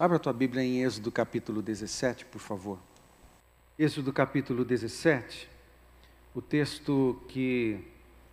Abra 0.00 0.14
a 0.14 0.20
tua 0.20 0.32
Bíblia 0.32 0.62
em 0.62 0.84
Êxodo 0.84 1.10
capítulo 1.10 1.60
17, 1.60 2.24
por 2.26 2.38
favor. 2.38 2.78
Êxodo 3.76 4.12
capítulo 4.12 4.64
17. 4.64 5.50
O 6.32 6.40
texto 6.40 7.20
que 7.26 7.80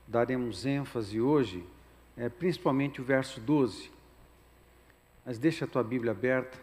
daremos 0.08 0.64
ênfase 0.64 1.20
hoje 1.20 1.66
é 2.16 2.30
principalmente 2.30 3.02
o 3.02 3.04
verso 3.04 3.42
12. 3.42 3.90
Mas 5.26 5.40
deixa 5.40 5.66
a 5.66 5.68
tua 5.68 5.84
Bíblia 5.84 6.12
aberta, 6.12 6.56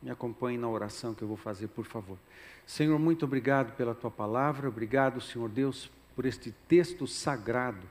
me 0.00 0.12
acompanhe 0.12 0.56
na 0.56 0.68
oração 0.68 1.12
que 1.12 1.22
eu 1.22 1.28
vou 1.28 1.36
fazer, 1.36 1.66
por 1.66 1.84
favor. 1.84 2.16
Senhor, 2.64 3.00
muito 3.00 3.24
obrigado 3.24 3.74
pela 3.74 3.96
tua 3.96 4.12
palavra, 4.12 4.68
obrigado, 4.68 5.20
Senhor 5.20 5.48
Deus, 5.48 5.90
por 6.14 6.24
este 6.24 6.52
texto 6.68 7.04
sagrado. 7.04 7.84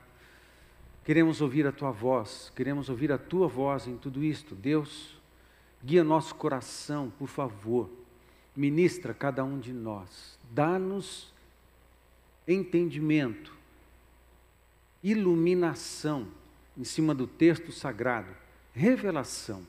Queremos 1.04 1.42
ouvir 1.42 1.66
a 1.66 1.72
tua 1.72 1.90
voz, 1.90 2.50
queremos 2.56 2.88
ouvir 2.88 3.12
a 3.12 3.18
tua 3.18 3.46
voz 3.46 3.86
em 3.86 3.98
tudo 3.98 4.24
isto. 4.24 4.54
Deus, 4.54 5.19
guia 5.84 6.04
nosso 6.04 6.34
coração, 6.34 7.12
por 7.18 7.28
favor. 7.28 7.90
Ministra 8.54 9.14
cada 9.14 9.44
um 9.44 9.58
de 9.58 9.72
nós. 9.72 10.38
Dá-nos 10.50 11.32
entendimento, 12.46 13.54
iluminação 15.02 16.26
em 16.76 16.84
cima 16.84 17.14
do 17.14 17.26
texto 17.26 17.72
sagrado, 17.72 18.28
revelação. 18.74 19.62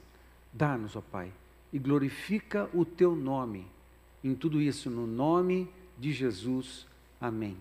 Dá-nos, 0.51 0.95
ó 0.95 1.01
Pai, 1.01 1.31
e 1.71 1.79
glorifica 1.79 2.69
o 2.73 2.83
teu 2.83 3.15
nome 3.15 3.67
em 4.23 4.35
tudo 4.35 4.61
isso, 4.61 4.89
no 4.89 5.07
nome 5.07 5.69
de 5.97 6.11
Jesus. 6.11 6.85
Amém. 7.19 7.57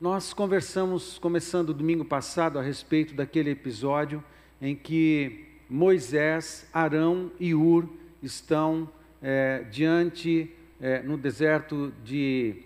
Nós 0.00 0.32
conversamos, 0.32 1.18
começando 1.18 1.72
domingo 1.72 2.04
passado, 2.04 2.58
a 2.58 2.62
respeito 2.62 3.14
daquele 3.14 3.50
episódio 3.50 4.22
em 4.60 4.74
que 4.74 5.51
Moisés, 5.72 6.68
Arão 6.70 7.32
e 7.40 7.54
Ur 7.54 7.88
estão 8.22 8.86
é, 9.22 9.64
diante, 9.70 10.50
é, 10.78 11.02
no 11.02 11.16
deserto 11.16 11.90
de. 12.04 12.56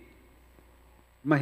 Uma, 1.25 1.39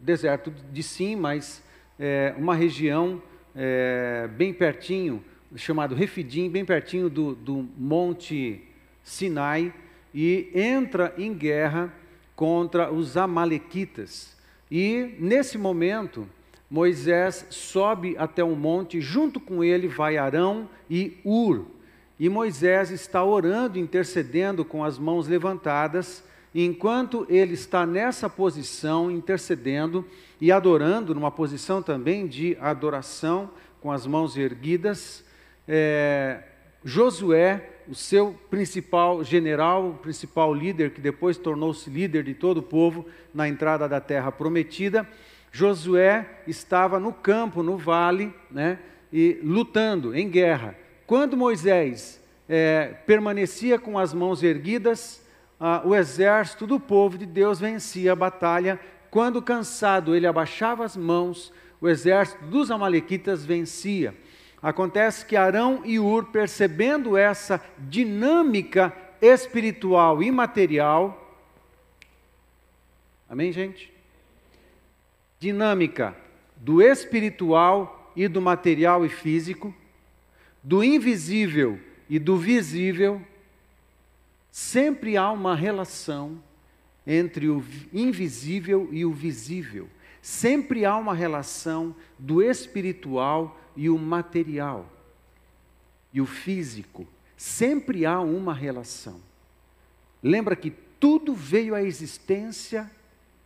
deserto 0.00 0.52
de 0.72 0.82
Sim, 0.82 1.14
mas 1.14 1.62
é, 1.96 2.34
uma 2.36 2.56
região 2.56 3.22
é, 3.54 4.28
bem 4.36 4.52
pertinho, 4.52 5.22
chamado 5.54 5.94
Refidim, 5.94 6.50
bem 6.50 6.64
pertinho 6.64 7.08
do, 7.08 7.36
do 7.36 7.68
Monte 7.78 8.60
Sinai, 9.04 9.72
e 10.12 10.50
entra 10.52 11.14
em 11.16 11.32
guerra 11.32 11.94
contra 12.34 12.92
os 12.92 13.16
Amalequitas. 13.16 14.36
E 14.68 15.14
nesse 15.20 15.56
momento, 15.56 16.28
Moisés 16.70 17.46
sobe 17.50 18.14
até 18.16 18.44
um 18.44 18.54
monte, 18.54 19.00
junto 19.00 19.40
com 19.40 19.64
ele 19.64 19.88
vai 19.88 20.16
Arão 20.16 20.68
e 20.88 21.18
Ur. 21.24 21.66
E 22.18 22.28
Moisés 22.28 22.90
está 22.90 23.24
orando, 23.24 23.78
intercedendo 23.78 24.64
com 24.64 24.84
as 24.84 24.98
mãos 24.98 25.26
levantadas, 25.26 26.22
e 26.54 26.64
enquanto 26.64 27.26
ele 27.28 27.54
está 27.54 27.86
nessa 27.86 28.28
posição, 28.28 29.10
intercedendo 29.10 30.04
e 30.40 30.52
adorando, 30.52 31.14
numa 31.14 31.30
posição 31.30 31.82
também 31.82 32.26
de 32.26 32.56
adoração, 32.60 33.50
com 33.80 33.90
as 33.90 34.06
mãos 34.06 34.36
erguidas, 34.36 35.24
é, 35.66 36.42
Josué, 36.84 37.68
o 37.88 37.94
seu 37.94 38.34
principal 38.48 39.24
general, 39.24 39.98
principal 40.02 40.54
líder, 40.54 40.90
que 40.90 41.00
depois 41.00 41.36
tornou-se 41.36 41.88
líder 41.90 42.24
de 42.24 42.34
todo 42.34 42.58
o 42.58 42.62
povo 42.62 43.06
na 43.34 43.48
entrada 43.48 43.88
da 43.88 44.00
terra 44.00 44.30
prometida, 44.30 45.06
Josué 45.52 46.42
estava 46.46 46.98
no 47.00 47.12
campo, 47.12 47.62
no 47.62 47.76
vale, 47.76 48.32
né, 48.50 48.78
e 49.12 49.38
lutando 49.42 50.14
em 50.14 50.28
guerra. 50.28 50.76
Quando 51.06 51.36
Moisés 51.36 52.22
é, 52.48 52.94
permanecia 53.06 53.78
com 53.78 53.98
as 53.98 54.14
mãos 54.14 54.42
erguidas, 54.42 55.20
o 55.84 55.94
exército 55.94 56.66
do 56.66 56.80
povo 56.80 57.18
de 57.18 57.26
Deus 57.26 57.60
vencia 57.60 58.12
a 58.12 58.16
batalha. 58.16 58.80
Quando 59.10 59.42
cansado 59.42 60.16
ele 60.16 60.26
abaixava 60.26 60.84
as 60.84 60.96
mãos, 60.96 61.52
o 61.80 61.88
exército 61.88 62.44
dos 62.44 62.70
Amalequitas 62.70 63.44
vencia. 63.44 64.14
Acontece 64.62 65.26
que 65.26 65.36
Arão 65.36 65.82
e 65.84 65.98
Ur, 65.98 66.26
percebendo 66.26 67.16
essa 67.16 67.62
dinâmica 67.78 68.94
espiritual 69.20 70.22
e 70.22 70.30
material, 70.30 71.36
amém, 73.28 73.52
gente? 73.52 73.92
Dinâmica 75.40 76.14
do 76.54 76.82
espiritual 76.82 78.12
e 78.14 78.28
do 78.28 78.42
material 78.42 79.06
e 79.06 79.08
físico, 79.08 79.74
do 80.62 80.84
invisível 80.84 81.80
e 82.10 82.18
do 82.18 82.36
visível, 82.36 83.22
sempre 84.50 85.16
há 85.16 85.30
uma 85.30 85.56
relação 85.56 86.42
entre 87.06 87.48
o 87.48 87.64
invisível 87.92 88.88
e 88.92 89.04
o 89.06 89.12
visível. 89.12 89.88
Sempre 90.20 90.84
há 90.84 90.94
uma 90.96 91.14
relação 91.14 91.96
do 92.18 92.42
espiritual 92.42 93.58
e 93.74 93.88
o 93.88 93.96
material 93.96 94.86
e 96.12 96.20
o 96.20 96.26
físico. 96.26 97.06
Sempre 97.36 98.04
há 98.04 98.20
uma 98.20 98.52
relação. 98.52 99.20
Lembra 100.22 100.54
que 100.54 100.70
tudo 100.70 101.34
veio 101.34 101.74
à 101.74 101.82
existência 101.82 102.90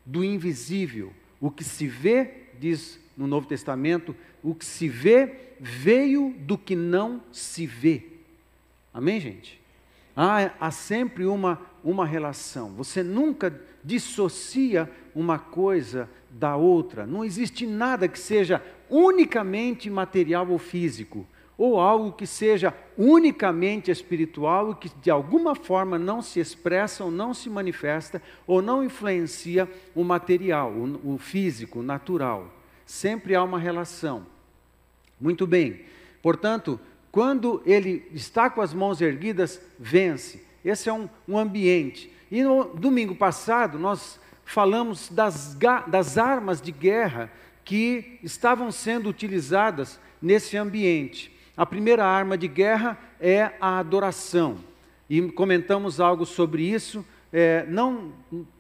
do 0.05 0.25
invisível. 0.25 1.13
O 1.45 1.51
que 1.51 1.63
se 1.63 1.87
vê, 1.87 2.31
diz 2.59 2.99
no 3.15 3.27
Novo 3.27 3.47
Testamento, 3.47 4.17
o 4.43 4.55
que 4.55 4.65
se 4.65 4.89
vê 4.89 5.31
veio 5.61 6.35
do 6.39 6.57
que 6.57 6.75
não 6.75 7.21
se 7.31 7.67
vê. 7.67 8.03
Amém, 8.95 9.21
gente? 9.21 9.61
Há, 10.17 10.53
há 10.59 10.71
sempre 10.71 11.27
uma, 11.27 11.61
uma 11.85 12.07
relação. 12.07 12.71
Você 12.77 13.03
nunca 13.03 13.61
dissocia 13.85 14.91
uma 15.15 15.39
coisa 15.39 16.09
da 16.31 16.57
outra. 16.57 17.07
Não 17.07 17.23
existe 17.23 17.67
nada 17.67 18.09
que 18.09 18.19
seja 18.19 18.65
unicamente 18.89 19.91
material 19.91 20.49
ou 20.49 20.59
físico, 20.59 21.27
ou 21.57 21.79
algo 21.79 22.13
que 22.13 22.27
seja 22.27 22.75
unicamente 22.99 23.91
espiritual 23.91 24.73
e 24.73 24.75
que 24.75 24.89
de 25.01 25.11
alguma 25.11 25.55
forma 25.55 25.99
não 25.99 26.21
se 26.21 26.41
expressa 26.41 27.05
ou 27.05 27.11
não 27.11 27.33
se 27.33 27.49
manifesta 27.49 28.21
ou 28.47 28.61
não 28.61 28.83
influencia 28.83 29.71
o 29.95 30.03
material, 30.03 30.73
o, 30.73 31.15
o 31.15 31.19
físico, 31.19 31.81
o 31.81 31.83
natural. 31.83 32.53
Sempre 32.85 33.35
há 33.35 33.43
uma 33.43 33.59
relação. 33.59 34.27
Muito 35.21 35.47
bem. 35.47 35.81
Portanto, 36.21 36.79
quando 37.11 37.63
ele 37.65 38.09
está 38.13 38.51
com 38.51 38.61
as 38.61 38.75
mãos 38.75 39.01
erguidas, 39.01 39.61
vence. 39.79 40.45
Esse 40.65 40.89
é 40.89 40.93
um, 40.93 41.09
um 41.29 41.39
ambiente. 41.39 42.11
E 42.31 42.43
no 42.43 42.65
domingo 42.65 43.15
passado, 43.15 43.79
nós 43.79 44.19
falamos 44.45 45.09
das, 45.09 45.57
das 45.87 46.19
armas 46.19 46.61
de 46.61 46.73
guerra 46.73 47.31
que 47.65 48.19
estavam 48.23 48.71
sendo 48.71 49.09
utilizadas 49.09 49.99
nesse 50.21 50.57
ambiente. 50.57 51.34
A 51.57 51.65
primeira 51.65 52.05
arma 52.05 52.37
de 52.37 52.49
guerra 52.49 52.99
é 53.21 53.53
a 53.61 53.79
adoração. 53.79 54.57
E 55.09 55.23
comentamos 55.31 56.01
algo 56.01 56.27
sobre 56.27 56.65
isso, 56.65 57.05
é, 57.33 57.65
não 57.69 58.13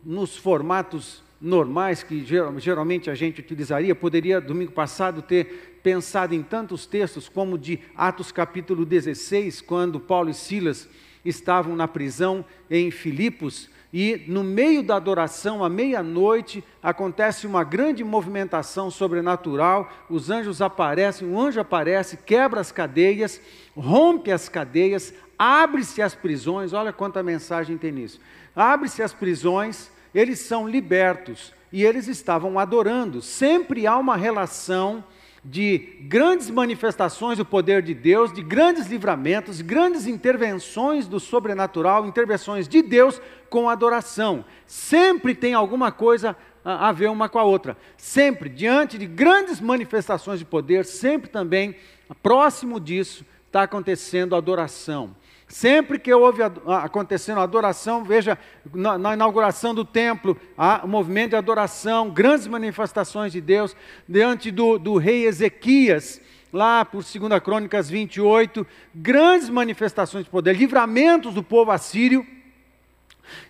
nos 0.04 0.36
formatos 0.36 1.22
normais 1.40 2.04
que 2.04 2.24
geralmente 2.58 3.10
a 3.10 3.14
gente 3.16 3.40
utilizaria. 3.40 3.96
Poderia, 3.96 4.40
domingo 4.40 4.70
passado, 4.70 5.22
ter 5.22 5.80
pensado 5.82 6.36
em 6.36 6.42
tantos 6.42 6.86
textos, 6.86 7.28
como 7.28 7.58
de 7.58 7.80
Atos 7.96 8.30
capítulo 8.30 8.84
16, 8.84 9.60
quando 9.60 9.98
Paulo 9.98 10.30
e 10.30 10.34
Silas 10.34 10.88
estavam 11.24 11.74
na 11.74 11.88
prisão 11.88 12.44
em 12.70 12.92
Filipos 12.92 13.68
e 13.96 14.24
no 14.26 14.42
meio 14.42 14.82
da 14.82 14.96
adoração, 14.96 15.62
à 15.62 15.68
meia-noite, 15.68 16.64
acontece 16.82 17.46
uma 17.46 17.62
grande 17.62 18.02
movimentação 18.02 18.90
sobrenatural. 18.90 19.88
Os 20.10 20.30
anjos 20.30 20.60
aparecem, 20.60 21.28
um 21.28 21.40
anjo 21.40 21.60
aparece, 21.60 22.16
quebra 22.16 22.60
as 22.60 22.72
cadeias, 22.72 23.40
rompe 23.76 24.32
as 24.32 24.48
cadeias, 24.48 25.14
abre-se 25.38 26.02
as 26.02 26.12
prisões. 26.12 26.72
Olha 26.72 26.92
quanta 26.92 27.22
mensagem 27.22 27.78
tem 27.78 27.92
nisso. 27.92 28.20
Abre-se 28.56 29.00
as 29.00 29.14
prisões, 29.14 29.92
eles 30.12 30.40
são 30.40 30.68
libertos 30.68 31.54
e 31.72 31.84
eles 31.84 32.08
estavam 32.08 32.58
adorando. 32.58 33.22
Sempre 33.22 33.86
há 33.86 33.96
uma 33.96 34.16
relação 34.16 35.04
de 35.44 35.98
grandes 36.00 36.48
manifestações 36.48 37.36
do 37.36 37.44
poder 37.44 37.82
de 37.82 37.92
Deus, 37.92 38.32
de 38.32 38.42
grandes 38.42 38.86
livramentos, 38.86 39.60
grandes 39.60 40.06
intervenções 40.06 41.06
do 41.06 41.20
sobrenatural, 41.20 42.06
intervenções 42.06 42.66
de 42.66 42.80
Deus 42.80 43.20
com 43.50 43.68
adoração. 43.68 44.44
Sempre 44.66 45.34
tem 45.34 45.52
alguma 45.52 45.92
coisa 45.92 46.34
a 46.64 46.90
ver 46.92 47.10
uma 47.10 47.28
com 47.28 47.38
a 47.38 47.44
outra. 47.44 47.76
Sempre, 47.96 48.48
diante 48.48 48.96
de 48.96 49.06
grandes 49.06 49.60
manifestações 49.60 50.38
de 50.38 50.46
poder, 50.46 50.86
sempre 50.86 51.28
também, 51.28 51.76
próximo 52.22 52.80
disso, 52.80 53.24
está 53.46 53.64
acontecendo 53.64 54.34
adoração. 54.34 55.14
Sempre 55.54 56.00
que 56.00 56.12
houve 56.12 56.42
acontecendo 56.82 57.38
adoração, 57.38 58.02
veja, 58.02 58.36
na, 58.74 58.98
na, 58.98 59.14
inauguração 59.14 59.72
do 59.72 59.84
templo, 59.84 60.36
há 60.58 60.80
um 60.84 60.88
movimento 60.88 61.30
de 61.30 61.36
adoração, 61.36 62.10
grandes 62.10 62.48
manifestações 62.48 63.30
de 63.30 63.40
Deus, 63.40 63.76
diante 64.08 64.50
do, 64.50 64.80
do 64.80 64.96
rei 64.96 65.26
Ezequias, 65.26 66.20
lá 66.52 66.84
por 66.84 67.04
2 67.04 67.40
Crônicas 67.40 67.88
28, 67.88 68.66
grandes 68.92 69.48
manifestações 69.48 70.24
de 70.24 70.30
poder, 70.30 70.56
livramentos 70.56 71.32
do 71.32 71.42
povo 71.44 71.70
assírio. 71.70 72.26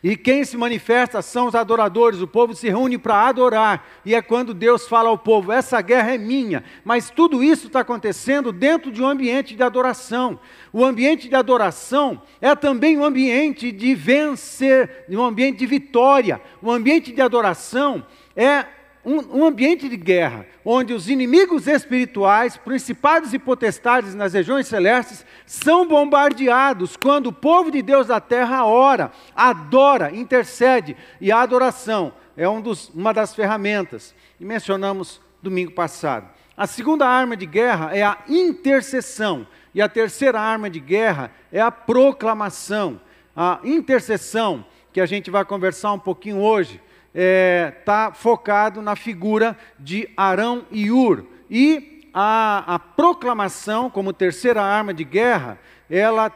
E 0.02 0.16
quem 0.16 0.44
se 0.44 0.56
manifesta 0.56 1.22
são 1.22 1.46
os 1.46 1.54
adoradores, 1.54 2.20
o 2.20 2.26
povo 2.26 2.54
se 2.54 2.68
reúne 2.68 2.98
para 2.98 3.28
adorar, 3.28 3.86
e 4.04 4.14
é 4.14 4.22
quando 4.22 4.54
Deus 4.54 4.86
fala 4.86 5.08
ao 5.08 5.18
povo: 5.18 5.52
essa 5.52 5.80
guerra 5.80 6.14
é 6.14 6.18
minha. 6.18 6.64
Mas 6.84 7.10
tudo 7.10 7.42
isso 7.42 7.66
está 7.66 7.80
acontecendo 7.80 8.52
dentro 8.52 8.92
de 8.92 9.02
um 9.02 9.06
ambiente 9.06 9.54
de 9.54 9.62
adoração. 9.62 10.38
O 10.72 10.84
ambiente 10.84 11.28
de 11.28 11.34
adoração 11.34 12.22
é 12.40 12.54
também 12.54 12.98
um 12.98 13.04
ambiente 13.04 13.72
de 13.72 13.94
vencer, 13.94 15.04
um 15.08 15.22
ambiente 15.22 15.58
de 15.58 15.66
vitória. 15.66 16.40
O 16.62 16.70
ambiente 16.70 17.12
de 17.12 17.20
adoração 17.20 18.06
é 18.36 18.66
um, 19.04 19.40
um, 19.40 19.44
ambiente 19.44 19.88
de 19.88 19.96
guerra, 19.96 20.46
onde 20.64 20.92
os 20.92 21.08
inimigos 21.08 21.66
espirituais, 21.66 22.56
principados 22.56 23.34
e 23.34 23.38
potestades 23.38 24.14
nas 24.14 24.32
regiões 24.32 24.66
celestes, 24.66 25.24
são 25.46 25.86
bombardeados 25.86 26.96
quando 26.96 27.26
o 27.26 27.32
povo 27.32 27.70
de 27.70 27.82
Deus 27.82 28.06
da 28.06 28.20
terra 28.20 28.64
ora, 28.64 29.12
adora, 29.36 30.14
intercede, 30.14 30.96
e 31.20 31.30
a 31.30 31.40
adoração 31.40 32.12
é 32.36 32.48
um 32.48 32.60
dos, 32.60 32.88
uma 32.90 33.12
das 33.12 33.34
ferramentas, 33.34 34.14
e 34.40 34.44
mencionamos 34.44 35.20
domingo 35.42 35.72
passado. 35.72 36.28
A 36.56 36.66
segunda 36.66 37.06
arma 37.06 37.36
de 37.36 37.46
guerra 37.46 37.96
é 37.96 38.02
a 38.02 38.18
intercessão, 38.28 39.46
e 39.74 39.82
a 39.82 39.88
terceira 39.88 40.40
arma 40.40 40.70
de 40.70 40.80
guerra 40.80 41.30
é 41.52 41.60
a 41.60 41.70
proclamação. 41.70 43.00
A 43.36 43.58
intercessão, 43.64 44.64
que 44.92 45.00
a 45.00 45.06
gente 45.06 45.30
vai 45.30 45.44
conversar 45.44 45.92
um 45.92 45.98
pouquinho 45.98 46.38
hoje, 46.38 46.80
está 47.14 47.20
é, 47.22 47.70
tá 47.70 48.12
focado 48.12 48.82
na 48.82 48.96
figura 48.96 49.56
de 49.78 50.08
Arão 50.16 50.66
e 50.72 50.90
Ur. 50.90 51.24
E 51.48 52.10
a, 52.12 52.74
a 52.74 52.78
proclamação, 52.78 53.88
como 53.88 54.12
terceira 54.12 54.60
arma 54.60 54.92
de 54.92 55.04
guerra, 55.04 55.58
ela, 55.88 56.32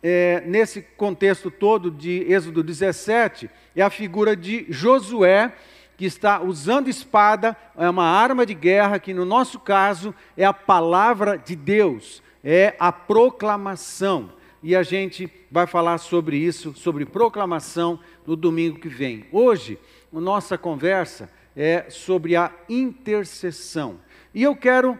é, 0.00 0.40
nesse 0.46 0.80
contexto 0.96 1.50
todo 1.50 1.90
de 1.90 2.32
Êxodo 2.32 2.62
17, 2.62 3.50
é 3.74 3.82
a 3.82 3.90
figura 3.90 4.36
de 4.36 4.64
Josué, 4.68 5.52
que 5.96 6.04
está 6.04 6.40
usando 6.40 6.88
espada, 6.88 7.56
é 7.76 7.90
uma 7.90 8.06
arma 8.06 8.46
de 8.46 8.54
guerra, 8.54 9.00
que 9.00 9.12
no 9.12 9.24
nosso 9.24 9.58
caso 9.58 10.14
é 10.36 10.44
a 10.44 10.52
palavra 10.52 11.36
de 11.36 11.56
Deus, 11.56 12.22
é 12.44 12.76
a 12.78 12.92
proclamação. 12.92 14.30
E 14.62 14.76
a 14.76 14.84
gente 14.84 15.28
vai 15.50 15.66
falar 15.66 15.98
sobre 15.98 16.36
isso, 16.36 16.72
sobre 16.76 17.04
proclamação, 17.04 17.98
no 18.24 18.36
domingo 18.36 18.78
que 18.78 18.88
vem. 18.88 19.26
Hoje, 19.32 19.78
nossa 20.20 20.58
conversa 20.58 21.30
é 21.56 21.86
sobre 21.88 22.36
a 22.36 22.52
intercessão. 22.68 23.98
E 24.34 24.42
eu 24.42 24.56
quero 24.56 24.98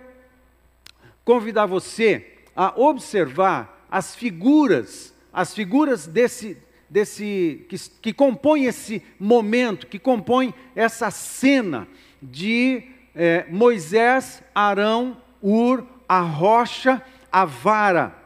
convidar 1.24 1.66
você 1.66 2.38
a 2.54 2.78
observar 2.78 3.86
as 3.90 4.14
figuras, 4.14 5.14
as 5.32 5.54
figuras 5.54 6.06
desse, 6.06 6.56
desse 6.88 7.64
que, 7.68 7.76
que 7.78 8.12
compõem 8.12 8.64
esse 8.64 9.02
momento, 9.18 9.86
que 9.86 9.98
compõem 9.98 10.54
essa 10.74 11.10
cena 11.10 11.86
de 12.20 12.84
é, 13.14 13.46
Moisés, 13.50 14.42
Arão, 14.54 15.16
Ur, 15.42 15.84
a 16.08 16.20
rocha, 16.20 17.02
a 17.30 17.44
vara, 17.44 18.16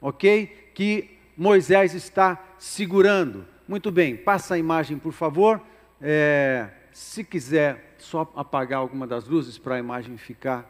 ok? 0.00 0.70
Que 0.74 1.10
Moisés 1.36 1.94
está 1.94 2.42
segurando. 2.58 3.46
Muito 3.66 3.90
bem, 3.90 4.16
passa 4.16 4.54
a 4.54 4.58
imagem, 4.58 4.98
por 4.98 5.12
favor. 5.12 5.60
É, 6.02 6.68
se 6.92 7.22
quiser 7.22 7.94
só 7.96 8.30
apagar 8.34 8.80
alguma 8.80 9.06
das 9.06 9.28
luzes 9.28 9.56
para 9.56 9.76
a 9.76 9.78
imagem 9.78 10.16
ficar 10.16 10.68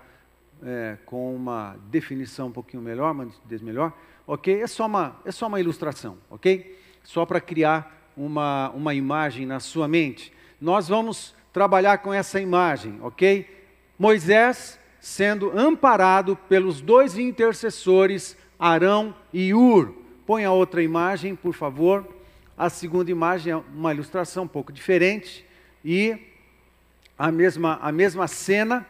é, 0.63 0.99
com 1.07 1.35
uma 1.35 1.77
definição 1.91 2.49
um 2.49 2.53
pouquinho 2.53 2.83
melhor, 2.83 3.13
uma 3.13 3.25
nitidez 3.25 3.63
melhor, 3.63 3.93
ok? 4.27 4.61
É 4.61 4.67
só 4.67 4.87
uma, 4.87 5.17
é 5.25 5.33
só 5.33 5.47
uma 5.47 5.59
ilustração, 5.59 6.19
ok? 6.31 6.79
Só 7.03 7.25
para 7.25 7.41
criar 7.41 8.11
uma, 8.17 8.71
uma 8.71 8.95
imagem 8.95 9.47
na 9.47 9.59
sua 9.59 9.89
mente. 9.89 10.33
Nós 10.61 10.89
vamos 10.89 11.35
trabalhar 11.53 11.99
com 11.99 12.13
essa 12.13 12.39
imagem, 12.39 12.99
ok? 13.03 13.47
Moisés 13.99 14.79
sendo 15.01 15.59
amparado 15.59 16.37
pelos 16.49 16.81
dois 16.81 17.19
intercessores, 17.19 18.37
Arão 18.59 19.15
e 19.33 19.53
Ur. 19.53 19.95
Põe 20.25 20.45
a 20.45 20.53
outra 20.53 20.83
imagem, 20.83 21.35
por 21.35 21.53
favor. 21.53 22.07
A 22.57 22.69
segunda 22.69 23.11
imagem 23.11 23.53
é 23.53 23.57
uma 23.57 23.95
ilustração 23.95 24.45
um 24.45 24.49
pouco 24.49 24.71
diferente 24.71 25.45
e 25.83 26.19
a 27.19 27.33
mesma, 27.33 27.79
a 27.81 27.91
mesma 27.91 28.29
cena, 28.29 28.87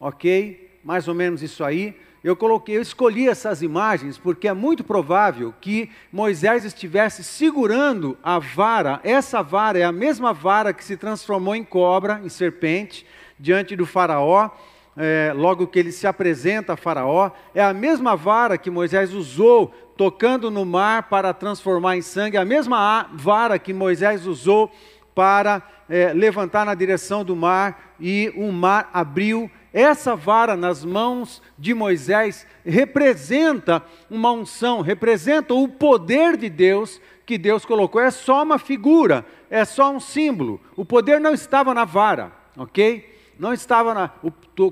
ok? 0.00 0.78
Mais 0.82 1.06
ou 1.06 1.14
menos 1.14 1.40
isso 1.40 1.62
aí. 1.62 1.96
Eu 2.24 2.34
coloquei, 2.34 2.76
eu 2.76 2.82
escolhi 2.82 3.28
essas 3.28 3.62
imagens 3.62 4.18
porque 4.18 4.48
é 4.48 4.52
muito 4.52 4.82
provável 4.82 5.54
que 5.60 5.88
Moisés 6.12 6.64
estivesse 6.64 7.22
segurando 7.22 8.18
a 8.24 8.40
vara. 8.40 9.00
Essa 9.04 9.40
vara 9.40 9.78
é 9.78 9.84
a 9.84 9.92
mesma 9.92 10.32
vara 10.32 10.72
que 10.72 10.84
se 10.84 10.96
transformou 10.96 11.54
em 11.54 11.62
cobra, 11.62 12.20
em 12.24 12.28
serpente, 12.28 13.06
diante 13.38 13.76
do 13.76 13.86
faraó. 13.86 14.50
É, 14.96 15.32
logo 15.36 15.66
que 15.66 15.78
ele 15.78 15.92
se 15.92 16.06
apresenta 16.06 16.72
a 16.72 16.76
Faraó, 16.76 17.30
é 17.54 17.62
a 17.62 17.74
mesma 17.74 18.16
vara 18.16 18.56
que 18.56 18.70
Moisés 18.70 19.12
usou 19.12 19.74
tocando 19.96 20.50
no 20.50 20.64
mar 20.64 21.04
para 21.04 21.32
transformar 21.32 21.96
em 21.96 22.02
sangue, 22.02 22.36
a 22.36 22.44
mesma 22.44 23.08
vara 23.14 23.58
que 23.58 23.72
Moisés 23.72 24.26
usou 24.26 24.70
para 25.14 25.62
é, 25.88 26.12
levantar 26.12 26.66
na 26.66 26.74
direção 26.74 27.24
do 27.24 27.34
mar 27.34 27.94
e 27.98 28.32
o 28.36 28.52
mar 28.52 28.90
abriu. 28.92 29.50
Essa 29.72 30.14
vara 30.16 30.56
nas 30.56 30.84
mãos 30.84 31.42
de 31.58 31.74
Moisés 31.74 32.46
representa 32.64 33.82
uma 34.10 34.32
unção, 34.32 34.80
representa 34.80 35.54
o 35.54 35.68
poder 35.68 36.36
de 36.36 36.48
Deus 36.48 37.00
que 37.24 37.36
Deus 37.36 37.64
colocou. 37.64 38.00
É 38.00 38.10
só 38.10 38.42
uma 38.42 38.58
figura, 38.58 39.24
é 39.50 39.64
só 39.64 39.90
um 39.90 40.00
símbolo. 40.00 40.60
O 40.76 40.84
poder 40.84 41.20
não 41.20 41.34
estava 41.34 41.74
na 41.74 41.84
vara, 41.84 42.32
ok? 42.56 43.15
Não 43.38 43.52
estava 43.52 43.94
na, 43.94 44.10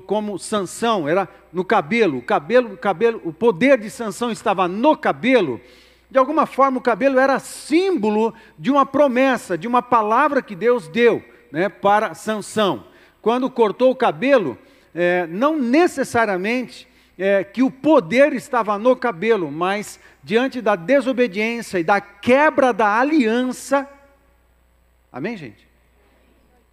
como 0.05 0.39
Sansão, 0.39 1.07
era 1.07 1.27
no 1.53 1.63
cabelo. 1.63 2.17
O 2.17 2.21
cabelo, 2.21 2.73
o 2.73 2.77
cabelo, 2.77 3.21
o 3.23 3.31
poder 3.31 3.79
de 3.79 3.89
Sansão 3.89 4.31
estava 4.31 4.67
no 4.67 4.97
cabelo. 4.97 5.61
De 6.09 6.17
alguma 6.17 6.45
forma, 6.45 6.77
o 6.77 6.81
cabelo 6.81 7.19
era 7.19 7.39
símbolo 7.39 8.33
de 8.57 8.71
uma 8.71 8.85
promessa, 8.85 9.57
de 9.57 9.67
uma 9.67 9.81
palavra 9.81 10.41
que 10.41 10.55
Deus 10.55 10.87
deu 10.87 11.23
né, 11.51 11.69
para 11.69 12.13
Sansão. 12.13 12.85
Quando 13.21 13.49
cortou 13.49 13.91
o 13.91 13.95
cabelo, 13.95 14.57
é, 14.93 15.27
não 15.27 15.57
necessariamente 15.59 16.87
é, 17.17 17.43
que 17.43 17.63
o 17.63 17.71
poder 17.71 18.33
estava 18.33 18.77
no 18.77 18.95
cabelo, 18.95 19.51
mas 19.51 19.99
diante 20.23 20.61
da 20.61 20.75
desobediência 20.75 21.79
e 21.79 21.83
da 21.83 22.01
quebra 22.01 22.73
da 22.73 22.99
aliança. 22.99 23.87
Amém, 25.11 25.37
gente? 25.37 25.67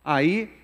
Aí 0.05 0.62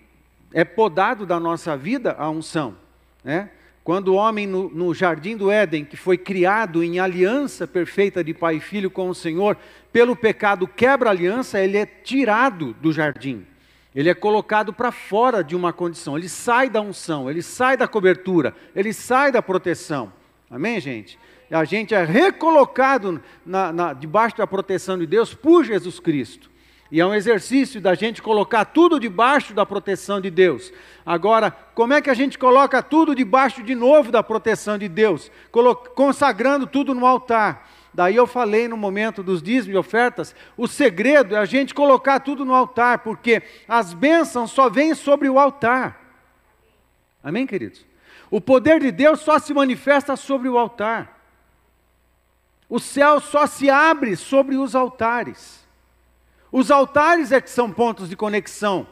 é 0.53 0.65
podado 0.65 1.27
da 1.27 1.39
nossa 1.39 1.77
vida 1.77 2.15
a 2.19 2.29
unção. 2.31 2.77
Né? 3.23 3.51
Quando 3.85 4.09
o 4.09 4.15
homem 4.15 4.47
no, 4.47 4.69
no, 4.69 4.93
jardim 4.93 5.37
do 5.37 5.51
Éden, 5.51 5.85
que 5.85 5.97
foi 5.97 6.19
criado 6.19 6.83
em 6.83 6.99
aliança 6.99 7.67
perfeita 7.67 8.23
de 8.23 8.35
pai 8.35 8.57
e 8.57 8.61
filho 8.61 8.91
com 8.91 9.09
o 9.09 9.15
Senhor, 9.15 9.57
pelo 9.93 10.15
pecado 10.15 10.67
quebra 10.69 11.09
a 11.09 11.13
aliança, 11.13 11.61
ele 11.61 11.79
é 11.79 11.87
tirado 11.87 12.75
do 12.81 12.93
jardim. 12.93 13.47
Ele 13.95 14.11
é 14.11 14.15
colocado 14.15 14.73
para 14.73 14.93
fora 14.93 15.43
de 15.43 15.57
uma 15.57 15.73
condição, 15.73 16.17
ele 16.17 16.29
sai 16.29 16.69
da 16.69 16.81
unção, 16.81 17.31
ele 17.31 17.43
sai 17.43 17.77
da 17.77 17.89
cobertura, 17.89 18.55
ele 18.77 18.93
sai 18.93 19.33
da 19.33 19.43
proteção. 19.43 20.13
Amém, 20.51 20.79
gente? 20.81 21.19
A 21.51 21.65
gente 21.65 21.95
é 21.95 22.05
recolocado 22.05 23.21
na, 23.45 23.73
na, 23.73 23.93
debaixo 23.95 24.37
da 24.37 24.47
proteção 24.47 24.99
de 24.99 25.07
Deus 25.07 25.33
por 25.33 25.65
Jesus 25.65 25.99
Cristo. 25.99 26.51
E 26.91 27.01
é 27.01 27.07
um 27.07 27.15
exercício 27.15 27.81
da 27.81 27.95
gente 27.95 28.23
colocar 28.23 28.65
tudo 28.65 28.99
debaixo 28.99 29.53
da 29.53 29.67
proteção 29.67 30.21
de 30.21 30.31
Deus. 30.31 30.73
Agora, 31.05 31.51
como 31.75 31.93
é 31.93 32.01
que 32.01 32.09
a 32.09 32.15
gente 32.15 32.39
coloca 32.39 32.83
tudo 32.83 33.15
debaixo 33.15 33.63
de 33.63 33.75
novo 33.75 34.11
da 34.11 34.23
proteção 34.23 34.79
de 34.79 34.89
Deus? 34.89 35.31
Consagrando 35.95 36.67
tudo 36.67 36.95
no 36.95 37.07
altar. 37.07 37.69
Daí 37.93 38.17
eu 38.17 38.27
falei 38.27 38.69
no 38.69 38.77
momento 38.77 39.23
dos 39.23 39.43
dízimos 39.43 39.75
e 39.75 39.79
ofertas, 39.79 40.35
o 40.57 40.67
segredo 40.67 41.35
é 41.35 41.39
a 41.39 41.45
gente 41.45 41.75
colocar 41.75 42.21
tudo 42.21 42.45
no 42.45 42.55
altar, 42.55 43.01
porque 43.01 43.43
as 43.67 43.93
bênçãos 43.93 44.51
só 44.51 44.71
vêm 44.71 44.95
sobre 44.95 45.29
o 45.29 45.39
altar. 45.39 46.01
Amém, 47.23 47.47
queridos? 47.47 47.85
O 48.31 48.41
poder 48.41 48.81
de 48.81 48.93
Deus 48.93 49.21
só 49.21 49.39
se 49.39 49.53
manifesta 49.53 50.17
sobre 50.17 50.49
o 50.49 50.57
altar. 50.57 51.19
O 52.69 52.79
céu 52.79 53.21
só 53.21 53.47
se 53.47 53.69
abre 53.69 54.15
sobre 54.17 54.57
os 54.57 54.75
altares. 54.75 55.67
Os 56.51 56.71
altares 56.71 57.33
é 57.33 57.41
que 57.41 57.51
são 57.51 57.71
pontos 57.71 58.09
de 58.09 58.17
conexão. 58.17 58.87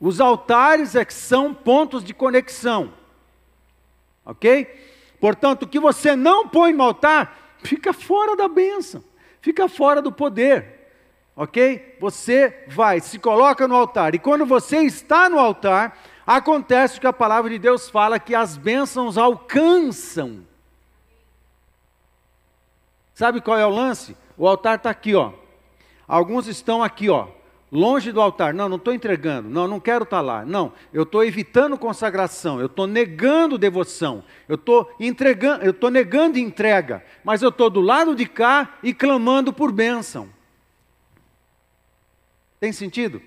Os 0.00 0.20
altares 0.20 0.94
é 0.94 1.04
que 1.04 1.14
são 1.14 1.54
pontos 1.54 2.04
de 2.04 2.12
conexão. 2.12 2.92
Ok? 4.24 4.66
Portanto, 5.20 5.62
o 5.62 5.68
que 5.68 5.78
você 5.78 6.14
não 6.14 6.48
põe 6.48 6.72
no 6.72 6.82
altar, 6.82 7.56
fica 7.62 7.92
fora 7.92 8.36
da 8.36 8.48
bênção, 8.48 9.02
fica 9.40 9.68
fora 9.68 10.02
do 10.02 10.12
poder. 10.12 10.90
Ok? 11.34 11.96
Você 12.00 12.64
vai, 12.68 13.00
se 13.00 13.18
coloca 13.18 13.68
no 13.68 13.76
altar, 13.76 14.14
e 14.14 14.18
quando 14.18 14.44
você 14.44 14.78
está 14.78 15.28
no 15.28 15.38
altar, 15.38 15.96
acontece 16.26 16.98
que 16.98 17.06
a 17.06 17.12
palavra 17.12 17.50
de 17.50 17.58
Deus 17.58 17.88
fala 17.88 18.18
que 18.18 18.34
as 18.34 18.56
bênçãos 18.56 19.16
alcançam. 19.16 20.44
Sabe 23.14 23.40
qual 23.40 23.58
é 23.58 23.64
o 23.64 23.70
lance? 23.70 24.16
O 24.36 24.46
altar 24.46 24.76
está 24.76 24.90
aqui, 24.90 25.14
ó. 25.14 25.32
Alguns 26.06 26.46
estão 26.46 26.82
aqui, 26.82 27.08
ó, 27.08 27.28
longe 27.70 28.12
do 28.12 28.20
altar. 28.20 28.54
Não, 28.54 28.68
não 28.68 28.76
estou 28.76 28.94
entregando. 28.94 29.48
Não, 29.48 29.66
não 29.66 29.80
quero 29.80 30.04
estar 30.04 30.18
tá 30.18 30.22
lá. 30.22 30.44
Não, 30.44 30.72
eu 30.92 31.02
estou 31.02 31.24
evitando 31.24 31.76
consagração. 31.78 32.60
Eu 32.60 32.66
estou 32.66 32.86
negando 32.86 33.58
devoção. 33.58 34.22
Eu 34.48 34.54
estou 34.54 34.90
entregando, 35.00 35.64
eu 35.64 35.70
estou 35.70 35.90
negando 35.90 36.38
entrega. 36.38 37.04
Mas 37.24 37.42
eu 37.42 37.48
estou 37.48 37.68
do 37.68 37.80
lado 37.80 38.14
de 38.14 38.26
cá 38.26 38.78
e 38.82 38.94
clamando 38.94 39.52
por 39.52 39.72
bênção. 39.72 40.28
Tem 42.60 42.72
sentido? 42.72 43.20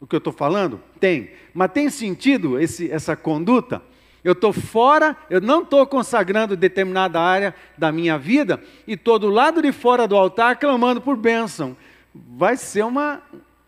O 0.00 0.06
que 0.06 0.16
eu 0.16 0.18
estou 0.18 0.32
falando? 0.32 0.80
Tem. 0.98 1.30
Mas 1.52 1.72
tem 1.72 1.90
sentido 1.90 2.58
esse, 2.58 2.90
essa 2.90 3.14
conduta? 3.14 3.82
Eu 4.22 4.32
estou 4.32 4.52
fora, 4.52 5.16
eu 5.28 5.40
não 5.40 5.62
estou 5.62 5.86
consagrando 5.86 6.56
determinada 6.56 7.20
área 7.20 7.54
da 7.76 7.90
minha 7.90 8.18
vida 8.18 8.62
e 8.86 8.92
estou 8.92 9.18
do 9.18 9.28
lado 9.28 9.62
de 9.62 9.72
fora 9.72 10.06
do 10.06 10.16
altar 10.16 10.56
clamando 10.56 11.00
por 11.00 11.16
bênção. 11.16 11.76
Vai 12.14 12.56
ser 12.56 12.84
uma, 12.84 13.22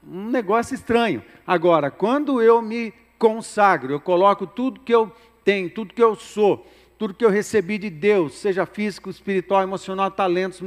um 0.07 0.29
negócio 0.29 0.75
estranho. 0.75 1.23
Agora, 1.47 1.91
quando 1.91 2.43
eu 2.43 2.61
me 2.61 2.93
consagro, 3.19 3.93
eu 3.93 4.01
coloco 4.01 4.47
tudo 4.47 4.81
que 4.81 4.95
eu 4.95 5.11
tenho, 5.45 5.71
tudo 5.71 5.95
que 5.95 6.03
eu 6.03 6.15
sou, 6.15 6.67
tudo 6.99 7.15
que 7.15 7.25
eu 7.25 7.31
recebi 7.31 7.79
de 7.79 7.89
Deus, 7.89 8.35
seja 8.35 8.67
físico, 8.67 9.09
espiritual, 9.09 9.63
emocional, 9.63 10.11
talentos, 10.11 10.61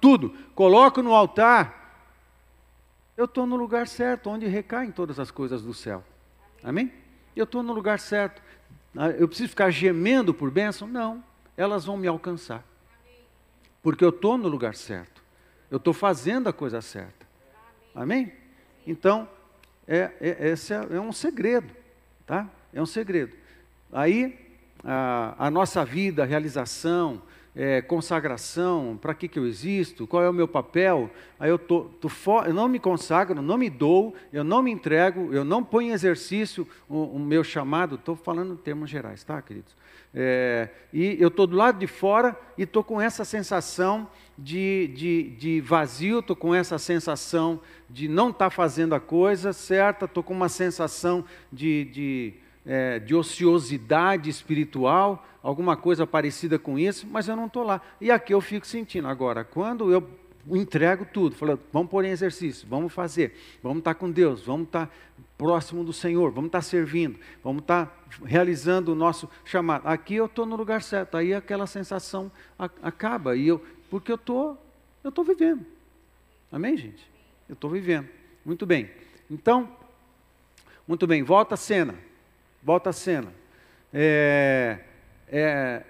tudo, 0.00 0.32
coloco 0.54 1.02
no 1.02 1.14
altar 1.14 1.84
eu 3.16 3.26
estou 3.26 3.46
no 3.46 3.54
lugar 3.54 3.86
certo, 3.86 4.28
onde 4.28 4.46
recaem 4.46 4.90
todas 4.90 5.20
as 5.20 5.30
coisas 5.30 5.62
do 5.62 5.72
céu. 5.72 6.02
Amém? 6.62 6.92
Eu 7.36 7.44
estou 7.44 7.62
no 7.62 7.72
lugar 7.72 8.00
certo. 8.00 8.42
Ah, 8.96 9.10
eu 9.10 9.26
preciso 9.26 9.48
ficar 9.48 9.70
gemendo 9.70 10.32
por 10.32 10.50
bênção? 10.50 10.86
Não, 10.86 11.22
elas 11.56 11.84
vão 11.84 11.96
me 11.96 12.06
alcançar. 12.06 12.64
Porque 13.82 14.04
eu 14.04 14.10
estou 14.10 14.38
no 14.38 14.48
lugar 14.48 14.74
certo. 14.74 15.22
Eu 15.70 15.78
estou 15.78 15.92
fazendo 15.92 16.48
a 16.48 16.52
coisa 16.52 16.80
certa. 16.80 17.26
Amém? 17.94 18.32
Então, 18.86 19.28
é, 19.86 20.10
é, 20.20 20.48
esse 20.50 20.72
é, 20.72 20.86
é, 20.90 21.00
um 21.00 21.12
segredo, 21.12 21.70
tá? 22.26 22.48
É 22.72 22.80
um 22.80 22.86
segredo. 22.86 23.36
Aí, 23.92 24.38
a, 24.82 25.34
a 25.46 25.50
nossa 25.50 25.84
vida, 25.84 26.22
a 26.22 26.26
realização, 26.26 27.22
é, 27.56 27.80
consagração, 27.80 28.98
para 29.00 29.14
que, 29.14 29.28
que 29.28 29.38
eu 29.38 29.46
existo, 29.46 30.06
qual 30.06 30.22
é 30.22 30.28
o 30.28 30.32
meu 30.32 30.48
papel, 30.48 31.08
aí 31.38 31.48
eu, 31.48 31.58
tô, 31.58 31.84
tô 32.00 32.08
eu 32.44 32.52
não 32.52 32.68
me 32.68 32.80
consagro, 32.80 33.40
não 33.40 33.56
me 33.56 33.70
dou, 33.70 34.14
eu 34.32 34.42
não 34.42 34.62
me 34.62 34.70
entrego, 34.70 35.32
eu 35.32 35.44
não 35.44 35.62
ponho 35.62 35.90
em 35.90 35.92
exercício 35.92 36.66
o, 36.88 37.02
o 37.04 37.18
meu 37.18 37.44
chamado, 37.44 37.94
estou 37.94 38.16
falando 38.16 38.54
em 38.54 38.56
termos 38.56 38.90
gerais, 38.90 39.22
tá, 39.22 39.40
queridos? 39.40 39.76
É, 40.16 40.68
e 40.92 41.16
eu 41.20 41.26
estou 41.26 41.44
do 41.44 41.56
lado 41.56 41.78
de 41.78 41.88
fora 41.88 42.38
e 42.56 42.62
estou 42.62 42.84
com 42.84 43.00
essa 43.00 43.24
sensação 43.24 44.08
de, 44.38 44.88
de, 44.94 45.30
de 45.30 45.60
vazio, 45.60 46.20
estou 46.20 46.36
com 46.36 46.54
essa 46.54 46.78
sensação 46.78 47.60
de 47.90 48.06
não 48.06 48.30
estar 48.30 48.46
tá 48.46 48.50
fazendo 48.50 48.94
a 48.94 49.00
coisa 49.00 49.52
certa, 49.52 50.04
estou 50.04 50.22
com 50.22 50.32
uma 50.32 50.48
sensação 50.48 51.24
de, 51.52 51.84
de 51.86 52.34
é, 52.64 52.98
de 52.98 53.14
ociosidade 53.14 54.30
espiritual, 54.30 55.26
alguma 55.42 55.76
coisa 55.76 56.06
parecida 56.06 56.58
com 56.58 56.78
isso, 56.78 57.06
mas 57.06 57.28
eu 57.28 57.36
não 57.36 57.46
estou 57.46 57.62
lá. 57.62 57.80
E 58.00 58.10
aqui 58.10 58.32
eu 58.32 58.40
fico 58.40 58.66
sentindo. 58.66 59.08
Agora, 59.08 59.44
quando 59.44 59.92
eu 59.92 60.08
entrego 60.46 61.06
tudo, 61.06 61.36
falo, 61.36 61.58
vamos 61.72 61.90
pôr 61.90 62.04
em 62.04 62.10
exercício, 62.10 62.66
vamos 62.68 62.92
fazer, 62.92 63.34
vamos 63.62 63.78
estar 63.78 63.94
com 63.94 64.10
Deus, 64.10 64.42
vamos 64.42 64.66
estar 64.66 64.94
próximo 65.38 65.82
do 65.82 65.92
Senhor, 65.92 66.30
vamos 66.30 66.48
estar 66.48 66.62
servindo, 66.62 67.18
vamos 67.42 67.62
estar 67.62 68.04
realizando 68.24 68.92
o 68.92 68.94
nosso 68.94 69.28
chamado. 69.44 69.86
Aqui 69.86 70.14
eu 70.14 70.26
estou 70.26 70.46
no 70.46 70.56
lugar 70.56 70.82
certo, 70.82 71.16
aí 71.16 71.32
aquela 71.32 71.66
sensação 71.66 72.30
acaba, 72.82 73.36
e 73.36 73.48
eu, 73.48 73.64
porque 73.90 74.12
eu 74.12 74.16
estou 74.16 74.58
eu 75.04 75.10
estou 75.10 75.22
vivendo. 75.22 75.66
Amém, 76.50 76.78
gente? 76.78 77.06
Eu 77.46 77.52
estou 77.52 77.68
vivendo. 77.68 78.08
Muito 78.42 78.64
bem. 78.64 78.90
Então, 79.30 79.68
muito 80.88 81.06
bem, 81.06 81.22
volta 81.22 81.54
a 81.54 81.58
cena. 81.58 81.94
Volta 82.64 82.90
a 82.90 82.92
cena. 82.94 83.30
É, 83.92 84.78
é, 85.28 85.82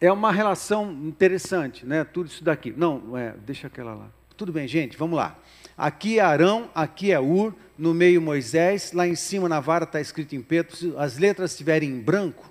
é 0.00 0.10
uma 0.10 0.32
relação 0.32 0.90
interessante, 0.90 1.84
né? 1.84 2.02
Tudo 2.02 2.28
isso 2.28 2.42
daqui. 2.42 2.72
Não, 2.74 3.16
é, 3.16 3.34
deixa 3.44 3.66
aquela 3.66 3.94
lá. 3.94 4.08
Tudo 4.34 4.50
bem, 4.52 4.66
gente, 4.66 4.96
vamos 4.96 5.16
lá. 5.16 5.38
Aqui 5.76 6.18
é 6.18 6.22
Arão, 6.22 6.70
aqui 6.74 7.12
é 7.12 7.20
Ur, 7.20 7.54
no 7.76 7.92
meio 7.92 8.22
Moisés, 8.22 8.92
lá 8.92 9.06
em 9.06 9.14
cima 9.14 9.48
na 9.48 9.60
vara 9.60 9.84
está 9.84 10.00
escrito 10.00 10.34
em 10.34 10.40
preto. 10.40 10.74
Se 10.74 10.94
as 10.96 11.18
letras 11.18 11.50
estiverem 11.50 11.90
em 11.90 12.00
branco, 12.00 12.50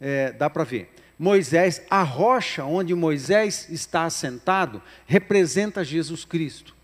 é, 0.00 0.32
dá 0.32 0.50
para 0.50 0.64
ver. 0.64 0.92
Moisés, 1.16 1.82
a 1.88 2.02
rocha 2.02 2.64
onde 2.64 2.94
Moisés 2.94 3.68
está 3.70 4.04
assentado, 4.04 4.82
representa 5.06 5.84
Jesus 5.84 6.24
Cristo. 6.24 6.74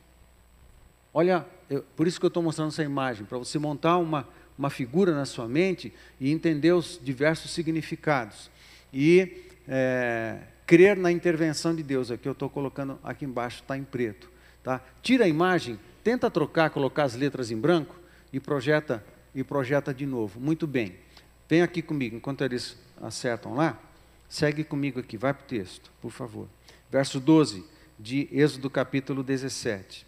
Olha, 1.13 1.45
eu, 1.69 1.83
por 1.97 2.07
isso 2.07 2.21
que 2.21 2.27
eu 2.27 2.29
estou 2.29 2.43
mostrando 2.43 2.69
essa 2.69 2.83
imagem, 2.85 3.25
para 3.25 3.39
você 3.39 3.59
montar 3.59 3.97
uma, 3.97 4.29
uma 4.59 4.71
figura 4.71 5.15
na 5.15 5.25
sua 5.25 5.47
mente 5.47 5.93
e 6.21 6.31
entender 6.31 6.73
os 6.73 6.99
diversos 7.03 7.51
significados. 7.51 8.51
E 8.93 9.45
é, 9.69 10.39
crer 10.67 10.97
na 10.97 11.13
intervenção 11.13 11.75
de 11.75 11.83
Deus. 11.83 12.11
Aqui 12.11 12.29
eu 12.29 12.33
estou 12.33 12.49
colocando, 12.49 12.99
aqui 13.03 13.25
embaixo 13.25 13.63
está 13.63 13.77
em 13.77 13.85
preto. 13.85 14.31
Tá? 14.63 14.81
Tira 15.03 15.25
a 15.25 15.29
imagem, 15.29 15.79
tenta 16.03 16.31
trocar, 16.31 16.71
colocar 16.71 17.05
as 17.05 17.15
letras 17.15 17.51
em 17.51 17.57
branco 17.57 17.97
e 18.33 18.41
projeta, 18.41 19.05
e 19.35 19.45
projeta 19.45 19.93
de 19.93 20.07
novo. 20.07 20.41
Muito 20.41 20.67
bem. 20.67 20.97
Vem 21.49 21.63
aqui 21.63 21.83
comigo, 21.83 22.17
enquanto 22.17 22.43
eles 22.43 22.77
acertam 23.01 23.55
lá. 23.55 23.79
Segue 24.29 24.65
comigo 24.65 24.99
aqui, 24.99 25.17
vai 25.17 25.33
para 25.33 25.45
o 25.45 25.47
texto, 25.47 25.93
por 26.01 26.11
favor. 26.11 26.49
Verso 26.91 27.21
12 27.21 27.65
de 27.99 28.29
Êxodo 28.33 28.69
capítulo 28.69 29.23
17. 29.23 30.05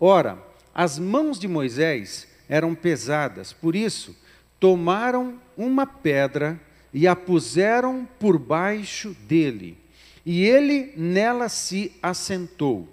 Ora, 0.00 0.42
as 0.74 0.98
mãos 0.98 1.38
de 1.38 1.46
Moisés 1.46 2.26
eram 2.52 2.74
pesadas. 2.74 3.50
Por 3.50 3.74
isso, 3.74 4.14
tomaram 4.60 5.40
uma 5.56 5.86
pedra 5.86 6.60
e 6.92 7.08
a 7.08 7.16
puseram 7.16 8.06
por 8.20 8.38
baixo 8.38 9.16
dele, 9.26 9.78
e 10.24 10.44
ele 10.44 10.92
nela 10.94 11.48
se 11.48 11.92
assentou. 12.02 12.86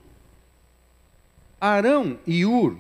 Arão 1.60 2.18
e 2.26 2.46
Ur 2.46 2.78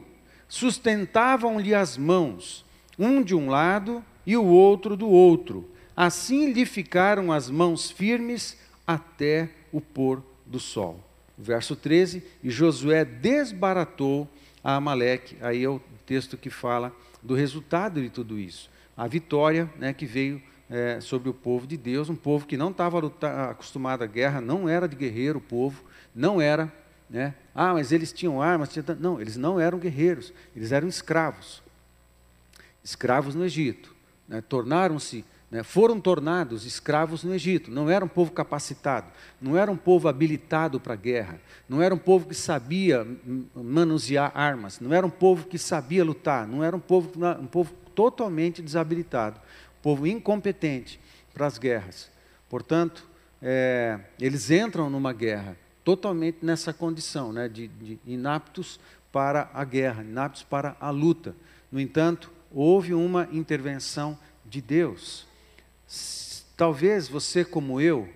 sustentavam-lhe 0.47 1.75
as 1.75 1.97
mãos, 1.97 2.65
um 2.97 3.21
de 3.21 3.35
um 3.35 3.49
lado 3.49 4.01
e 4.25 4.37
o 4.37 4.45
outro 4.45 4.95
do 4.95 5.09
outro. 5.09 5.69
Assim 5.97 6.53
lhe 6.53 6.65
ficaram 6.65 7.29
as 7.29 7.49
mãos 7.49 7.91
firmes 7.91 8.57
até 8.87 9.49
o 9.69 9.81
pôr 9.81 10.23
do 10.45 10.61
sol. 10.61 11.03
Verso 11.37 11.75
13: 11.75 12.23
E 12.41 12.49
Josué 12.49 13.03
desbaratou 13.03 14.29
a 14.63 14.75
Amaleque. 14.75 15.35
Aí 15.41 15.65
é 15.65 15.69
o 15.69 15.81
texto 16.09 16.35
que 16.35 16.49
fala 16.49 16.91
do 17.21 17.35
resultado 17.35 18.01
de 18.01 18.09
tudo 18.09 18.39
isso. 18.39 18.67
A 18.97 19.05
vitória 19.05 19.71
né, 19.77 19.93
que 19.93 20.07
veio 20.07 20.41
é, 20.67 20.99
sobre 20.99 21.29
o 21.29 21.33
povo 21.35 21.67
de 21.67 21.77
Deus, 21.77 22.09
um 22.09 22.15
povo 22.15 22.47
que 22.47 22.57
não 22.57 22.71
estava 22.71 22.99
acostumado 23.51 24.03
à 24.03 24.07
guerra, 24.07 24.41
não 24.41 24.67
era 24.67 24.87
de 24.87 24.95
guerreiro 24.95 25.37
o 25.37 25.41
povo, 25.41 25.83
não 26.15 26.41
era. 26.41 26.73
Né? 27.07 27.35
Ah, 27.53 27.73
mas 27.75 27.91
eles 27.91 28.11
tinham 28.11 28.41
armas. 28.41 28.71
Não, 28.99 29.21
eles 29.21 29.37
não 29.37 29.59
eram 29.59 29.77
guerreiros, 29.77 30.33
eles 30.55 30.71
eram 30.71 30.87
escravos. 30.87 31.61
Escravos 32.83 33.35
no 33.35 33.45
Egito. 33.45 33.95
Né? 34.27 34.41
Tornaram-se 34.41 35.23
né, 35.49 35.63
foram 35.63 35.99
tornados 35.99 36.65
escravos 36.65 37.23
no 37.23 37.33
Egito. 37.33 37.71
Não 37.71 37.89
era 37.89 38.03
um 38.03 38.07
povo 38.07 38.31
capacitado, 38.31 39.07
não 39.41 39.57
era 39.57 39.71
um 39.71 39.77
povo 39.77 40.07
habilitado 40.07 40.79
para 40.79 40.93
a 40.93 40.97
guerra, 40.97 41.41
não 41.67 41.81
era 41.81 41.93
um 41.93 41.97
povo 41.97 42.27
que 42.27 42.35
sabia 42.35 43.05
manusear 43.55 44.31
armas, 44.35 44.79
não 44.79 44.93
era 44.93 45.05
um 45.05 45.09
povo 45.09 45.47
que 45.47 45.57
sabia 45.57 46.03
lutar, 46.03 46.47
não 46.47 46.63
era 46.63 46.75
um 46.75 46.79
povo, 46.79 47.11
um 47.39 47.47
povo 47.47 47.73
totalmente 47.95 48.61
desabilitado, 48.61 49.39
um 49.79 49.81
povo 49.81 50.07
incompetente 50.07 50.99
para 51.33 51.47
as 51.47 51.57
guerras. 51.57 52.09
Portanto, 52.47 53.07
é, 53.41 53.99
eles 54.19 54.51
entram 54.51 54.89
numa 54.89 55.13
guerra 55.13 55.57
totalmente 55.83 56.39
nessa 56.41 56.71
condição, 56.73 57.31
né, 57.33 57.47
de, 57.47 57.67
de 57.67 57.99
inaptos 58.05 58.79
para 59.11 59.49
a 59.53 59.63
guerra, 59.63 60.03
inaptos 60.03 60.43
para 60.43 60.75
a 60.79 60.89
luta. 60.89 61.35
No 61.71 61.79
entanto, 61.79 62.31
houve 62.51 62.93
uma 62.93 63.27
intervenção 63.31 64.17
de 64.45 64.61
Deus. 64.61 65.28
Talvez 66.55 67.07
você, 67.07 67.45
como 67.45 67.79
eu, 67.79 68.09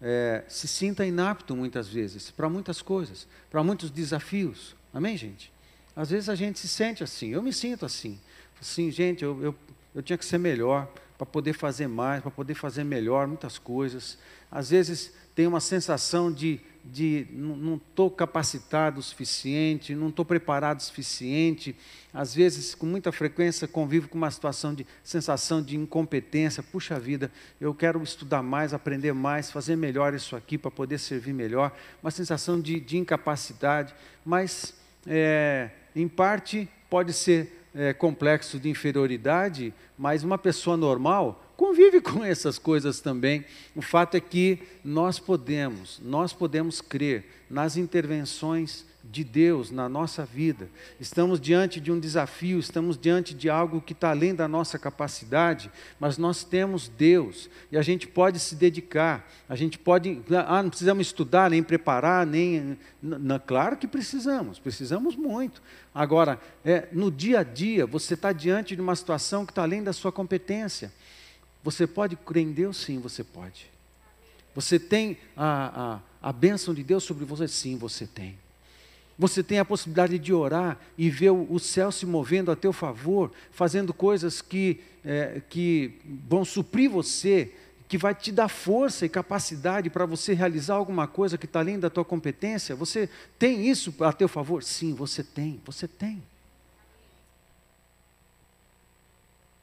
é, 0.00 0.44
se 0.48 0.68
sinta 0.68 1.04
inapto 1.04 1.56
muitas 1.56 1.88
vezes 1.88 2.30
para 2.30 2.48
muitas 2.48 2.82
coisas, 2.82 3.26
para 3.50 3.62
muitos 3.62 3.90
desafios. 3.90 4.74
Amém, 4.92 5.16
gente? 5.16 5.52
Às 5.94 6.10
vezes 6.10 6.28
a 6.28 6.34
gente 6.34 6.58
se 6.58 6.68
sente 6.68 7.02
assim, 7.02 7.30
eu 7.30 7.42
me 7.42 7.52
sinto 7.52 7.84
assim. 7.84 8.18
Assim, 8.60 8.90
gente, 8.90 9.24
eu, 9.24 9.42
eu, 9.42 9.54
eu 9.94 10.02
tinha 10.02 10.18
que 10.18 10.24
ser 10.24 10.38
melhor 10.38 10.88
para 11.16 11.26
poder 11.26 11.52
fazer 11.52 11.88
mais, 11.88 12.22
para 12.22 12.30
poder 12.30 12.54
fazer 12.54 12.84
melhor 12.84 13.26
muitas 13.26 13.58
coisas. 13.58 14.18
Às 14.50 14.70
vezes 14.70 15.12
tem 15.34 15.46
uma 15.46 15.60
sensação 15.60 16.32
de, 16.32 16.60
de 16.90 17.26
não 17.30 17.76
estou 17.76 18.10
capacitado 18.10 19.00
o 19.00 19.02
suficiente, 19.02 19.94
não 19.94 20.08
estou 20.08 20.24
preparado 20.24 20.80
o 20.80 20.82
suficiente. 20.82 21.76
Às 22.12 22.34
vezes, 22.34 22.74
com 22.74 22.86
muita 22.86 23.12
frequência, 23.12 23.68
convivo 23.68 24.08
com 24.08 24.16
uma 24.16 24.30
situação 24.30 24.74
de 24.74 24.86
sensação 25.04 25.62
de 25.62 25.76
incompetência. 25.76 26.62
Puxa 26.62 26.98
vida, 26.98 27.30
eu 27.60 27.74
quero 27.74 28.02
estudar 28.02 28.42
mais, 28.42 28.72
aprender 28.72 29.12
mais, 29.12 29.50
fazer 29.50 29.76
melhor 29.76 30.14
isso 30.14 30.34
aqui 30.34 30.56
para 30.56 30.70
poder 30.70 30.98
servir 30.98 31.32
melhor. 31.32 31.76
Uma 32.02 32.10
sensação 32.10 32.60
de, 32.60 32.80
de 32.80 32.96
incapacidade, 32.96 33.94
mas 34.24 34.74
é, 35.06 35.70
em 35.94 36.08
parte 36.08 36.68
pode 36.88 37.12
ser 37.12 37.57
é, 37.74 37.92
complexo 37.92 38.58
de 38.58 38.68
inferioridade, 38.68 39.72
mas 39.96 40.22
uma 40.22 40.38
pessoa 40.38 40.76
normal 40.76 41.44
convive 41.56 42.00
com 42.02 42.24
essas 42.24 42.58
coisas 42.58 43.00
também. 43.00 43.44
O 43.74 43.82
fato 43.82 44.16
é 44.16 44.20
que 44.20 44.60
nós 44.84 45.18
podemos, 45.18 46.00
nós 46.02 46.32
podemos 46.32 46.80
crer 46.80 47.24
nas 47.50 47.76
intervenções 47.76 48.84
de 49.10 49.24
Deus 49.24 49.70
na 49.70 49.88
nossa 49.88 50.24
vida. 50.24 50.68
Estamos 51.00 51.40
diante 51.40 51.80
de 51.80 51.90
um 51.90 51.98
desafio, 51.98 52.58
estamos 52.58 52.98
diante 52.98 53.34
de 53.34 53.48
algo 53.48 53.80
que 53.80 53.92
está 53.92 54.10
além 54.10 54.34
da 54.34 54.46
nossa 54.46 54.78
capacidade, 54.78 55.70
mas 55.98 56.18
nós 56.18 56.44
temos 56.44 56.88
Deus 56.88 57.48
e 57.72 57.78
a 57.78 57.82
gente 57.82 58.06
pode 58.06 58.38
se 58.38 58.54
dedicar, 58.54 59.28
a 59.48 59.56
gente 59.56 59.78
pode. 59.78 60.22
Ah, 60.46 60.62
não 60.62 60.70
precisamos 60.70 61.06
estudar, 61.06 61.50
nem 61.50 61.62
preparar, 61.62 62.26
nem. 62.26 62.78
Claro 63.46 63.76
que 63.76 63.86
precisamos, 63.86 64.58
precisamos 64.58 65.16
muito. 65.16 65.62
Agora, 65.94 66.38
é, 66.64 66.88
no 66.92 67.10
dia 67.10 67.40
a 67.40 67.42
dia, 67.42 67.86
você 67.86 68.14
está 68.14 68.32
diante 68.32 68.76
de 68.76 68.82
uma 68.82 68.94
situação 68.94 69.46
que 69.46 69.52
está 69.52 69.62
além 69.62 69.82
da 69.82 69.92
sua 69.92 70.12
competência. 70.12 70.92
Você 71.64 71.86
pode 71.86 72.14
crer 72.16 72.42
em 72.42 72.52
Deus? 72.52 72.76
Sim, 72.76 73.00
você 73.00 73.24
pode. 73.24 73.70
Você 74.54 74.78
tem 74.78 75.16
a, 75.36 76.00
a, 76.22 76.28
a 76.30 76.32
bênção 76.32 76.74
de 76.74 76.82
Deus 76.82 77.04
sobre 77.04 77.24
você? 77.24 77.48
Sim, 77.48 77.76
você 77.76 78.06
tem. 78.06 78.38
Você 79.18 79.42
tem 79.42 79.58
a 79.58 79.64
possibilidade 79.64 80.18
de 80.18 80.32
orar 80.32 80.78
e 80.96 81.10
ver 81.10 81.30
o, 81.30 81.46
o 81.50 81.58
céu 81.58 81.90
se 81.90 82.06
movendo 82.06 82.52
a 82.52 82.56
teu 82.56 82.72
favor, 82.72 83.32
fazendo 83.50 83.92
coisas 83.92 84.40
que, 84.40 84.80
é, 85.04 85.42
que 85.48 85.94
vão 86.28 86.44
suprir 86.44 86.88
você, 86.88 87.52
que 87.88 87.98
vai 87.98 88.14
te 88.14 88.30
dar 88.30 88.48
força 88.48 89.04
e 89.04 89.08
capacidade 89.08 89.90
para 89.90 90.06
você 90.06 90.34
realizar 90.34 90.74
alguma 90.74 91.08
coisa 91.08 91.36
que 91.36 91.46
está 91.46 91.58
além 91.58 91.80
da 91.80 91.90
tua 91.90 92.04
competência. 92.04 92.76
Você 92.76 93.08
tem 93.38 93.66
isso 93.68 93.92
a 94.00 94.12
teu 94.12 94.28
favor? 94.28 94.62
Sim, 94.62 94.94
você 94.94 95.24
tem, 95.24 95.60
você 95.64 95.88
tem. 95.88 96.22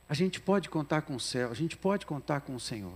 A 0.09 0.13
gente 0.13 0.41
pode 0.41 0.69
contar 0.69 1.03
com 1.03 1.15
o 1.15 1.19
céu, 1.19 1.49
a 1.49 1.53
gente 1.53 1.77
pode 1.77 2.05
contar 2.05 2.41
com 2.41 2.55
o 2.55 2.59
Senhor. 2.59 2.93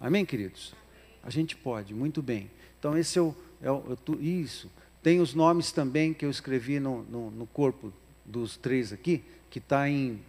Amém, 0.00 0.26
queridos? 0.26 0.74
A 1.22 1.30
gente 1.30 1.56
pode, 1.56 1.94
muito 1.94 2.20
bem. 2.20 2.50
Então, 2.78 2.98
esse 2.98 3.18
é 3.18 3.22
o. 3.22 3.34
É 3.62 3.70
o 3.70 3.96
isso. 4.20 4.70
Tem 5.06 5.20
os 5.20 5.34
nomes 5.34 5.70
também 5.70 6.12
que 6.12 6.26
eu 6.26 6.30
escrevi 6.30 6.80
no, 6.80 7.04
no, 7.04 7.30
no 7.30 7.46
corpo 7.46 7.92
dos 8.24 8.56
três 8.56 8.92
aqui, 8.92 9.22
que 9.48 9.60
está 9.60 9.88
em, 9.88 10.20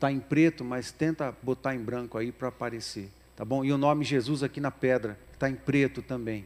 tá 0.00 0.10
em 0.10 0.18
preto, 0.18 0.64
mas 0.64 0.90
tenta 0.90 1.32
botar 1.44 1.76
em 1.76 1.78
branco 1.78 2.18
aí 2.18 2.32
para 2.32 2.48
aparecer. 2.48 3.08
Tá 3.36 3.44
bom? 3.44 3.64
E 3.64 3.70
o 3.70 3.78
nome 3.78 4.04
Jesus 4.04 4.42
aqui 4.42 4.58
na 4.60 4.72
pedra, 4.72 5.16
está 5.32 5.48
em 5.48 5.54
preto 5.54 6.02
também. 6.02 6.44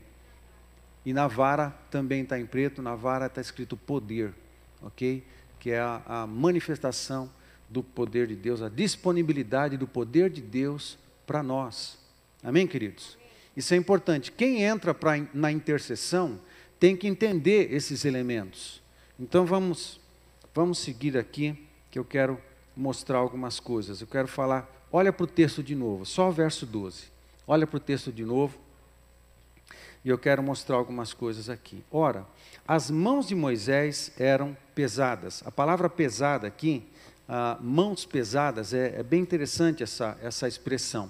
E 1.06 1.14
na 1.14 1.26
vara 1.26 1.70
também 1.90 2.20
está 2.22 2.38
em 2.38 2.44
preto, 2.44 2.82
na 2.82 2.94
vara 2.94 3.24
está 3.24 3.40
escrito 3.40 3.78
poder, 3.78 4.34
ok? 4.82 5.24
Que 5.58 5.70
é 5.70 5.80
a, 5.80 6.02
a 6.04 6.26
manifestação 6.26 7.32
do 7.66 7.82
poder 7.82 8.26
de 8.26 8.36
Deus, 8.36 8.60
a 8.60 8.68
disponibilidade 8.68 9.78
do 9.78 9.88
poder 9.88 10.28
de 10.28 10.42
Deus 10.42 10.98
para 11.26 11.42
nós. 11.42 11.98
Amém, 12.42 12.66
queridos? 12.66 13.16
Isso 13.56 13.72
é 13.72 13.78
importante. 13.78 14.30
Quem 14.30 14.64
entra 14.64 14.92
pra, 14.92 15.12
na 15.32 15.50
intercessão 15.50 16.38
tem 16.80 16.96
que 16.96 17.06
entender 17.06 17.72
esses 17.72 18.04
elementos. 18.04 18.82
Então 19.18 19.46
vamos, 19.46 20.00
vamos 20.52 20.78
seguir 20.78 21.16
aqui, 21.16 21.56
que 21.90 21.98
eu 21.98 22.04
quero 22.04 22.40
mostrar 22.76 23.18
algumas 23.18 23.60
coisas. 23.60 24.00
Eu 24.00 24.06
quero 24.06 24.26
falar, 24.26 24.68
olha 24.90 25.12
para 25.12 25.24
o 25.24 25.26
texto 25.26 25.62
de 25.62 25.76
novo, 25.76 26.04
só 26.04 26.28
o 26.28 26.32
verso 26.32 26.66
12. 26.66 27.04
Olha 27.46 27.66
para 27.66 27.76
o 27.76 27.80
texto 27.80 28.10
de 28.10 28.24
novo. 28.24 28.58
E 30.04 30.08
eu 30.08 30.18
quero 30.18 30.42
mostrar 30.42 30.76
algumas 30.76 31.12
coisas 31.12 31.50
aqui. 31.50 31.84
Ora, 31.90 32.26
as 32.66 32.90
mãos 32.90 33.28
de 33.28 33.34
Moisés 33.34 34.10
eram 34.18 34.56
pesadas. 34.74 35.42
A 35.44 35.52
palavra 35.52 35.90
pesada 35.90 36.46
aqui 36.46 36.86
ah, 37.32 37.56
mãos 37.60 38.04
pesadas, 38.04 38.74
é, 38.74 38.98
é, 38.98 39.02
bem 39.04 39.20
interessante 39.20 39.84
essa, 39.84 40.18
essa 40.20 40.48
expressão. 40.48 41.08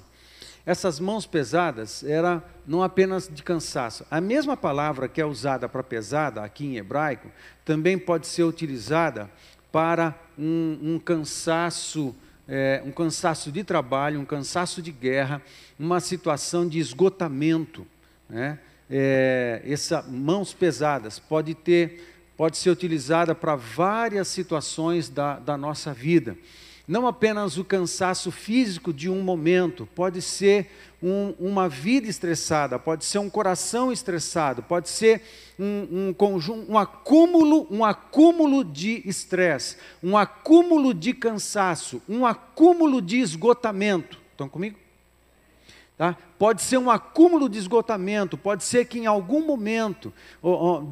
Essas 0.64 1.00
mãos 1.00 1.26
pesadas 1.26 2.04
era 2.04 2.42
não 2.66 2.82
apenas 2.82 3.28
de 3.28 3.42
cansaço. 3.42 4.04
A 4.10 4.20
mesma 4.20 4.56
palavra 4.56 5.08
que 5.08 5.20
é 5.20 5.24
usada 5.24 5.68
para 5.68 5.82
pesada 5.82 6.42
aqui 6.42 6.66
em 6.66 6.76
hebraico 6.76 7.30
também 7.64 7.98
pode 7.98 8.26
ser 8.26 8.44
utilizada 8.44 9.30
para 9.72 10.14
um, 10.38 10.78
um 10.82 10.98
cansaço, 10.98 12.14
é, 12.46 12.82
um 12.84 12.92
cansaço 12.92 13.50
de 13.50 13.64
trabalho, 13.64 14.20
um 14.20 14.24
cansaço 14.24 14.82
de 14.82 14.92
guerra, 14.92 15.40
uma 15.78 16.00
situação 16.00 16.68
de 16.68 16.78
esgotamento. 16.78 17.86
Né? 18.28 18.58
É, 18.90 19.62
essa 19.64 20.02
mãos 20.02 20.52
pesadas 20.52 21.18
pode 21.18 21.54
ter 21.54 22.16
pode 22.36 22.56
ser 22.56 22.70
utilizada 22.70 23.34
para 23.34 23.54
várias 23.54 24.26
situações 24.28 25.10
da, 25.10 25.38
da 25.38 25.58
nossa 25.58 25.92
vida. 25.92 26.38
Não 26.90 27.06
apenas 27.06 27.56
o 27.56 27.64
cansaço 27.64 28.32
físico 28.32 28.92
de 28.92 29.08
um 29.08 29.22
momento, 29.22 29.88
pode 29.94 30.20
ser 30.20 30.72
um, 31.00 31.32
uma 31.38 31.68
vida 31.68 32.08
estressada, 32.08 32.80
pode 32.80 33.04
ser 33.04 33.18
um 33.20 33.30
coração 33.30 33.92
estressado, 33.92 34.60
pode 34.60 34.88
ser 34.88 35.22
um, 35.56 36.08
um 36.08 36.12
conjunto, 36.12 36.68
um 36.68 36.76
acúmulo, 36.76 37.64
um 37.70 37.84
acúmulo 37.84 38.64
de 38.64 39.08
estresse, 39.08 39.76
um 40.02 40.18
acúmulo 40.18 40.92
de 40.92 41.14
cansaço, 41.14 42.02
um 42.08 42.26
acúmulo 42.26 43.00
de 43.00 43.20
esgotamento. 43.20 44.18
Estão 44.32 44.48
comigo? 44.48 44.76
Tá? 46.00 46.16
Pode 46.38 46.62
ser 46.62 46.78
um 46.78 46.90
acúmulo 46.90 47.46
de 47.46 47.58
esgotamento, 47.58 48.38
pode 48.38 48.64
ser 48.64 48.86
que 48.86 48.98
em 48.98 49.04
algum 49.04 49.46
momento 49.46 50.10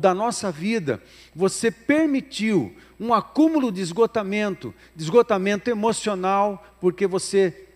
da 0.01 0.13
nossa 0.13 0.53
vida 0.53 1.03
você 1.35 1.71
permitiu 1.71 2.77
um 3.01 3.15
acúmulo 3.15 3.73
de 3.73 3.81
esgotamento, 3.81 4.75
de 4.95 5.03
esgotamento 5.03 5.71
emocional, 5.71 6.63
porque 6.79 7.07
você 7.07 7.68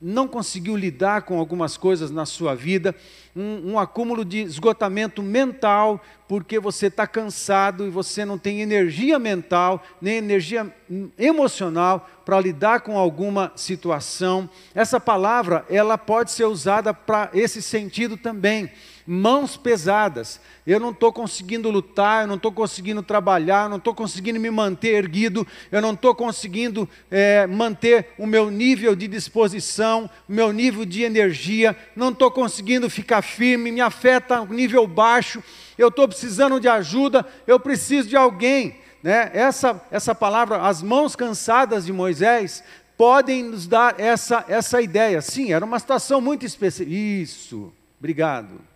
não 0.00 0.28
conseguiu 0.28 0.76
lidar 0.76 1.22
com 1.22 1.38
algumas 1.38 1.76
coisas 1.76 2.10
na 2.10 2.24
sua 2.24 2.54
vida, 2.54 2.94
um, 3.34 3.72
um 3.72 3.78
acúmulo 3.78 4.24
de 4.24 4.38
esgotamento 4.38 5.22
mental, 5.22 6.00
porque 6.28 6.60
você 6.60 6.86
está 6.86 7.06
cansado 7.06 7.86
e 7.86 7.90
você 7.90 8.24
não 8.24 8.38
tem 8.38 8.60
energia 8.60 9.18
mental, 9.18 9.82
nem 10.00 10.16
energia 10.16 10.72
emocional 11.18 12.08
para 12.24 12.40
lidar 12.40 12.80
com 12.80 12.96
alguma 12.96 13.52
situação. 13.56 14.48
Essa 14.74 15.00
palavra, 15.00 15.64
ela 15.68 15.98
pode 15.98 16.30
ser 16.30 16.44
usada 16.44 16.94
para 16.94 17.30
esse 17.32 17.60
sentido 17.60 18.16
também 18.16 18.70
mãos 19.08 19.56
pesadas. 19.56 20.38
Eu 20.66 20.78
não 20.78 20.90
estou 20.90 21.10
conseguindo 21.10 21.70
lutar, 21.70 22.24
eu 22.24 22.26
não 22.28 22.34
estou 22.34 22.52
conseguindo 22.52 23.02
trabalhar, 23.02 23.64
eu 23.64 23.68
não 23.70 23.78
estou 23.78 23.94
conseguindo 23.94 24.38
me 24.38 24.50
manter 24.50 24.96
erguido, 24.96 25.46
eu 25.72 25.80
não 25.80 25.94
estou 25.94 26.14
conseguindo 26.14 26.86
é, 27.10 27.46
manter 27.46 28.10
o 28.18 28.26
meu 28.26 28.50
nível 28.50 28.94
de 28.94 29.08
disposição, 29.08 30.10
o 30.28 30.32
meu 30.32 30.52
nível 30.52 30.84
de 30.84 31.02
energia, 31.02 31.74
não 31.96 32.10
estou 32.10 32.30
conseguindo 32.30 32.90
ficar 32.90 33.22
firme, 33.22 33.72
me 33.72 33.80
afeta 33.80 34.42
um 34.42 34.52
nível 34.52 34.86
baixo, 34.86 35.42
eu 35.78 35.88
estou 35.88 36.06
precisando 36.06 36.60
de 36.60 36.68
ajuda, 36.68 37.26
eu 37.46 37.58
preciso 37.58 38.10
de 38.10 38.16
alguém. 38.16 38.76
Né? 39.02 39.30
Essa, 39.32 39.80
essa 39.90 40.14
palavra, 40.14 40.58
as 40.58 40.82
mãos 40.82 41.16
cansadas 41.16 41.86
de 41.86 41.94
Moisés, 41.94 42.62
podem 42.98 43.42
nos 43.42 43.66
dar 43.66 43.98
essa, 43.98 44.44
essa 44.48 44.82
ideia. 44.82 45.22
Sim, 45.22 45.52
era 45.52 45.64
uma 45.64 45.78
situação 45.78 46.20
muito 46.20 46.44
específica. 46.44 46.92
Isso, 46.92 47.72
obrigado 47.98 48.68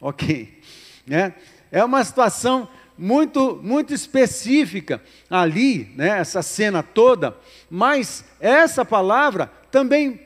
ok. 0.00 0.60
Né? 1.06 1.34
É 1.70 1.84
uma 1.84 2.02
situação 2.04 2.68
muito, 2.96 3.58
muito 3.62 3.92
específica 3.92 5.02
ali, 5.28 5.92
né, 5.96 6.18
essa 6.20 6.42
cena 6.42 6.82
toda, 6.82 7.36
mas 7.68 8.24
essa 8.40 8.84
palavra 8.84 9.50
também 9.70 10.20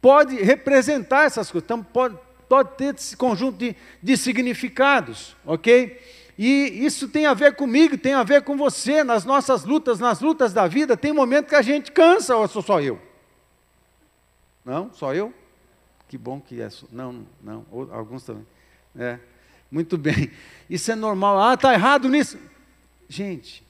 pode 0.00 0.36
representar 0.36 1.24
essas 1.24 1.50
coisas, 1.50 1.64
então 1.64 1.82
pode, 1.82 2.16
pode 2.48 2.70
ter 2.76 2.94
esse 2.94 3.16
conjunto 3.16 3.58
de, 3.58 3.76
de 4.02 4.16
significados, 4.16 5.36
ok? 5.46 6.00
E 6.36 6.84
isso 6.84 7.08
tem 7.08 7.26
a 7.26 7.34
ver 7.34 7.56
comigo, 7.56 7.98
tem 7.98 8.14
a 8.14 8.22
ver 8.22 8.42
com 8.42 8.56
você, 8.56 9.02
nas 9.02 9.24
nossas 9.24 9.64
lutas, 9.64 9.98
nas 9.98 10.20
lutas 10.20 10.52
da 10.52 10.68
vida, 10.68 10.96
tem 10.96 11.12
momento 11.12 11.48
que 11.48 11.56
a 11.56 11.62
gente 11.62 11.90
cansa, 11.90 12.36
ou 12.36 12.46
sou 12.46 12.62
só 12.62 12.80
eu? 12.80 13.00
Não? 14.64 14.92
Só 14.92 15.14
eu? 15.14 15.34
Que 16.08 16.16
bom 16.16 16.40
que 16.40 16.60
é. 16.60 16.68
Não, 16.92 17.26
não, 17.42 17.66
alguns 17.90 18.22
também. 18.22 18.46
É, 18.98 19.18
muito 19.70 19.96
bem. 19.96 20.30
Isso 20.68 20.90
é 20.90 20.94
normal. 20.94 21.40
Ah, 21.40 21.54
está 21.54 21.72
errado 21.72 22.08
nisso. 22.08 22.38
Gente, 23.08 23.64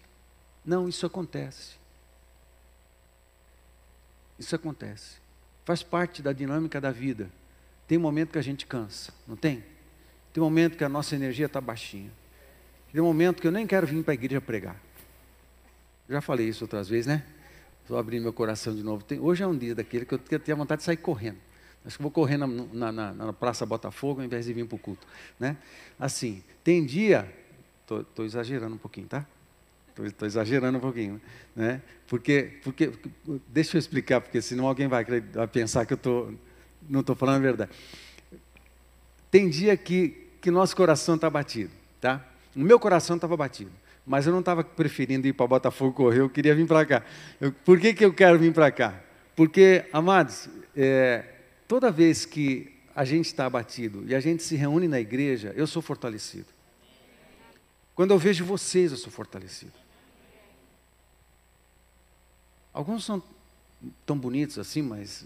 não, 0.64 0.88
isso 0.88 1.06
acontece. 1.06 1.76
Isso 4.38 4.54
acontece. 4.56 5.18
Faz 5.64 5.82
parte 5.82 6.22
da 6.22 6.32
dinâmica 6.32 6.80
da 6.80 6.90
vida. 6.90 7.30
Tem 7.86 7.98
momento 7.98 8.32
que 8.32 8.38
a 8.38 8.42
gente 8.42 8.66
cansa, 8.66 9.12
não 9.26 9.36
tem? 9.36 9.64
Tem 10.32 10.42
momento 10.42 10.76
que 10.76 10.84
a 10.84 10.88
nossa 10.88 11.14
energia 11.14 11.46
está 11.46 11.60
baixinha. 11.60 12.10
Tem 12.92 13.02
momento 13.02 13.40
que 13.40 13.46
eu 13.46 13.52
nem 13.52 13.66
quero 13.66 13.86
vir 13.86 14.02
para 14.02 14.12
a 14.12 14.14
igreja 14.14 14.40
pregar. 14.40 14.76
Já 16.08 16.20
falei 16.20 16.48
isso 16.48 16.64
outras 16.64 16.88
vezes, 16.88 17.06
né? 17.06 17.24
Estou 17.82 17.98
abrindo 17.98 18.22
meu 18.22 18.32
coração 18.32 18.74
de 18.74 18.82
novo. 18.82 19.04
Tem, 19.04 19.18
hoje 19.18 19.42
é 19.42 19.46
um 19.46 19.56
dia 19.56 19.74
daquele 19.74 20.04
que 20.04 20.14
eu 20.14 20.40
tenho 20.40 20.56
vontade 20.56 20.80
de 20.80 20.84
sair 20.84 20.96
correndo. 20.96 21.38
Acho 21.88 21.96
que 21.96 22.02
vou 22.02 22.12
correr 22.12 22.36
na, 22.36 22.46
na, 22.46 22.92
na, 22.92 23.12
na 23.14 23.32
Praça 23.32 23.64
Botafogo 23.64 24.20
ao 24.20 24.26
invés 24.26 24.44
de 24.44 24.52
vir 24.52 24.66
para 24.66 24.76
o 24.76 24.78
culto. 24.78 25.06
Né? 25.40 25.56
Assim, 25.98 26.44
tem 26.62 26.84
dia. 26.84 27.26
Estou 27.80 28.26
exagerando 28.26 28.74
um 28.74 28.78
pouquinho, 28.78 29.06
tá? 29.06 29.24
Estou 30.04 30.28
exagerando 30.28 30.76
um 30.76 30.80
pouquinho, 30.82 31.18
né? 31.56 31.80
Porque, 32.06 32.58
porque, 32.62 32.92
deixa 33.48 33.74
eu 33.74 33.78
explicar, 33.78 34.20
porque 34.20 34.42
senão 34.42 34.68
alguém 34.68 34.86
vai, 34.86 35.02
vai 35.02 35.46
pensar 35.46 35.86
que 35.86 35.94
eu 35.94 35.96
tô, 35.96 36.30
não 36.86 37.00
estou 37.00 37.16
falando 37.16 37.36
a 37.36 37.38
verdade. 37.38 37.70
Tem 39.30 39.48
dia 39.48 39.74
que, 39.74 40.28
que 40.42 40.50
nosso 40.50 40.76
coração 40.76 41.14
está 41.14 41.30
batido, 41.30 41.70
tá? 42.02 42.22
O 42.54 42.60
meu 42.60 42.78
coração 42.78 43.16
estava 43.16 43.34
batido, 43.34 43.72
mas 44.06 44.26
eu 44.26 44.32
não 44.32 44.40
estava 44.40 44.62
preferindo 44.62 45.26
ir 45.26 45.32
para 45.32 45.46
Botafogo 45.46 45.94
correr, 45.94 46.20
eu 46.20 46.28
queria 46.28 46.54
vir 46.54 46.66
para 46.66 46.84
cá. 46.84 47.02
Eu, 47.40 47.50
por 47.50 47.80
que, 47.80 47.94
que 47.94 48.04
eu 48.04 48.12
quero 48.12 48.38
vir 48.38 48.52
para 48.52 48.70
cá? 48.70 49.00
Porque, 49.34 49.86
amados, 49.90 50.50
é, 50.76 51.24
toda 51.68 51.92
vez 51.92 52.24
que 52.24 52.72
a 52.96 53.04
gente 53.04 53.26
está 53.26 53.46
abatido 53.46 54.04
e 54.08 54.14
a 54.14 54.18
gente 54.18 54.42
se 54.42 54.56
reúne 54.56 54.88
na 54.88 54.98
igreja, 54.98 55.52
eu 55.54 55.66
sou 55.66 55.80
fortalecido. 55.80 56.46
Quando 57.94 58.12
eu 58.12 58.18
vejo 58.18 58.44
vocês, 58.44 58.90
eu 58.90 58.96
sou 58.96 59.12
fortalecido. 59.12 59.72
Alguns 62.72 63.04
são 63.04 63.22
tão 64.06 64.16
bonitos 64.16 64.58
assim, 64.58 64.82
mas 64.82 65.24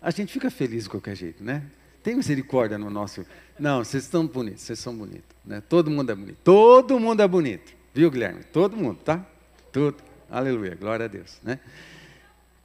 a, 0.00 0.10
gente 0.10 0.32
fica 0.32 0.50
feliz 0.50 0.84
de 0.84 0.90
qualquer 0.90 1.14
jeito, 1.14 1.44
né? 1.44 1.64
Tem 2.02 2.14
misericórdia 2.14 2.78
no 2.78 2.90
nosso. 2.90 3.24
Não, 3.58 3.84
vocês 3.84 4.04
estão 4.04 4.26
bonitos, 4.26 4.62
vocês 4.62 4.78
são 4.78 4.94
bonitos. 4.94 5.24
Né? 5.44 5.62
Todo 5.68 5.90
mundo 5.90 6.10
é 6.12 6.14
bonito. 6.14 6.38
Todo 6.44 7.00
mundo 7.00 7.22
é 7.22 7.28
bonito. 7.28 7.72
Viu, 7.94 8.10
Guilherme? 8.10 8.44
Todo 8.44 8.76
mundo, 8.76 8.98
tá? 9.04 9.24
Tudo. 9.72 9.96
Aleluia, 10.30 10.74
glória 10.74 11.06
a 11.06 11.08
Deus. 11.08 11.38
Né? 11.42 11.58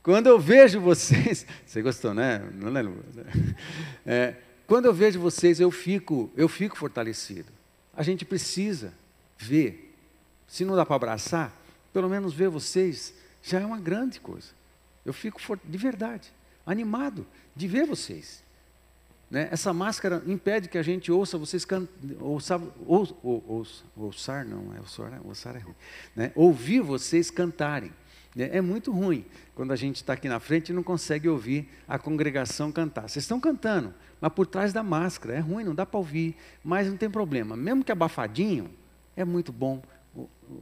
Quando 0.02 0.28
eu 0.28 0.40
vejo 0.40 0.80
vocês. 0.80 1.46
Você 1.66 1.82
gostou, 1.82 2.14
né? 2.14 2.42
Aleluia. 2.66 3.04
É, 4.06 4.36
quando 4.66 4.86
eu 4.86 4.94
vejo 4.94 5.20
vocês, 5.20 5.60
eu 5.60 5.72
fico, 5.72 6.32
eu 6.38 6.48
fico 6.48 6.78
fortalecido. 6.78 7.52
A 7.96 8.04
gente 8.04 8.24
precisa 8.24 8.94
ver. 9.38 9.96
Se 10.48 10.64
não 10.64 10.76
dá 10.76 10.86
para 10.86 10.96
abraçar, 10.96 11.52
pelo 11.92 12.10
menos 12.10 12.34
ver 12.34 12.50
vocês 12.50 13.14
já 13.42 13.60
é 13.60 13.66
uma 13.66 13.80
grande 13.80 14.20
coisa. 14.20 14.50
Eu 15.06 15.14
fico 15.14 15.40
de 15.64 15.78
verdade 15.78 16.32
animado 16.70 17.26
de 17.56 17.68
ver 17.68 17.86
vocês. 17.86 18.44
Né? 19.30 19.48
Essa 19.52 19.74
máscara 19.74 20.24
impede 20.26 20.70
que 20.70 20.78
a 20.78 20.84
gente 20.84 21.12
ouça 21.12 21.38
vocês 21.38 21.66
cantar, 21.66 21.92
ouça, 22.20 22.58
ou, 22.86 23.18
ou, 23.24 23.44
ou, 23.48 23.68
ouçar 24.06 24.46
não 24.46 24.74
é 24.76 24.80
ouçar, 24.80 25.10
né? 25.10 25.20
ouçar 25.24 25.56
é 25.56 25.60
ruim, 25.60 25.76
né? 26.16 26.32
ouvir 26.36 26.82
vocês 26.82 27.30
cantarem. 27.30 27.92
Né? 28.36 28.50
É 28.52 28.62
muito 28.62 28.92
ruim 28.92 29.26
quando 29.56 29.72
a 29.72 29.76
gente 29.76 29.98
está 29.98 30.14
aqui 30.14 30.30
na 30.30 30.40
frente 30.40 30.70
e 30.70 30.74
não 30.74 30.84
consegue 30.84 31.28
ouvir 31.28 31.70
a 31.88 31.98
congregação 31.98 32.72
cantar. 32.72 33.10
Vocês 33.10 33.24
estão 33.24 33.40
cantando, 33.40 33.94
mas 34.22 34.32
por 34.34 34.46
trás 34.46 34.74
da 34.74 34.84
máscara 34.84 35.36
é 35.36 35.40
ruim, 35.40 35.64
não 35.64 35.76
dá 35.76 35.86
para 35.86 35.98
ouvir, 35.98 36.36
mas 36.64 36.88
não 36.88 36.98
tem 36.98 37.10
problema. 37.10 37.56
Mesmo 37.56 37.84
que 37.84 37.92
abafadinho, 37.92 38.70
é 39.16 39.26
muito 39.26 39.52
bom 39.52 39.82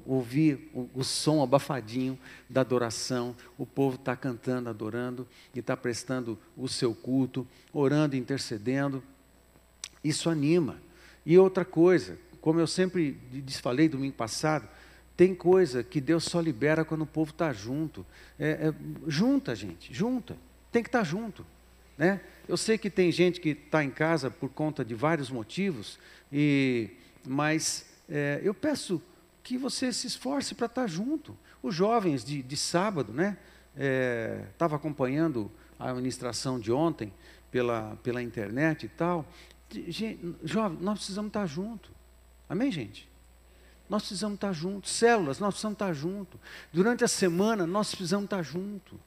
ouvir 0.06 0.70
o, 0.74 0.90
o, 0.94 1.04
som 1.04 1.42
abafadinho 1.42 2.20
da 2.50 2.62
adoração, 2.62 3.36
o 3.58 3.66
povo 3.66 3.96
está 3.96 4.16
cantando, 4.16 4.70
adorando 4.70 5.28
e 5.56 5.60
está 5.60 5.78
prestando 5.78 6.38
o 6.56 6.68
seu 6.68 6.94
culto, 6.94 7.48
orando, 7.72 8.16
intercedendo. 8.16 9.02
Isso 10.04 10.30
anima. 10.30 10.78
E 11.26 11.38
outra 11.38 11.64
coisa, 11.64 12.18
como 12.42 12.60
eu 12.60 12.68
sempre 12.68 13.18
falei 13.62 13.88
domingo 13.88 14.16
passado, 14.16 14.68
tem 15.18 15.34
coisa 15.34 15.84
que 15.84 16.00
Deus 16.00 16.26
só 16.26 16.40
libera 16.40 16.86
quando 16.86 17.02
o 17.02 17.08
povo 17.08 17.32
está 17.32 17.52
junto. 17.52 18.06
É, 18.38 18.70
é, 18.70 18.74
junta, 19.08 19.56
gente, 19.56 19.92
junta. 19.92 20.38
Tem 20.72 20.84
que 20.84 20.90
estar 20.90 21.00
tá 21.00 21.04
junto. 21.04 21.44
Né? 21.98 22.22
Eu 22.48 22.56
sei 22.56 22.78
que 22.78 22.88
tem 22.88 23.12
gente 23.12 23.42
que 23.42 23.50
está 23.50 23.84
em 23.84 23.90
casa 23.90 24.30
por 24.30 24.50
conta 24.50 24.86
de 24.86 24.94
vários 24.94 25.32
motivos, 25.32 25.98
e, 26.32 26.92
mas 27.28 27.90
é, 28.08 28.40
eu 28.44 28.54
peço 28.54 29.02
que 29.42 29.58
você 29.58 29.92
se 29.92 30.06
esforce 30.06 30.54
para 30.54 30.68
estar 30.68 30.86
junto. 30.86 31.36
Os 31.64 31.74
jovens 31.74 32.24
de, 32.24 32.44
de 32.44 32.56
sábado, 32.56 33.12
né? 33.12 33.38
Estava 34.54 34.76
é, 34.76 34.78
acompanhando 34.78 35.52
a 35.80 35.90
administração 35.90 36.60
de 36.60 36.72
ontem 36.72 37.12
pela, 37.50 37.98
pela 38.04 38.22
internet 38.22 38.86
e 38.86 38.90
tal. 38.90 39.26
Gente, 39.72 40.36
jovem, 40.44 40.78
nós 40.80 41.00
precisamos 41.00 41.30
estar 41.30 41.46
junto. 41.48 41.92
Amém, 42.48 42.72
gente? 42.72 43.07
Nós 43.90 44.04
precisamos 44.04 44.36
estar 44.36 44.54
juntos. 44.54 44.92
Células, 44.92 45.40
nós 45.40 45.54
precisamos 45.54 45.76
estar 45.76 45.94
juntos. 45.94 46.40
Durante 46.72 47.04
a 47.04 47.08
semana, 47.08 47.66
nós 47.66 47.90
precisamos 47.90 48.26
estar 48.26 48.44
juntos. 48.44 49.00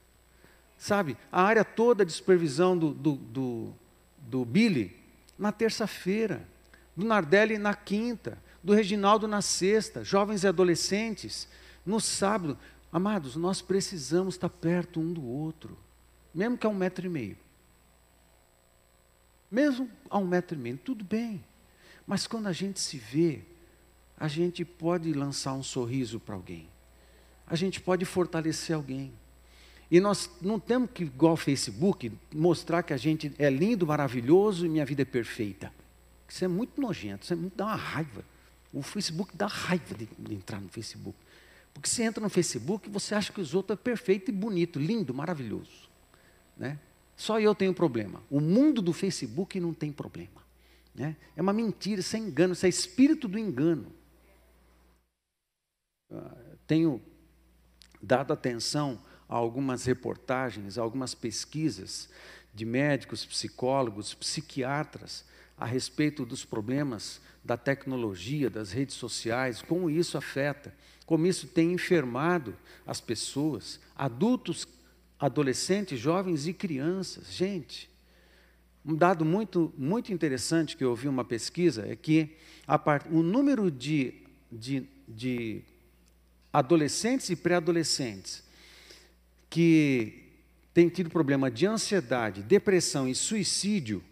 Sabe, 0.77 1.15
a 1.31 1.43
área 1.43 1.63
toda 1.63 2.03
de 2.03 2.11
supervisão 2.11 2.77
do, 2.77 2.91
do, 2.91 3.15
do, 3.15 3.73
do 4.17 4.45
Billy, 4.45 4.95
na 5.37 5.51
terça-feira. 5.51 6.47
Do 6.95 7.05
Nardelli, 7.05 7.57
na 7.57 7.73
quinta 7.73 8.37
do 8.63 8.73
Reginaldo 8.73 9.27
na 9.27 9.41
sexta, 9.41 10.03
jovens 10.03 10.43
e 10.43 10.47
adolescentes, 10.47 11.47
no 11.85 11.99
sábado. 11.99 12.57
Amados, 12.91 13.35
nós 13.35 13.61
precisamos 13.61 14.35
estar 14.35 14.49
perto 14.49 14.99
um 14.99 15.13
do 15.13 15.25
outro, 15.25 15.77
mesmo 16.33 16.57
que 16.57 16.65
a 16.65 16.69
um 16.69 16.73
metro 16.73 17.05
e 17.05 17.09
meio. 17.09 17.37
Mesmo 19.49 19.89
a 20.09 20.17
um 20.17 20.27
metro 20.27 20.57
e 20.57 20.61
meio, 20.61 20.77
tudo 20.77 21.03
bem. 21.03 21.43
Mas 22.05 22.27
quando 22.27 22.47
a 22.47 22.53
gente 22.53 22.79
se 22.79 22.97
vê, 22.97 23.41
a 24.21 24.27
gente 24.27 24.63
pode 24.63 25.11
lançar 25.13 25.51
um 25.53 25.63
sorriso 25.63 26.19
para 26.19 26.35
alguém. 26.35 26.69
A 27.47 27.55
gente 27.55 27.81
pode 27.81 28.05
fortalecer 28.05 28.75
alguém. 28.75 29.11
E 29.89 29.99
nós 29.99 30.29
não 30.39 30.59
temos 30.59 30.91
que, 30.93 31.05
igual 31.05 31.31
ao 31.31 31.37
Facebook, 31.37 32.11
mostrar 32.31 32.83
que 32.83 32.93
a 32.93 32.97
gente 32.97 33.33
é 33.39 33.49
lindo, 33.49 33.87
maravilhoso 33.87 34.63
e 34.63 34.69
minha 34.69 34.85
vida 34.85 35.01
é 35.01 35.05
perfeita. 35.05 35.73
Isso 36.29 36.45
é 36.45 36.47
muito 36.47 36.79
nojento, 36.79 37.23
isso 37.23 37.33
é 37.33 37.35
muito, 37.35 37.57
dá 37.57 37.65
uma 37.65 37.75
raiva. 37.75 38.23
O 38.71 38.83
Facebook 38.83 39.35
dá 39.35 39.47
raiva 39.47 39.95
de, 39.95 40.07
de 40.19 40.35
entrar 40.35 40.61
no 40.61 40.69
Facebook. 40.69 41.17
Porque 41.73 41.89
você 41.89 42.03
entra 42.03 42.21
no 42.21 42.29
Facebook 42.29 42.87
e 42.87 42.91
você 42.91 43.15
acha 43.15 43.33
que 43.33 43.41
os 43.41 43.55
outros 43.55 43.79
é 43.79 43.81
perfeito 43.81 44.29
e 44.29 44.31
bonito, 44.31 44.77
lindo, 44.77 45.15
maravilhoso. 45.15 45.89
Né? 46.55 46.77
Só 47.17 47.39
eu 47.39 47.55
tenho 47.55 47.73
problema. 47.73 48.21
O 48.29 48.39
mundo 48.39 48.83
do 48.83 48.93
Facebook 48.93 49.59
não 49.59 49.73
tem 49.73 49.91
problema. 49.91 50.45
Né? 50.93 51.15
É 51.35 51.41
uma 51.41 51.53
mentira, 51.53 52.01
isso 52.01 52.15
é 52.15 52.19
engano, 52.19 52.53
isso 52.53 52.67
é 52.67 52.69
espírito 52.69 53.27
do 53.27 53.39
engano. 53.39 53.99
Ah, 56.11 56.35
tenho 56.67 57.01
dado 58.01 58.33
atenção 58.33 59.01
a 59.29 59.35
algumas 59.35 59.85
reportagens, 59.85 60.77
a 60.77 60.81
algumas 60.81 61.15
pesquisas 61.15 62.09
de 62.53 62.65
médicos, 62.65 63.25
psicólogos, 63.25 64.13
psiquiatras 64.13 65.23
a 65.57 65.65
respeito 65.65 66.25
dos 66.25 66.43
problemas 66.43 67.21
da 67.43 67.55
tecnologia, 67.55 68.49
das 68.49 68.71
redes 68.71 68.95
sociais, 68.95 69.61
como 69.61 69.89
isso 69.89 70.17
afeta, 70.17 70.73
como 71.05 71.25
isso 71.25 71.47
tem 71.47 71.71
enfermado 71.71 72.55
as 72.85 72.99
pessoas, 72.99 73.79
adultos, 73.95 74.67
adolescentes, 75.19 75.99
jovens 75.99 76.47
e 76.47 76.53
crianças. 76.53 77.31
Gente, 77.31 77.89
um 78.83 78.95
dado 78.95 79.23
muito, 79.23 79.73
muito 79.77 80.11
interessante 80.11 80.75
que 80.75 80.83
eu 80.83 80.89
ouvi 80.89 81.07
uma 81.07 81.23
pesquisa 81.23 81.85
é 81.87 81.95
que 81.95 82.35
part... 82.83 83.07
o 83.11 83.21
número 83.21 83.69
de, 83.69 84.15
de, 84.51 84.87
de 85.07 85.63
adolescentes 86.51 87.29
e 87.29 87.35
pré-adolescentes 87.35 88.43
que 89.49 90.23
têm 90.73 90.89
tido 90.89 91.09
problema 91.09 91.51
de 91.51 91.65
ansiedade, 91.65 92.41
depressão 92.41 93.07
e 93.07 93.13
suicídio, 93.15 94.03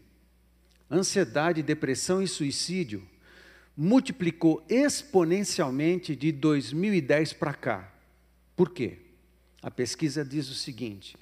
ansiedade, 0.92 1.64
depressão 1.64 2.22
e 2.22 2.28
suicídio, 2.28 3.02
multiplicou 3.76 4.64
exponencialmente 4.68 6.16
de 6.16 6.32
2010 6.32 7.34
para 7.34 7.54
cá. 7.54 7.94
Por 8.56 8.72
quê? 8.72 8.98
A 9.62 9.72
pesquisa 9.72 10.26
diz 10.26 10.50
o 10.50 10.54
seguinte: 10.54 11.16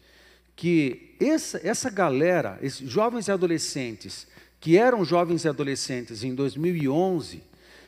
que 0.56 1.16
essa, 1.20 1.62
essa 1.64 1.90
galera, 1.90 2.58
esses 2.64 2.90
jovens 2.90 3.28
e 3.28 3.32
adolescentes, 3.32 4.28
que 4.60 4.76
eram 4.76 5.06
jovens 5.06 5.46
e 5.46 5.48
adolescentes 5.48 6.24
em 6.24 6.34
2011, 6.34 7.44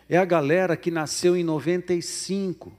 é 0.08 0.18
a 0.18 0.26
galera 0.26 0.78
que 0.78 0.92
nasceu 0.92 1.36
em 1.36 1.44
95. 1.44 2.72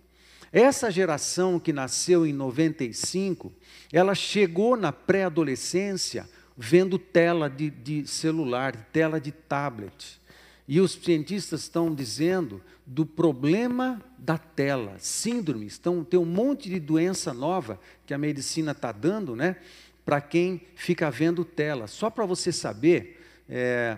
Essa 0.53 0.91
geração 0.91 1.61
que 1.61 1.73
nasceu 1.73 2.27
em 2.27 2.33
95, 2.33 3.53
ela 3.93 4.15
chegou 4.15 4.77
na 4.77 4.91
pré-adolescência 4.93 6.29
vendo 6.57 6.99
tela 6.99 7.49
de, 7.49 7.71
de 7.71 8.07
celular, 8.07 8.77
tela 8.93 9.21
de 9.21 9.31
tablet. 9.31 10.21
E 10.67 10.81
os 10.81 10.93
cientistas 10.93 11.63
estão 11.63 11.95
dizendo 11.95 12.63
do 12.85 13.07
problema 13.07 14.03
da 14.19 14.37
tela, 14.37 14.97
síndrome. 14.99 15.67
Estão, 15.67 16.05
tem 16.05 16.19
um 16.19 16.25
monte 16.25 16.69
de 16.69 16.81
doença 16.81 17.33
nova 17.33 17.81
que 18.05 18.13
a 18.13 18.19
medicina 18.19 18.73
está 18.73 18.93
dando, 18.93 19.37
né? 19.37 19.57
Para 20.05 20.21
quem 20.21 20.63
fica 20.75 21.11
vendo 21.11 21.45
tela. 21.45 21.87
Só 21.87 22.11
para 22.11 22.27
você 22.27 22.53
saber, 22.53 23.21
é, 23.49 23.97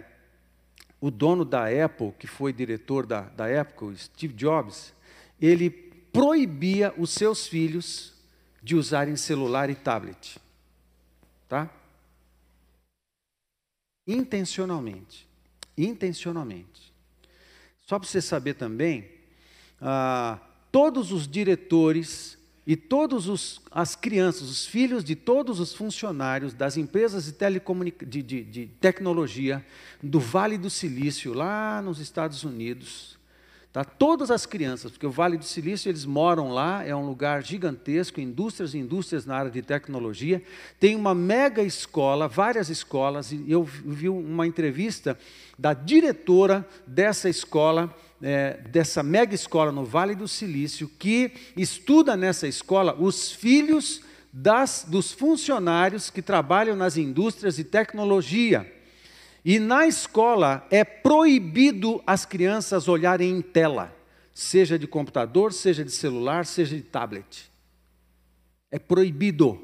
o 1.01 1.11
dono 1.11 1.45
da 1.45 1.65
Apple, 1.67 2.13
que 2.19 2.27
foi 2.27 2.53
diretor 2.53 3.07
da, 3.07 3.23
da 3.23 3.61
Apple, 3.61 3.97
Steve 3.97 4.35
Jobs, 4.35 4.95
ele 5.41 5.92
proibia 6.13 6.93
os 6.99 7.11
seus 7.11 7.47
filhos 7.47 8.13
de 8.63 8.77
usarem 8.77 9.17
celular 9.17 9.71
e 9.71 9.75
tablet. 9.75 10.39
Tá? 11.49 11.71
Intencionalmente. 14.07 15.27
Intencionalmente. 15.77 16.93
Só 17.81 17.99
para 17.99 18.09
você 18.09 18.21
saber 18.21 18.55
também, 18.55 19.11
ah, 19.81 20.39
todos 20.71 21.13
os 21.13 21.27
diretores 21.27 22.39
e 22.67 22.77
todas 22.77 23.61
as 23.71 23.97
crianças, 23.97 24.43
os 24.49 24.67
filhos 24.67 25.03
de 25.03 25.17
todos 25.17 25.59
os 25.59 25.75
funcionários 25.75 26.55
das 26.55 26.77
empresas 26.77 27.25
de, 27.27 28.07
de, 28.07 28.23
de, 28.23 28.45
de 28.45 28.67
tecnologia 28.81 29.65
do 30.01 30.21
Vale 30.21 30.57
do 30.57 30.71
Silício, 30.71 31.35
lá 31.35 31.83
nos 31.83 31.99
Estados 31.99 32.45
Unidos, 32.45 33.19
Tá? 33.73 33.83
Todas 33.83 34.31
as 34.31 34.45
crianças, 34.45 34.91
porque 34.91 35.07
o 35.07 35.11
Vale 35.11 35.39
do 35.39 35.47
Silício, 35.47 35.89
eles 35.89 36.05
moram 36.05 36.53
lá, 36.53 36.85
é 36.85 36.95
um 36.95 37.07
lugar 37.07 37.43
gigantesco, 37.43 38.21
indústrias 38.21 38.75
e 38.75 38.79
indústrias 38.79 39.25
na 39.25 39.35
área 39.35 39.51
de 39.51 39.63
tecnologia. 39.63 40.43
Tem 40.79 40.95
uma 40.95 41.15
mega 41.15 41.63
escola, 41.63 42.29
várias 42.29 42.69
escolas, 42.69 43.33
e 43.33 43.43
eu 43.49 43.65
vi 43.65 44.11
uma 44.11 44.47
entrevista 44.47 45.19
da 45.59 45.73
diretora 45.73 46.69
dessa 46.87 47.31
escola, 47.31 47.95
é, 48.21 48.61
dessa 48.69 49.03
mega 49.03 49.35
escola 49.35 49.73
no 49.73 49.87
Vale 49.87 50.15
do 50.15 50.29
Silício, 50.29 50.91
que 50.99 51.33
estuda 51.57 52.15
nessa 52.15 52.47
escola 52.47 52.95
os 52.99 53.33
filhos 53.33 54.03
das, 54.31 54.85
dos 54.87 55.13
funcionários 55.13 56.11
que 56.11 56.21
trabalham 56.21 56.77
nas 56.77 56.99
indústrias 56.99 57.57
de 57.57 57.65
tecnologia. 57.65 58.82
E 59.45 59.59
na 59.59 59.87
escola 59.87 60.67
é 60.71 60.85
proibido 60.85 62.03
as 62.07 62.25
crianças 62.25 62.87
olharem 62.87 63.31
em 63.31 63.43
tela, 63.43 63.95
seja 64.33 64.79
de 64.79 64.87
computador, 64.87 65.53
seja 65.53 65.85
de 65.85 65.91
celular, 65.91 66.47
seja 66.47 66.77
de 66.77 66.83
tablet. 66.83 67.51
É 68.71 68.79
proibido. 68.79 69.61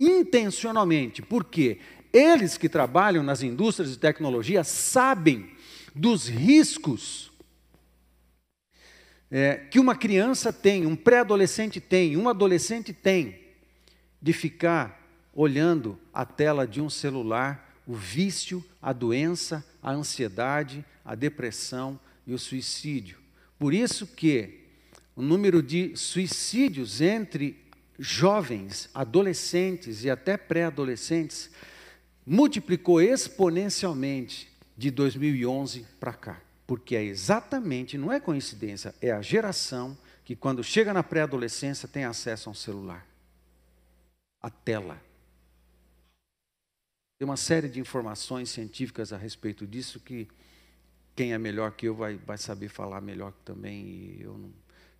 Intencionalmente, 0.00 1.22
porque 1.22 1.78
eles 2.12 2.56
que 2.56 2.68
trabalham 2.68 3.22
nas 3.22 3.42
indústrias 3.42 3.90
de 3.90 3.98
tecnologia 3.98 4.64
sabem 4.64 5.50
dos 5.94 6.28
riscos 6.28 7.30
é, 9.30 9.56
que 9.56 9.80
uma 9.80 9.96
criança 9.96 10.52
tem, 10.52 10.86
um 10.86 10.94
pré-adolescente 10.94 11.80
tem, 11.80 12.16
um 12.16 12.28
adolescente 12.28 12.92
tem, 12.92 13.40
de 14.22 14.32
ficar 14.32 15.03
olhando 15.34 15.98
a 16.12 16.24
tela 16.24 16.66
de 16.66 16.80
um 16.80 16.88
celular, 16.88 17.76
o 17.86 17.94
vício, 17.94 18.64
a 18.80 18.92
doença, 18.92 19.64
a 19.82 19.92
ansiedade, 19.92 20.84
a 21.04 21.14
depressão 21.14 21.98
e 22.26 22.32
o 22.32 22.38
suicídio. 22.38 23.18
Por 23.58 23.74
isso 23.74 24.06
que 24.06 24.60
o 25.16 25.22
número 25.22 25.62
de 25.62 25.96
suicídios 25.96 27.00
entre 27.00 27.62
jovens, 27.98 28.88
adolescentes 28.94 30.04
e 30.04 30.10
até 30.10 30.36
pré-adolescentes 30.36 31.50
multiplicou 32.26 33.00
exponencialmente 33.00 34.48
de 34.76 34.90
2011 34.90 35.86
para 36.00 36.12
cá. 36.12 36.40
Porque 36.66 36.96
é 36.96 37.04
exatamente, 37.04 37.98
não 37.98 38.10
é 38.10 38.18
coincidência, 38.18 38.94
é 39.00 39.10
a 39.10 39.20
geração 39.20 39.96
que 40.24 40.34
quando 40.34 40.64
chega 40.64 40.94
na 40.94 41.02
pré-adolescência 41.02 41.86
tem 41.86 42.04
acesso 42.04 42.48
a 42.48 42.52
um 42.52 42.54
celular. 42.54 43.06
A 44.40 44.48
tela. 44.48 45.00
Tem 47.18 47.24
uma 47.24 47.36
série 47.36 47.68
de 47.68 47.78
informações 47.78 48.50
científicas 48.50 49.12
a 49.12 49.16
respeito 49.16 49.66
disso 49.66 50.00
que 50.00 50.26
quem 51.14 51.32
é 51.32 51.38
melhor 51.38 51.70
que 51.72 51.86
eu 51.86 51.94
vai, 51.94 52.16
vai 52.16 52.36
saber 52.36 52.68
falar 52.68 53.00
melhor 53.00 53.32
também, 53.44 53.86
e 53.86 54.22
eu, 54.22 54.36
não, 54.36 54.52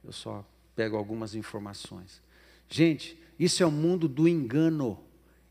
eu 0.04 0.12
só 0.12 0.48
pego 0.76 0.96
algumas 0.96 1.34
informações. 1.34 2.22
Gente, 2.68 3.18
isso 3.38 3.64
é 3.64 3.66
o 3.66 3.70
mundo 3.70 4.06
do 4.06 4.28
engano, 4.28 5.02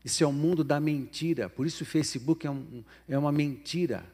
isso 0.02 0.24
é 0.24 0.26
o 0.26 0.32
mundo 0.32 0.64
da 0.64 0.80
mentira, 0.80 1.50
por 1.50 1.66
isso 1.66 1.82
o 1.82 1.86
Facebook 1.86 2.46
é, 2.46 2.50
um, 2.50 2.82
é 3.06 3.18
uma 3.18 3.30
mentira. 3.30 4.10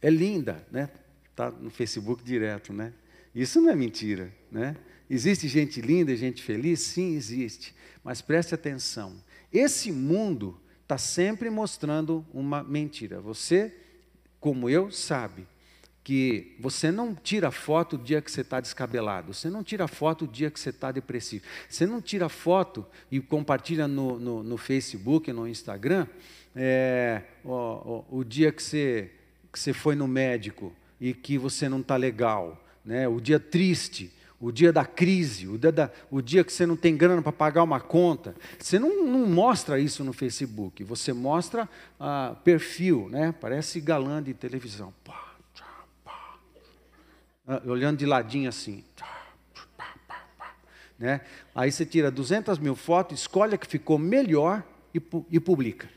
É 0.00 0.08
linda, 0.08 0.66
né? 0.70 0.88
Está 1.30 1.50
no 1.50 1.68
Facebook 1.68 2.24
direto, 2.24 2.72
né? 2.72 2.92
Isso 3.34 3.60
não 3.60 3.70
é 3.70 3.76
mentira, 3.76 4.32
né? 4.50 4.76
Existe 5.10 5.46
gente 5.46 5.80
linda 5.82 6.12
e 6.12 6.16
gente 6.16 6.42
feliz? 6.42 6.80
Sim, 6.80 7.14
existe. 7.14 7.74
Mas 8.02 8.22
preste 8.22 8.54
atenção. 8.54 9.22
Esse 9.52 9.92
mundo 9.92 10.58
está 10.84 10.98
sempre 10.98 11.50
mostrando 11.50 12.24
uma 12.32 12.62
mentira. 12.62 13.20
Você, 13.20 13.74
como 14.38 14.68
eu, 14.68 14.90
sabe 14.90 15.46
que 16.04 16.54
você 16.60 16.92
não 16.92 17.14
tira 17.14 17.50
foto 17.50 17.96
o 17.96 17.98
dia 17.98 18.20
que 18.20 18.30
você 18.30 18.42
está 18.42 18.60
descabelado, 18.60 19.32
você 19.32 19.48
não 19.48 19.64
tira 19.64 19.88
foto 19.88 20.26
o 20.26 20.28
dia 20.28 20.50
que 20.50 20.60
você 20.60 20.68
está 20.68 20.92
depressivo, 20.92 21.46
você 21.66 21.86
não 21.86 22.02
tira 22.02 22.28
foto 22.28 22.86
e 23.10 23.18
compartilha 23.20 23.88
no, 23.88 24.20
no, 24.20 24.42
no 24.42 24.56
Facebook, 24.58 25.32
no 25.32 25.48
Instagram, 25.48 26.06
é, 26.54 27.22
o, 27.42 28.04
o, 28.10 28.22
dia 28.22 28.52
que 28.52 28.62
você, 28.62 29.10
que 29.50 29.58
você 29.58 29.72
foi 29.72 29.96
no 29.96 30.06
médico 30.06 30.74
e 31.00 31.14
que 31.14 31.38
você 31.38 31.70
não 31.70 31.80
está 31.80 31.96
legal, 31.96 32.62
né? 32.84 33.08
o 33.08 33.18
dia 33.18 33.40
triste, 33.40 34.12
o 34.44 34.52
dia 34.52 34.70
da 34.70 34.84
crise, 34.84 35.48
o 35.48 35.56
dia, 35.56 35.72
da, 35.72 35.90
o 36.10 36.20
dia 36.20 36.44
que 36.44 36.52
você 36.52 36.66
não 36.66 36.76
tem 36.76 36.94
grana 36.94 37.22
para 37.22 37.32
pagar 37.32 37.62
uma 37.62 37.80
conta. 37.80 38.36
Você 38.58 38.78
não, 38.78 39.02
não, 39.02 39.26
mostra 39.26 39.80
isso 39.80 40.04
no 40.04 40.12
Facebook, 40.12 40.84
você 40.84 41.14
mostra 41.14 41.66
ah, 41.98 42.36
perfil, 42.44 43.08
né? 43.08 43.32
parece 43.40 43.80
galã 43.80 44.22
de 44.22 44.34
televisão. 44.34 44.92
Pá, 45.02 45.34
pá. 46.04 46.38
Ah, 47.48 47.62
olhando 47.64 47.96
de 47.96 48.04
ladinho 48.04 48.46
assim. 48.46 48.84
Né? 50.98 51.22
Aí 51.54 51.72
você 51.72 51.86
tira 51.86 52.10
200 52.10 52.58
mil 52.58 52.76
fotos, 52.76 53.20
escolhe 53.20 53.54
a 53.54 53.58
que 53.58 53.66
ficou 53.66 53.96
melhor 53.96 54.62
e, 54.94 55.00
e 55.30 55.40
publica. 55.40 55.88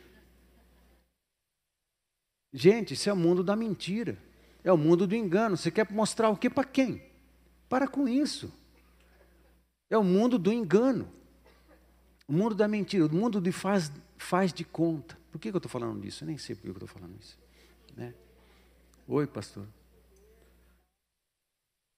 Gente, 2.54 2.94
isso 2.94 3.10
é 3.10 3.14
o 3.14 3.18
mundo 3.18 3.44
da 3.44 3.58
mentira. 3.58 4.18
É 4.64 4.72
o 4.72 4.78
mundo 4.78 5.06
do 5.06 5.14
engano. 5.14 5.58
Você 5.58 5.70
quer 5.70 5.86
mostrar 5.92 6.30
o 6.30 6.38
que 6.38 6.50
para 6.50 6.64
quem? 6.64 7.07
Para 7.70 7.88
com 7.88 8.08
isso. 8.08 8.52
É 9.90 9.98
o 9.98 10.04
mundo 10.04 10.38
do 10.38 10.52
engano. 10.52 11.08
O 12.28 12.34
mundo 12.34 12.56
da 12.56 12.68
mentira, 12.68 13.06
o 13.06 13.14
mundo 13.14 13.40
de 13.40 13.52
faz, 13.52 13.92
faz 14.18 14.52
de 14.52 14.66
conta. 14.66 15.18
Por 15.32 15.40
que, 15.40 15.50
que 15.50 15.56
eu 15.56 15.60
estou 15.60 15.70
falando 15.70 16.02
disso? 16.02 16.24
Eu 16.24 16.28
nem 16.28 16.38
sei 16.38 16.56
por 16.56 16.64
que 16.64 16.70
eu 16.70 16.74
estou 16.74 16.88
falando 16.88 17.16
isso. 17.20 17.38
Né? 17.96 18.14
Oi, 19.08 19.26
pastor. 19.26 19.66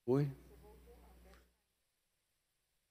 Oi? 0.05 0.27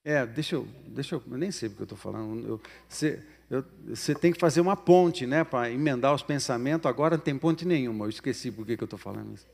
É, 0.04 0.24
deixa 0.24 0.54
eu, 0.54 0.66
deixa 0.86 1.16
eu, 1.16 1.22
eu 1.30 1.36
nem 1.36 1.50
sei 1.50 1.68
porque 1.68 1.82
eu 1.82 1.84
estou 1.84 1.98
falando. 1.98 2.60
você, 2.88 4.14
tem 4.14 4.32
que 4.32 4.38
fazer 4.38 4.60
uma 4.60 4.76
ponte, 4.76 5.26
né, 5.26 5.44
para 5.44 5.70
emendar 5.70 6.14
os 6.14 6.22
pensamentos. 6.22 6.86
Agora 6.86 7.16
não 7.16 7.22
tem 7.22 7.38
ponte 7.38 7.64
nenhuma. 7.64 8.06
Eu 8.06 8.10
esqueci 8.10 8.50
por 8.50 8.64
que 8.64 8.72
eu 8.72 8.84
estou 8.84 8.98
falando 8.98 9.34
isso. 9.34 9.46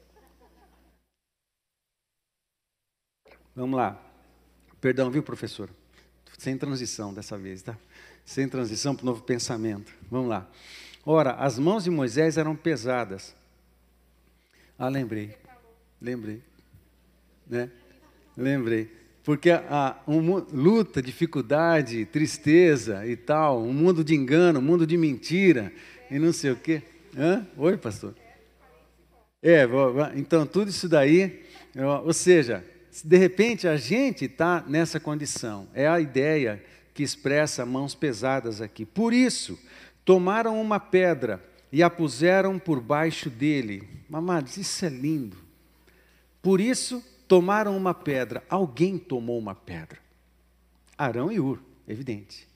Vamos 3.54 3.76
lá. 3.76 4.00
Perdão, 4.80 5.10
viu, 5.10 5.22
professor? 5.22 5.70
Sem 6.36 6.58
transição 6.58 7.14
dessa 7.14 7.38
vez, 7.38 7.62
tá? 7.62 7.76
Sem 8.24 8.48
transição 8.48 8.96
para 8.96 9.04
o 9.04 9.06
novo 9.06 9.22
pensamento. 9.22 9.92
Vamos 10.10 10.28
lá. 10.28 10.50
Ora, 11.06 11.32
as 11.32 11.58
mãos 11.58 11.84
de 11.84 11.90
Moisés 11.90 12.36
eram 12.36 12.56
pesadas. 12.56 13.34
Ah, 14.78 14.88
lembrei. 14.88 15.36
Lembrei. 16.02 16.42
Né? 17.46 17.70
Lembrei. 18.36 18.90
Porque 19.22 19.50
a, 19.50 19.96
um, 20.06 20.36
luta, 20.52 21.00
dificuldade, 21.00 22.04
tristeza 22.06 23.06
e 23.06 23.16
tal, 23.16 23.62
um 23.62 23.72
mundo 23.72 24.02
de 24.02 24.14
engano, 24.14 24.58
um 24.58 24.62
mundo 24.62 24.86
de 24.86 24.96
mentira 24.96 25.72
e 26.10 26.18
não 26.18 26.32
sei 26.32 26.50
o 26.50 26.56
quê. 26.56 26.82
Hã? 27.16 27.46
Oi, 27.56 27.76
pastor. 27.76 28.14
É, 29.40 29.66
então 30.16 30.46
tudo 30.46 30.70
isso 30.70 30.88
daí, 30.88 31.42
ou 32.04 32.12
seja, 32.12 32.64
de 33.02 33.16
repente 33.16 33.66
a 33.66 33.76
gente 33.76 34.26
está 34.26 34.62
nessa 34.66 35.00
condição. 35.00 35.68
É 35.74 35.88
a 35.88 36.00
ideia 36.00 36.62
que 36.92 37.02
expressa 37.02 37.66
mãos 37.66 37.94
pesadas 37.94 38.60
aqui. 38.60 38.86
Por 38.86 39.12
isso, 39.12 39.58
tomaram 40.04 40.60
uma 40.60 40.78
pedra 40.78 41.44
e 41.72 41.82
a 41.82 41.90
puseram 41.90 42.58
por 42.58 42.80
baixo 42.80 43.28
dele. 43.28 43.88
Amados, 44.12 44.56
isso 44.56 44.84
é 44.84 44.88
lindo. 44.88 45.36
Por 46.40 46.60
isso, 46.60 47.04
tomaram 47.26 47.76
uma 47.76 47.92
pedra. 47.92 48.44
Alguém 48.48 48.96
tomou 48.96 49.38
uma 49.38 49.54
pedra. 49.54 49.98
Arão 50.96 51.32
e 51.32 51.40
Ur, 51.40 51.60
evidente. 51.88 52.46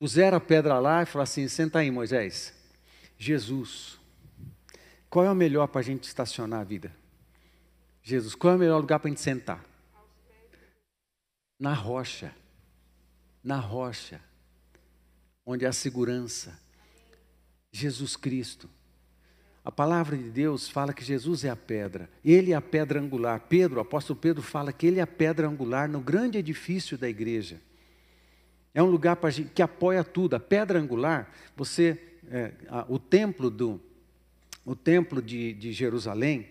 Puseram 0.00 0.38
a 0.38 0.40
pedra 0.40 0.78
lá 0.80 1.02
e 1.02 1.06
falaram 1.06 1.24
assim: 1.24 1.46
senta 1.46 1.78
aí, 1.78 1.90
Moisés. 1.90 2.52
Jesus. 3.16 3.98
Qual 5.08 5.24
é 5.24 5.30
o 5.30 5.34
melhor 5.34 5.68
para 5.68 5.80
a 5.80 5.84
gente 5.84 6.04
estacionar 6.04 6.60
a 6.60 6.64
vida? 6.64 6.97
Jesus, 8.08 8.34
qual 8.34 8.54
é 8.54 8.56
o 8.56 8.58
melhor 8.58 8.80
lugar 8.80 8.98
para 8.98 9.08
a 9.08 9.10
gente 9.10 9.20
sentar? 9.20 9.62
Na 11.60 11.74
rocha. 11.74 12.34
Na 13.44 13.56
rocha. 13.58 14.18
Onde 15.44 15.66
há 15.66 15.72
segurança. 15.72 16.58
Jesus 17.70 18.16
Cristo. 18.16 18.66
A 19.62 19.70
palavra 19.70 20.16
de 20.16 20.30
Deus 20.30 20.70
fala 20.70 20.94
que 20.94 21.04
Jesus 21.04 21.44
é 21.44 21.50
a 21.50 21.56
pedra, 21.56 22.08
ele 22.24 22.52
é 22.52 22.54
a 22.54 22.62
pedra 22.62 22.98
angular. 22.98 23.40
Pedro, 23.40 23.76
o 23.76 23.82
apóstolo 23.82 24.18
Pedro 24.18 24.42
fala 24.42 24.72
que 24.72 24.86
ele 24.86 25.00
é 25.00 25.02
a 25.02 25.06
pedra 25.06 25.46
angular 25.46 25.86
no 25.86 26.00
grande 26.00 26.38
edifício 26.38 26.96
da 26.96 27.10
igreja. 27.10 27.60
É 28.72 28.82
um 28.82 28.86
lugar 28.86 29.16
pra, 29.16 29.30
que 29.30 29.60
apoia 29.60 30.02
tudo. 30.02 30.34
A 30.34 30.40
pedra 30.40 30.80
angular, 30.80 31.30
você, 31.54 32.00
é, 32.30 32.54
a, 32.68 32.86
o 32.88 32.98
templo 32.98 33.50
do, 33.50 33.78
o 34.64 34.74
templo 34.74 35.20
de, 35.20 35.52
de 35.52 35.72
Jerusalém, 35.74 36.48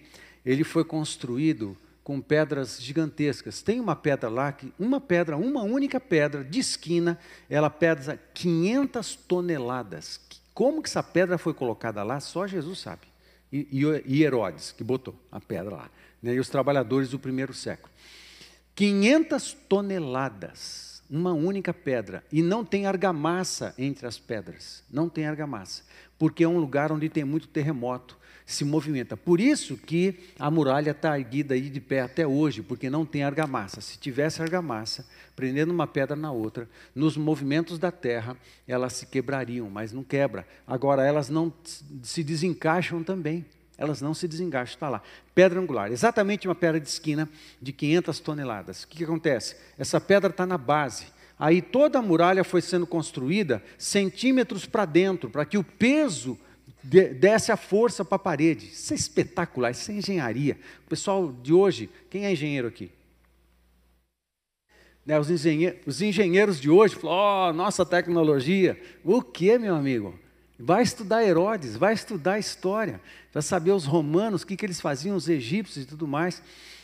ele 0.47 0.63
foi 0.63 0.85
construído 0.85 1.75
com 2.05 2.21
pedras 2.21 2.81
gigantescas. 2.81 3.61
Tem 3.61 3.81
uma 3.81 3.97
pedra 3.97 4.29
lá 4.29 4.49
que 4.53 4.71
uma 4.79 5.01
pedra, 5.01 5.35
uma 5.35 5.61
única 5.61 5.99
pedra 5.99 6.41
de 6.41 6.57
esquina, 6.57 7.19
ela 7.49 7.69
pesa 7.69 8.17
500 8.33 9.15
toneladas. 9.27 10.21
Como 10.53 10.81
que 10.81 10.87
essa 10.87 11.03
pedra 11.03 11.37
foi 11.37 11.53
colocada 11.53 12.01
lá, 12.01 12.21
só 12.21 12.47
Jesus 12.47 12.79
sabe. 12.79 13.01
E, 13.51 13.67
e 14.05 14.23
Herodes, 14.23 14.71
que 14.71 14.85
botou 14.85 15.13
a 15.29 15.41
pedra 15.41 15.75
lá. 15.75 15.91
Né? 16.23 16.35
E 16.35 16.39
os 16.39 16.47
trabalhadores 16.47 17.09
do 17.09 17.19
primeiro 17.19 17.53
século. 17.53 17.91
500 18.73 19.51
toneladas, 19.67 21.03
uma 21.09 21.33
única 21.33 21.73
pedra. 21.73 22.23
E 22.31 22.41
não 22.41 22.63
tem 22.63 22.85
argamassa 22.85 23.75
entre 23.77 24.07
as 24.07 24.17
pedras. 24.17 24.81
Não 24.89 25.09
tem 25.09 25.25
argamassa. 25.25 25.83
Porque 26.17 26.45
é 26.45 26.47
um 26.47 26.57
lugar 26.57 26.89
onde 26.89 27.09
tem 27.09 27.25
muito 27.25 27.49
terremoto 27.49 28.17
se 28.47 28.63
movimenta. 28.63 29.17
Por 29.17 29.41
isso 29.41 29.75
que 29.75 30.15
a 30.39 30.49
muralha 30.49 30.91
está 30.91 31.19
erguida 31.19 31.53
aí 31.53 31.69
de 31.69 31.81
pé 31.81 31.99
até 31.99 32.25
hoje, 32.25 32.63
porque 32.63 32.89
não 32.89 33.05
tem 33.05 33.21
argamassa. 33.21 33.81
Se 33.81 33.99
tivesse 33.99 34.41
argamassa, 34.41 35.05
prendendo 35.35 35.71
uma 35.71 35.85
pedra 35.85 36.15
na 36.15 36.31
outra, 36.31 36.67
nos 36.95 37.17
movimentos 37.17 37.77
da 37.77 37.91
terra, 37.91 38.37
elas 38.65 38.93
se 38.93 39.05
quebrariam, 39.05 39.69
mas 39.69 39.91
não 39.91 40.01
quebra. 40.01 40.47
Agora, 40.65 41.03
elas 41.05 41.29
não 41.29 41.53
se 42.01 42.23
desencaixam 42.23 43.03
também. 43.03 43.45
Elas 43.77 44.01
não 44.01 44.13
se 44.13 44.29
desencaixam, 44.29 44.75
está 44.75 44.89
lá. 44.89 45.03
Pedra 45.35 45.59
angular, 45.59 45.91
exatamente 45.91 46.47
uma 46.47 46.55
pedra 46.55 46.79
de 46.79 46.87
esquina 46.87 47.29
de 47.61 47.73
500 47.73 48.19
toneladas. 48.21 48.83
O 48.83 48.87
que, 48.87 48.97
que 48.97 49.03
acontece? 49.03 49.57
Essa 49.77 49.99
pedra 49.99 50.29
está 50.29 50.45
na 50.45 50.57
base. 50.57 51.07
Aí 51.37 51.61
toda 51.61 51.99
a 51.99 52.01
muralha 52.01 52.45
foi 52.45 52.61
sendo 52.61 52.87
construída 52.87 53.61
centímetros 53.77 54.65
para 54.65 54.85
dentro, 54.85 55.29
para 55.29 55.45
que 55.45 55.57
o 55.57 55.63
peso 55.63 56.39
desce 56.83 57.51
a 57.51 57.57
força 57.57 58.05
para 58.05 58.15
a 58.15 58.19
parede. 58.19 58.67
Isso 58.67 58.93
é 58.93 58.95
espetacular, 58.95 59.71
isso 59.71 59.91
é 59.91 59.95
engenharia. 59.95 60.57
O 60.85 60.89
pessoal 60.89 61.31
de 61.31 61.53
hoje, 61.53 61.89
quem 62.09 62.25
é 62.25 62.31
engenheiro 62.31 62.67
aqui? 62.67 62.91
Né, 65.05 65.19
os, 65.19 65.29
engenheiros, 65.29 65.79
os 65.85 66.01
engenheiros 66.01 66.59
de 66.59 66.69
hoje 66.69 66.95
falam, 66.95 67.49
oh, 67.49 67.53
nossa 67.53 67.85
tecnologia. 67.85 68.79
O 69.03 69.21
que, 69.21 69.57
meu 69.57 69.75
amigo? 69.75 70.17
Vai 70.59 70.83
estudar 70.83 71.23
Herodes, 71.23 71.77
vai 71.77 71.93
estudar 71.93 72.39
história, 72.39 72.99
vai 73.31 73.43
saber 73.43 73.71
os 73.71 73.85
romanos, 73.85 74.41
o 74.41 74.47
que, 74.47 74.57
que 74.57 74.65
eles 74.65 74.81
faziam, 74.81 75.15
os 75.15 75.29
egípcios 75.29 75.85
e 75.85 75.87
tudo 75.87 76.07
mais. 76.07 76.41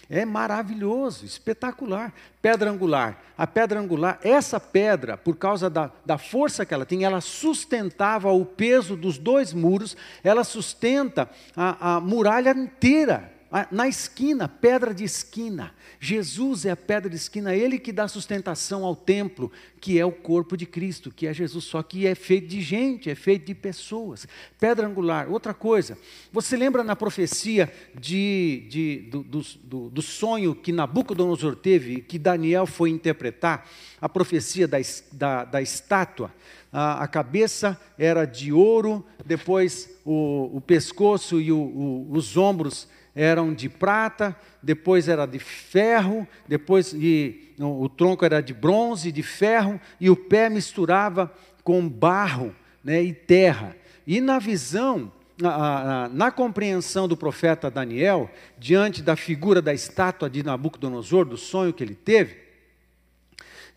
É 0.09 0.25
maravilhoso, 0.25 1.25
espetacular. 1.25 2.13
Pedra 2.41 2.69
angular. 2.69 3.21
A 3.37 3.47
pedra 3.47 3.79
angular, 3.79 4.19
essa 4.23 4.59
pedra, 4.59 5.17
por 5.17 5.35
causa 5.35 5.69
da, 5.69 5.91
da 6.05 6.17
força 6.17 6.65
que 6.65 6.73
ela 6.73 6.85
tem, 6.85 7.03
ela 7.03 7.21
sustentava 7.21 8.31
o 8.31 8.45
peso 8.45 8.95
dos 8.95 9.17
dois 9.17 9.53
muros, 9.53 9.97
ela 10.23 10.43
sustenta 10.43 11.29
a, 11.55 11.95
a 11.95 11.99
muralha 11.99 12.51
inteira 12.51 13.32
na 13.69 13.87
esquina, 13.87 14.47
pedra 14.47 14.93
de 14.93 15.03
esquina. 15.03 15.73
Jesus 15.99 16.65
é 16.65 16.71
a 16.71 16.75
pedra 16.75 17.07
de 17.07 17.15
esquina, 17.15 17.55
ele 17.55 17.77
que 17.77 17.91
dá 17.91 18.07
sustentação 18.07 18.83
ao 18.83 18.95
templo, 18.95 19.51
que 19.79 19.99
é 19.99 20.05
o 20.05 20.11
corpo 20.11 20.57
de 20.57 20.65
Cristo, 20.65 21.11
que 21.11 21.27
é 21.27 21.33
Jesus, 21.33 21.63
só 21.65 21.83
que 21.83 22.07
é 22.07 22.15
feito 22.15 22.47
de 22.47 22.61
gente, 22.61 23.11
é 23.11 23.15
feito 23.15 23.45
de 23.45 23.53
pessoas. 23.53 24.27
Pedra 24.59 24.87
angular. 24.87 25.29
Outra 25.29 25.53
coisa, 25.53 25.97
você 26.31 26.57
lembra 26.57 26.83
na 26.83 26.95
profecia 26.95 27.71
de, 27.93 28.65
de 28.69 28.97
do, 29.11 29.23
do, 29.23 29.89
do, 29.89 30.01
sonho 30.01 30.55
que 30.55 30.71
Nabucodonosor 30.71 31.55
teve, 31.55 32.01
que 32.01 32.17
Daniel 32.17 32.65
foi 32.65 32.89
interpretar? 32.89 33.69
A 34.01 34.09
profecia 34.09 34.67
da, 34.67 34.77
da, 35.11 35.45
da 35.45 35.61
estátua. 35.61 36.33
A, 36.71 37.03
a, 37.03 37.07
cabeça 37.07 37.79
era 37.99 38.25
de 38.25 38.51
ouro, 38.51 39.05
depois 39.23 39.89
o, 40.03 40.57
o 40.57 40.59
pescoço 40.59 41.39
e 41.39 41.51
o, 41.51 41.57
o, 41.57 42.11
os 42.11 42.35
ombros 42.35 42.87
eram 43.15 43.53
de 43.53 43.69
prata, 43.69 44.35
depois 44.61 45.07
era 45.07 45.25
de 45.25 45.39
ferro, 45.39 46.27
depois 46.47 46.93
e, 46.93 47.53
o 47.59 47.87
tronco 47.87 48.25
era 48.25 48.41
de 48.41 48.53
bronze, 48.53 49.11
de 49.11 49.21
ferro, 49.21 49.79
e 49.99 50.09
o 50.09 50.15
pé 50.15 50.49
misturava 50.49 51.31
com 51.63 51.87
barro 51.87 52.55
né, 52.83 53.01
e 53.01 53.13
terra. 53.13 53.75
E 54.05 54.19
na 54.19 54.39
visão, 54.39 55.11
na, 55.39 56.09
na, 56.09 56.31
compreensão 56.31 57.07
do 57.07 57.15
profeta 57.15 57.69
Daniel, 57.69 58.29
diante 58.57 59.01
da 59.01 59.15
figura 59.15 59.61
da 59.61 59.73
estátua 59.73 60.29
de 60.29 60.43
Nabucodonosor, 60.43 61.25
do 61.25 61.37
sonho 61.37 61.73
que 61.73 61.83
ele 61.83 61.95
teve, 61.95 62.37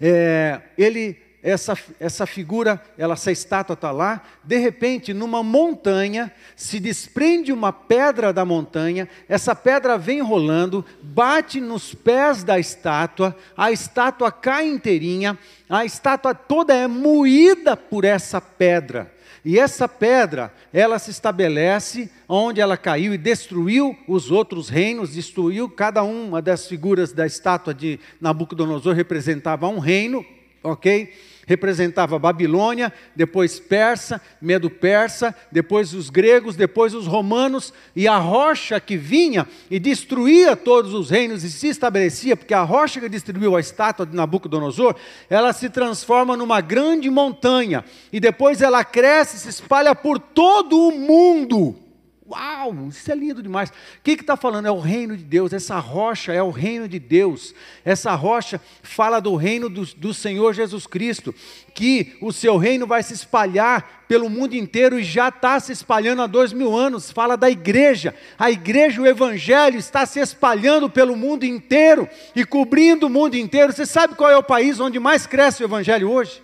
é, 0.01 0.61
ele 0.77 1.26
essa, 1.47 1.79
essa 2.01 2.27
figura, 2.27 2.83
ela, 2.99 3.15
essa 3.15 3.31
estátua 3.31 3.75
está 3.75 3.93
lá, 3.93 4.21
de 4.43 4.59
repente, 4.59 5.15
numa 5.15 5.45
montanha, 5.45 6.33
se 6.57 6.81
desprende 6.81 7.53
uma 7.53 7.73
pedra 7.73 8.33
da 8.33 8.45
montanha, 8.45 9.09
essa 9.29 9.55
pedra 9.55 9.97
vem 9.97 10.21
rolando, 10.21 10.85
bate 11.01 11.61
nos 11.61 11.95
pés 11.95 12.43
da 12.43 12.59
estátua, 12.59 13.37
a 13.57 13.71
estátua 13.71 14.33
cai 14.33 14.67
inteirinha, 14.67 15.39
a 15.71 15.85
estátua 15.85 16.35
toda 16.35 16.75
é 16.75 16.89
moída 16.89 17.77
por 17.77 18.05
essa 18.05 18.41
pedra. 18.41 19.15
E 19.45 19.57
essa 19.57 19.89
pedra, 19.89 20.53
ela 20.73 20.99
se 20.99 21.13
estabelece 21.13 22.11
onde 22.29 22.61
ela 22.61 22.77
caiu 22.77 23.15
e 23.15 23.19
destruiu 23.19 23.97
os 24.09 24.33
outros 24.33 24.69
reinos, 24.69 25.13
destruiu 25.13 25.71
cada 25.71 26.03
uma 26.03 26.43
das 26.43 26.67
figuras 26.67 27.13
da 27.13 27.25
estátua 27.25 27.73
de 27.73 28.01
Nabucodonosor 28.21 28.97
representava 28.97 29.69
um 29.69 29.79
reino, 29.79 30.27
ok? 30.65 31.15
Representava 31.47 32.19
Babilônia, 32.19 32.93
depois 33.15 33.59
Persa, 33.59 34.21
Medo-Persa, 34.43 35.35
depois 35.51 35.95
os 35.95 36.11
gregos, 36.11 36.57
depois 36.57 36.93
os 36.93 37.07
romanos, 37.07 37.73
e 37.95 38.09
a 38.09 38.19
rocha 38.19 38.81
que 38.81 38.97
vinha 38.97 39.47
e 39.71 39.79
destruía 39.79 40.57
todos 40.57 40.93
os 40.93 41.09
reinos 41.09 41.45
e 41.45 41.51
se 41.51 41.69
estabelecia, 41.69 42.37
porque 42.37 42.53
a 42.53 42.63
rocha 42.63 43.01
que 43.01 43.09
destruiu 43.09 43.57
a 43.57 43.61
estátua 43.61 44.05
de 44.05 44.17
Nabucodonosor, 44.17 44.97
ela 45.31 45.53
se 45.53 45.71
transforma 45.71 46.37
numa 46.37 46.61
grande 46.61 47.09
montanha, 47.09 47.85
e 48.13 48.19
depois 48.19 48.61
ela 48.61 48.85
cresce 48.85 49.37
e 49.37 49.41
se 49.41 49.49
espalha 49.49 49.95
por 49.95 50.19
todo 50.19 50.89
o 50.89 50.93
mundo. 50.93 51.86
Uau, 52.29 52.89
isso 52.89 53.13
é 53.13 53.15
lindo 53.15 53.41
demais. 53.41 53.71
O 53.71 53.73
que 54.03 54.13
está 54.13 54.37
falando? 54.37 54.67
É 54.67 54.71
o 54.71 54.81
reino 54.81 55.17
de 55.17 55.23
Deus. 55.23 55.53
Essa 55.53 55.79
rocha 55.79 56.33
é 56.33 56.43
o 56.43 56.51
reino 56.51 56.89
de 56.89 56.99
Deus. 56.99 57.55
Essa 57.85 58.17
rocha 58.17 58.61
fala 58.83 59.21
do 59.21 59.37
reino 59.37 59.69
do, 59.69 59.87
do, 59.95 60.13
Senhor 60.13 60.53
Jesus 60.53 60.89
Cristo. 60.89 61.33
Que 61.73 62.17
o 62.21 62.33
seu 62.33 62.57
reino 62.57 62.85
vai 62.85 63.05
se 63.05 63.15
espalhar 63.15 64.05
pelo 64.09 64.29
mundo 64.29 64.55
inteiro 64.55 64.99
e 64.99 65.05
já 65.05 65.29
está 65.29 65.61
se 65.61 65.71
espalhando 65.71 66.23
há 66.23 66.27
dois 66.27 66.53
mil 66.53 66.77
anos. 66.77 67.13
Fala 67.13 67.37
da 67.37 67.49
igreja. 67.49 68.13
A 68.37 68.51
igreja, 68.51 69.01
o 69.01 69.07
evangelho, 69.07 69.79
está 69.79 70.05
se 70.05 70.19
espalhando 70.19 70.91
pelo 70.91 71.15
mundo 71.15 71.45
inteiro 71.45 72.09
e 72.35 72.45
cobrindo 72.45 73.07
o 73.07 73.11
mundo 73.11 73.37
inteiro. 73.37 73.73
Você 73.73 73.87
sabe 73.87 74.17
qual 74.17 74.31
é 74.31 74.37
o 74.37 74.43
país 74.43 74.81
onde 74.81 74.99
mais 74.99 75.29
cresce 75.29 75.63
o 75.63 75.67
evangelho 75.67 76.11
hoje? 76.11 76.43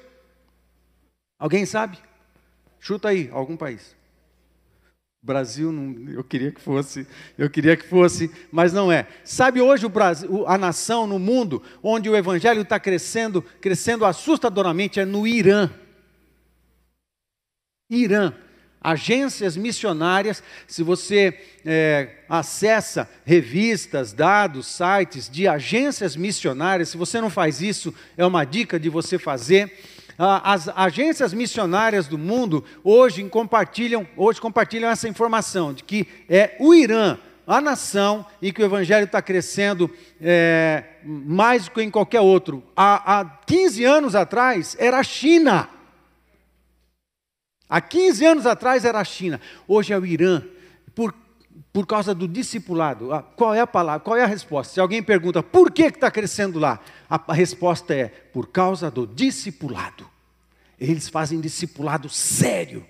Alguém 1.40 1.66
sabe? 1.66 1.98
Chuta 2.78 3.08
aí, 3.08 3.28
algum 3.32 3.56
país. 3.56 4.00
Brasil, 5.24 5.70
não, 5.70 6.10
eu 6.10 6.24
queria 6.24 6.50
que 6.50 6.60
fosse, 6.60 7.06
eu 7.38 7.48
queria 7.48 7.76
que 7.76 7.86
fosse, 7.86 8.28
mas 8.50 8.72
não 8.72 8.90
é. 8.90 9.06
Sabe 9.22 9.60
hoje 9.60 9.86
o 9.86 9.88
Brasil, 9.88 10.44
a 10.48 10.58
nação 10.58 11.06
no 11.06 11.16
mundo 11.16 11.62
onde 11.80 12.10
o 12.10 12.16
evangelho 12.16 12.62
está 12.62 12.80
crescendo, 12.80 13.40
crescendo 13.60 14.04
assustadoramente 14.04 14.98
é 14.98 15.04
no 15.04 15.24
Irã. 15.24 15.70
Irã, 17.88 18.34
agências 18.80 19.56
missionárias. 19.56 20.42
Se 20.66 20.82
você 20.82 21.40
é, 21.64 22.24
acessa 22.28 23.08
revistas, 23.24 24.12
dados, 24.12 24.66
sites 24.66 25.30
de 25.30 25.46
agências 25.46 26.16
missionárias, 26.16 26.88
se 26.88 26.96
você 26.96 27.20
não 27.20 27.30
faz 27.30 27.62
isso, 27.62 27.94
é 28.16 28.26
uma 28.26 28.44
dica 28.44 28.80
de 28.80 28.88
você 28.88 29.20
fazer. 29.20 29.72
Ah, 30.18 30.52
as 30.52 30.68
agências 30.68 31.32
missionárias 31.32 32.06
do 32.06 32.18
mundo 32.18 32.64
hoje 32.84 33.22
compartilham, 33.28 34.06
hoje 34.16 34.40
compartilham 34.40 34.90
essa 34.90 35.08
informação 35.08 35.72
de 35.72 35.82
que 35.82 36.06
é 36.28 36.56
o 36.60 36.74
Irã, 36.74 37.18
a 37.46 37.60
nação 37.60 38.24
em 38.40 38.52
que 38.52 38.62
o 38.62 38.64
evangelho 38.64 39.04
está 39.04 39.20
crescendo 39.20 39.90
é, 40.20 40.84
mais 41.04 41.64
do 41.64 41.72
que 41.72 41.82
em 41.82 41.90
qualquer 41.90 42.20
outro. 42.20 42.62
Há, 42.76 43.20
há 43.20 43.24
15 43.24 43.84
anos 43.84 44.14
atrás 44.14 44.76
era 44.78 44.98
a 44.98 45.02
China. 45.02 45.68
Há 47.68 47.80
15 47.80 48.26
anos 48.26 48.46
atrás 48.46 48.84
era 48.84 49.00
a 49.00 49.04
China. 49.04 49.40
Hoje 49.66 49.92
é 49.92 49.98
o 49.98 50.04
Irã. 50.04 50.42
Por, 50.94 51.14
por 51.72 51.86
causa 51.86 52.14
do 52.14 52.26
discipulado. 52.26 53.12
Ah, 53.12 53.22
qual 53.22 53.54
é 53.54 53.60
a 53.60 53.66
palavra? 53.66 54.00
Qual 54.00 54.16
é 54.16 54.22
a 54.22 54.26
resposta? 54.26 54.74
Se 54.74 54.80
alguém 54.80 55.02
pergunta 55.02 55.42
por 55.42 55.70
que 55.70 55.82
está 55.82 56.10
crescendo 56.10 56.58
lá, 56.58 56.80
a, 57.08 57.32
resposta 57.32 57.94
é 57.94 58.08
por 58.08 58.48
causa 58.48 58.90
do 58.90 59.06
discipulado. 59.06 60.06
Eles 60.80 61.08
fazem 61.08 61.40
discipulado 61.40 62.08
sério, 62.08 62.84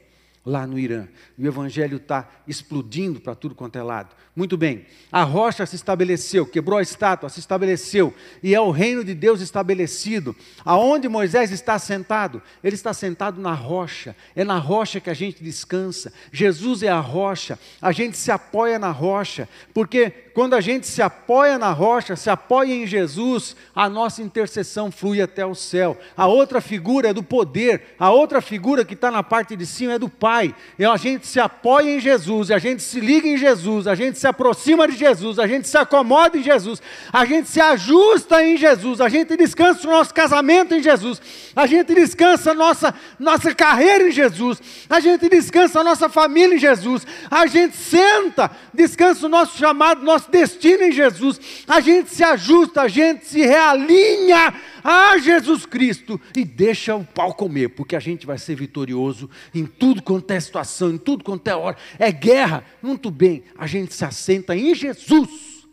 lá 0.44 0.66
no 0.66 0.78
Irã. 0.78 1.08
E 1.36 1.44
o 1.44 1.48
evangelho 1.48 1.96
está 1.96 2.28
explodindo 2.46 3.20
para 3.20 3.34
tudo 3.34 3.54
quanto 3.54 3.76
é 3.76 3.82
lado. 3.82 4.14
Muito 4.34 4.56
bem, 4.56 4.86
a 5.10 5.24
rocha 5.24 5.66
se 5.66 5.76
estabeleceu, 5.76 6.46
quebrou 6.46 6.78
a 6.78 6.82
estátua, 6.82 7.28
se 7.28 7.38
estabeleceu, 7.38 8.14
e 8.42 8.54
é 8.54 8.60
o 8.60 8.70
reino 8.70 9.04
de 9.04 9.12
Deus 9.12 9.42
estabelecido. 9.42 10.34
Aonde 10.64 11.06
Moisés 11.06 11.50
está 11.50 11.78
sentado? 11.78 12.40
Ele 12.64 12.74
está 12.74 12.94
sentado 12.94 13.38
na 13.38 13.52
rocha, 13.52 14.16
é 14.34 14.42
na 14.42 14.56
rocha 14.56 15.00
que 15.00 15.10
a 15.10 15.14
gente 15.14 15.44
descansa. 15.44 16.14
Jesus 16.32 16.82
é 16.82 16.88
a 16.88 16.98
rocha, 16.98 17.58
a 17.80 17.92
gente 17.92 18.16
se 18.16 18.30
apoia 18.30 18.78
na 18.78 18.90
rocha, 18.90 19.46
porque 19.74 20.10
quando 20.32 20.54
a 20.54 20.62
gente 20.62 20.86
se 20.86 21.02
apoia 21.02 21.58
na 21.58 21.70
rocha, 21.70 22.16
se 22.16 22.30
apoia 22.30 22.72
em 22.72 22.86
Jesus, 22.86 23.54
a 23.74 23.86
nossa 23.86 24.22
intercessão 24.22 24.90
flui 24.90 25.20
até 25.20 25.44
o 25.44 25.54
céu. 25.54 25.98
A 26.16 26.26
outra 26.26 26.62
figura 26.62 27.10
é 27.10 27.12
do 27.12 27.22
poder, 27.22 27.82
a 27.98 28.10
outra 28.10 28.40
figura 28.40 28.82
que 28.82 28.94
está 28.94 29.10
na 29.10 29.22
parte 29.22 29.54
de 29.54 29.66
cima 29.66 29.92
é 29.92 29.98
do 29.98 30.08
Pai. 30.08 30.54
E 30.78 30.86
a 30.86 30.96
gente 30.96 31.26
se 31.26 31.38
apoia 31.38 31.96
em 31.96 32.00
Jesus, 32.00 32.50
a 32.50 32.58
gente 32.58 32.82
se 32.82 32.98
liga 32.98 33.28
em 33.28 33.36
Jesus, 33.36 33.86
a 33.86 33.94
gente 33.94 34.21
se 34.22 34.26
aproxima 34.28 34.86
de 34.86 34.96
Jesus, 34.96 35.40
a 35.40 35.48
gente 35.48 35.68
se 35.68 35.76
acomoda 35.76 36.38
em 36.38 36.42
Jesus, 36.44 36.80
a 37.12 37.24
gente 37.24 37.48
se 37.48 37.60
ajusta 37.60 38.44
em 38.44 38.56
Jesus, 38.56 39.00
a 39.00 39.08
gente 39.08 39.36
descansa 39.36 39.86
o 39.86 39.90
nosso 39.90 40.14
casamento 40.14 40.74
em 40.74 40.82
Jesus, 40.82 41.20
a 41.56 41.66
gente 41.66 41.92
descansa 41.92 42.52
a 42.52 42.54
nossa, 42.54 42.94
nossa 43.18 43.52
carreira 43.52 44.06
em 44.08 44.12
Jesus, 44.12 44.62
a 44.88 45.00
gente 45.00 45.28
descansa 45.28 45.80
a 45.80 45.84
nossa 45.84 46.08
família 46.08 46.54
em 46.54 46.58
Jesus, 46.58 47.04
a 47.28 47.46
gente 47.46 47.76
senta, 47.76 48.48
descansa 48.72 49.26
o 49.26 49.28
nosso 49.28 49.58
chamado, 49.58 50.04
nosso 50.04 50.30
destino 50.30 50.84
em 50.84 50.92
Jesus, 50.92 51.40
a 51.66 51.80
gente 51.80 52.14
se 52.14 52.22
ajusta, 52.22 52.82
a 52.82 52.88
gente 52.88 53.26
se 53.26 53.40
realinha 53.40 54.54
a 54.84 55.18
Jesus 55.18 55.66
Cristo 55.66 56.20
e 56.36 56.44
deixa 56.44 56.94
o 56.94 57.04
pau 57.04 57.34
comer, 57.34 57.70
porque 57.70 57.96
a 57.96 58.00
gente 58.00 58.26
vai 58.26 58.38
ser 58.38 58.54
vitorioso 58.54 59.28
em 59.54 59.64
tudo 59.64 60.02
quanto 60.02 60.30
é 60.30 60.40
situação, 60.40 60.90
em 60.90 60.98
tudo 60.98 61.24
quanto 61.24 61.46
é 61.48 61.54
hora. 61.54 61.76
É 61.98 62.10
guerra, 62.10 62.64
muito 62.82 63.10
bem, 63.10 63.42
a 63.56 63.66
gente 63.66 63.94
se 63.94 64.04
assenta 64.12 64.54
em 64.54 64.74
Jesus. 64.74 65.66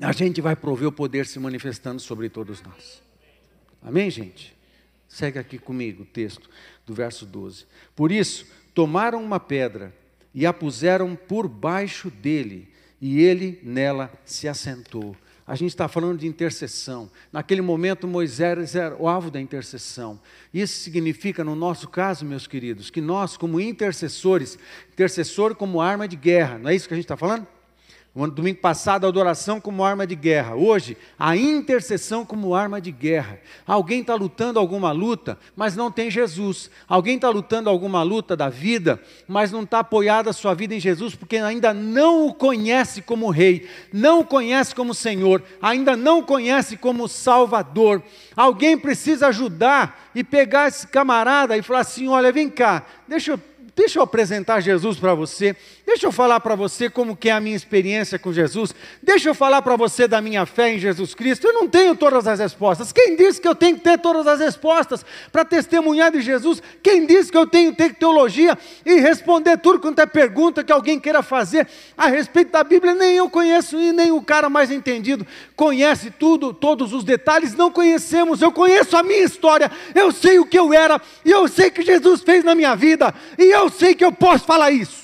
A 0.00 0.12
gente 0.12 0.40
vai 0.40 0.56
prover 0.56 0.88
o 0.88 0.92
poder 0.92 1.24
se 1.24 1.38
manifestando 1.38 2.00
sobre 2.00 2.28
todos 2.28 2.60
nós. 2.62 3.02
Amém, 3.80 4.10
gente? 4.10 4.54
Segue 5.08 5.38
aqui 5.38 5.56
comigo 5.56 6.02
o 6.02 6.06
texto 6.06 6.50
do 6.84 6.92
verso 6.92 7.24
12. 7.24 7.64
Por 7.94 8.10
isso, 8.10 8.46
tomaram 8.74 9.22
uma 9.22 9.38
pedra 9.38 9.94
e 10.34 10.44
a 10.44 10.52
puseram 10.52 11.14
por 11.14 11.46
baixo 11.46 12.10
dele, 12.10 12.68
e 13.00 13.20
ele 13.20 13.60
nela 13.62 14.12
se 14.24 14.48
assentou. 14.48 15.16
A 15.46 15.54
gente 15.54 15.70
está 15.70 15.88
falando 15.88 16.18
de 16.18 16.26
intercessão. 16.26 17.10
Naquele 17.30 17.60
momento, 17.60 18.08
Moisés 18.08 18.74
era 18.74 18.96
o 18.96 19.06
alvo 19.06 19.30
da 19.30 19.40
intercessão. 19.40 20.18
Isso 20.52 20.82
significa, 20.82 21.44
no 21.44 21.54
nosso 21.54 21.86
caso, 21.86 22.24
meus 22.24 22.46
queridos, 22.46 22.88
que 22.88 23.00
nós, 23.00 23.36
como 23.36 23.60
intercessores, 23.60 24.58
intercessor 24.92 25.54
como 25.54 25.82
arma 25.82 26.08
de 26.08 26.16
guerra, 26.16 26.58
não 26.58 26.70
é 26.70 26.74
isso 26.74 26.88
que 26.88 26.94
a 26.94 26.96
gente 26.96 27.04
está 27.04 27.16
falando? 27.16 27.46
No 28.14 28.30
domingo 28.30 28.60
passado, 28.60 29.06
a 29.06 29.08
adoração 29.08 29.60
como 29.60 29.82
arma 29.82 30.06
de 30.06 30.14
guerra. 30.14 30.54
Hoje, 30.54 30.96
a 31.18 31.36
intercessão 31.36 32.24
como 32.24 32.54
arma 32.54 32.80
de 32.80 32.92
guerra. 32.92 33.40
Alguém 33.66 34.02
está 34.02 34.14
lutando 34.14 34.60
alguma 34.60 34.92
luta, 34.92 35.36
mas 35.56 35.74
não 35.74 35.90
tem 35.90 36.08
Jesus. 36.08 36.70
Alguém 36.86 37.16
está 37.16 37.28
lutando 37.28 37.68
alguma 37.68 38.04
luta 38.04 38.36
da 38.36 38.48
vida, 38.48 39.02
mas 39.26 39.50
não 39.50 39.64
está 39.64 39.80
apoiada 39.80 40.30
a 40.30 40.32
sua 40.32 40.54
vida 40.54 40.76
em 40.76 40.80
Jesus, 40.80 41.16
porque 41.16 41.38
ainda 41.38 41.74
não 41.74 42.28
o 42.28 42.32
conhece 42.32 43.02
como 43.02 43.30
Rei, 43.30 43.68
não 43.92 44.20
o 44.20 44.24
conhece 44.24 44.76
como 44.76 44.94
Senhor, 44.94 45.42
ainda 45.60 45.96
não 45.96 46.20
o 46.20 46.24
conhece 46.24 46.76
como 46.76 47.08
Salvador. 47.08 48.00
Alguém 48.36 48.78
precisa 48.78 49.26
ajudar 49.26 50.10
e 50.14 50.22
pegar 50.22 50.68
esse 50.68 50.86
camarada 50.86 51.56
e 51.56 51.62
falar 51.62 51.80
assim: 51.80 52.06
olha, 52.06 52.30
vem 52.30 52.48
cá, 52.48 52.86
deixa 53.08 53.32
eu 53.32 53.40
Deixa 53.76 53.98
eu 53.98 54.02
apresentar 54.04 54.60
Jesus 54.60 54.98
para 54.98 55.14
você. 55.14 55.56
Deixa 55.86 56.06
eu 56.06 56.12
falar 56.12 56.40
para 56.40 56.54
você 56.54 56.88
como 56.88 57.14
que 57.14 57.28
é 57.28 57.32
a 57.32 57.40
minha 57.40 57.54
experiência 57.54 58.18
com 58.18 58.32
Jesus. 58.32 58.74
Deixa 59.02 59.28
eu 59.28 59.34
falar 59.34 59.60
para 59.60 59.76
você 59.76 60.08
da 60.08 60.18
minha 60.18 60.46
fé 60.46 60.74
em 60.74 60.78
Jesus 60.78 61.14
Cristo. 61.14 61.46
Eu 61.46 61.52
não 61.52 61.68
tenho 61.68 61.94
todas 61.94 62.26
as 62.26 62.38
respostas. 62.38 62.90
Quem 62.90 63.14
disse 63.14 63.38
que 63.38 63.46
eu 63.46 63.54
tenho 63.54 63.76
que 63.76 63.82
ter 63.82 63.98
todas 63.98 64.26
as 64.26 64.40
respostas 64.40 65.04
para 65.30 65.44
testemunhar 65.44 66.10
de 66.10 66.22
Jesus? 66.22 66.62
Quem 66.82 67.04
disse 67.04 67.30
que 67.30 67.36
eu 67.36 67.46
tenho 67.46 67.70
que 67.70 67.76
ter 67.76 67.94
teologia 67.94 68.56
e 68.84 68.94
responder 68.94 69.58
tudo 69.58 69.78
quanto 69.78 69.98
é 69.98 70.06
pergunta 70.06 70.64
que 70.64 70.72
alguém 70.72 70.98
queira 70.98 71.22
fazer 71.22 71.68
a 71.98 72.08
respeito 72.08 72.50
da 72.50 72.64
Bíblia? 72.64 72.94
Nem 72.94 73.16
eu 73.16 73.28
conheço 73.28 73.78
e 73.78 73.92
nem 73.92 74.10
o 74.10 74.22
cara 74.22 74.48
mais 74.48 74.70
entendido 74.70 75.26
conhece 75.54 76.10
tudo, 76.10 76.54
todos 76.54 76.94
os 76.94 77.04
detalhes. 77.04 77.54
Não 77.54 77.70
conhecemos. 77.70 78.40
Eu 78.40 78.50
conheço 78.50 78.96
a 78.96 79.02
minha 79.02 79.22
história. 79.22 79.70
Eu 79.94 80.10
sei 80.12 80.38
o 80.38 80.46
que 80.46 80.58
eu 80.58 80.72
era 80.72 80.98
e 81.26 81.30
eu 81.30 81.46
sei 81.46 81.68
o 81.68 81.72
que 81.72 81.82
Jesus 81.82 82.22
fez 82.22 82.42
na 82.42 82.54
minha 82.54 82.74
vida. 82.74 83.14
E 83.38 83.44
eu 83.44 83.68
sei 83.68 83.94
que 83.94 84.04
eu 84.04 84.12
posso 84.12 84.46
falar 84.46 84.70
isso. 84.70 85.03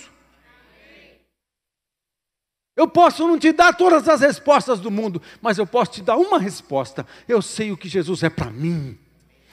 Eu 2.81 2.89
posso 2.89 3.29
não 3.29 3.39
te 3.39 3.53
dar 3.53 3.75
todas 3.75 4.09
as 4.09 4.23
respostas 4.23 4.81
do 4.81 4.91
mundo, 4.91 5.21
mas 5.43 5.59
eu 5.59 5.67
posso 5.67 5.91
te 5.93 6.03
dar 6.03 6.17
uma 6.17 6.39
resposta. 6.39 7.07
Eu 7.29 7.43
sei 7.43 7.71
o 7.71 7.77
que 7.77 7.91
Jesus 7.91 8.23
é 8.23 8.31
para 8.31 8.51
mim. 8.51 8.99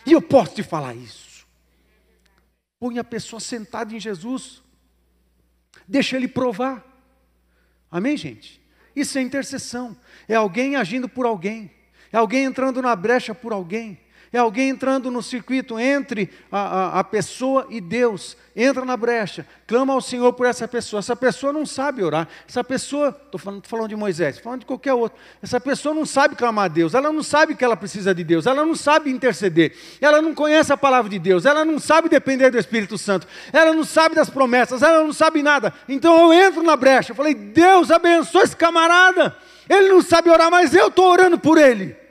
E 0.06 0.14
eu 0.14 0.22
posso 0.22 0.56
te 0.56 0.64
falar 0.64 0.96
isso. 0.96 1.46
Põe 2.80 3.00
a 3.00 3.04
pessoa 3.04 3.42
sentada 3.42 3.94
em 3.94 4.00
Jesus. 4.00 4.64
Deixa 5.86 6.16
ele 6.16 6.30
provar. 6.30 6.82
Amém, 7.92 8.16
gente? 8.16 8.62
Isso 8.96 9.18
é 9.18 9.22
intercessão. 9.22 9.98
É 10.26 10.36
alguém 10.36 10.78
agindo 10.78 11.10
por 11.10 11.26
alguém. 11.26 11.70
É 12.14 12.18
alguém 12.18 12.46
entrando 12.46 12.82
na 12.82 12.96
brecha 12.96 13.36
por 13.36 13.52
alguém. 13.52 14.00
É 14.32 14.40
alguém 14.40 14.70
entrando 14.70 15.10
no 15.10 15.24
circuito 15.24 15.80
entre 15.80 16.30
a, 16.52 16.60
a, 16.60 17.00
a, 17.00 17.04
pessoa 17.04 17.66
e 17.70 17.80
Deus. 17.80 18.36
Entra 18.56 18.84
na 18.84 18.98
brecha, 18.98 19.48
clama 19.66 19.94
ao 19.94 20.02
Senhor 20.02 20.34
por 20.34 20.46
essa 20.46 20.68
pessoa. 20.68 21.00
Essa 21.00 21.16
pessoa 21.16 21.54
não 21.54 21.66
sabe 21.66 22.04
orar. 22.04 22.28
Essa 22.48 22.64
pessoa, 22.64 23.10
estou 23.10 23.40
falando, 23.40 23.66
falando 23.68 23.90
de 23.90 23.96
Moisés, 23.96 24.36
estou 24.36 24.44
falando 24.44 24.62
de 24.62 24.66
qualquer 24.66 24.94
outro. 24.94 25.18
Essa 25.42 25.62
pessoa 25.62 25.96
não 25.96 26.06
sabe 26.06 26.36
clamar 26.36 26.66
a 26.66 26.68
Deus. 26.68 26.94
Ela 26.94 27.12
não 27.12 27.24
sabe 27.24 27.56
que 27.56 27.64
ela 27.64 27.78
precisa 27.78 28.14
de 28.14 28.24
Deus. 28.24 28.46
Ela 28.46 28.66
não 28.66 28.76
sabe 28.76 29.10
interceder. 29.10 29.76
Ela 30.02 30.22
não 30.22 30.34
conhece 30.34 30.74
a 30.74 30.78
palavra 30.78 31.10
de 31.10 31.20
Deus. 31.20 31.46
Ela 31.46 31.64
não 31.64 31.80
sabe 31.80 32.10
depender 32.10 32.50
do 32.50 32.58
Espírito 32.58 32.98
Santo. 32.98 33.28
Ela 33.54 33.74
não 33.74 33.86
sabe 33.86 34.16
das 34.16 34.30
promessas. 34.30 34.82
Ela 34.82 35.04
não 35.04 35.14
sabe 35.14 35.42
nada. 35.42 35.74
Então 35.88 36.18
eu 36.18 36.34
entro 36.34 36.64
na 36.64 36.76
brecha. 36.76 37.12
Eu 37.12 37.16
falei, 37.16 37.34
Deus 37.34 37.92
abençoe 37.92 38.44
esse 38.44 38.56
camarada. 38.56 39.38
Ele 39.70 39.90
não 39.90 40.02
sabe 40.02 40.30
orar, 40.30 40.52
mas 40.52 40.74
eu 40.74 40.88
estou 40.88 41.10
orando 41.10 41.38
por 41.40 41.58
ele. 41.58 42.07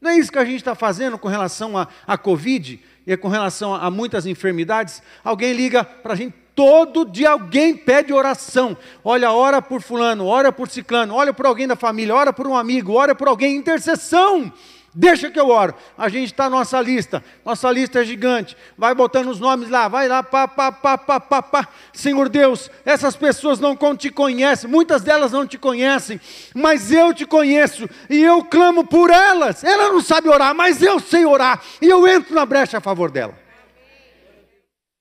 Não 0.00 0.10
é 0.10 0.16
isso 0.16 0.30
que 0.30 0.38
a 0.38 0.44
gente 0.44 0.56
está 0.56 0.74
fazendo 0.74 1.18
com 1.18 1.28
relação 1.28 1.72
à 2.06 2.16
Covid 2.16 2.80
e 3.06 3.16
com 3.16 3.28
relação 3.28 3.74
a, 3.74 3.86
a 3.86 3.90
muitas 3.90 4.26
enfermidades? 4.26 5.02
Alguém 5.24 5.52
liga 5.52 5.82
para 5.82 6.12
a 6.12 6.16
gente, 6.16 6.34
todo 6.54 7.04
dia 7.04 7.30
alguém 7.30 7.76
pede 7.76 8.12
oração. 8.12 8.76
Olha, 9.04 9.32
ora 9.32 9.60
por 9.60 9.82
fulano, 9.82 10.26
ora 10.26 10.52
por 10.52 10.68
ciclano, 10.68 11.14
olha 11.14 11.32
por 11.32 11.46
alguém 11.46 11.66
da 11.66 11.76
família, 11.76 12.14
ora 12.14 12.32
por 12.32 12.46
um 12.46 12.56
amigo, 12.56 12.92
ora 12.92 13.14
por 13.14 13.28
alguém, 13.28 13.56
intercessão. 13.56 14.52
Deixa 14.94 15.30
que 15.30 15.38
eu 15.38 15.48
oro. 15.48 15.74
A 15.96 16.08
gente 16.08 16.32
está 16.32 16.48
nossa 16.48 16.80
lista. 16.80 17.22
Nossa 17.44 17.70
lista 17.70 18.00
é 18.00 18.04
gigante. 18.04 18.56
Vai 18.76 18.94
botando 18.94 19.28
os 19.28 19.38
nomes 19.38 19.68
lá. 19.68 19.86
Vai 19.86 20.08
lá, 20.08 20.22
pá, 20.22 20.48
pá, 20.48 20.72
pá, 20.72 20.96
pá, 20.96 21.20
pá, 21.20 21.42
pá. 21.42 21.68
Senhor 21.92 22.28
Deus, 22.28 22.70
essas 22.84 23.14
pessoas 23.14 23.60
não 23.60 23.76
te 23.96 24.10
conhecem. 24.10 24.68
Muitas 24.68 25.02
delas 25.02 25.30
não 25.30 25.46
te 25.46 25.58
conhecem. 25.58 26.20
Mas 26.54 26.90
eu 26.90 27.12
te 27.12 27.26
conheço. 27.26 27.88
E 28.08 28.22
eu 28.22 28.42
clamo 28.44 28.86
por 28.86 29.10
elas. 29.10 29.62
Ela 29.62 29.90
não 29.90 30.00
sabe 30.00 30.28
orar, 30.28 30.54
mas 30.54 30.82
eu 30.82 30.98
sei 30.98 31.24
orar. 31.24 31.62
E 31.82 31.86
eu 31.86 32.08
entro 32.08 32.34
na 32.34 32.46
brecha 32.46 32.78
a 32.78 32.80
favor 32.80 33.10
dela. 33.10 33.38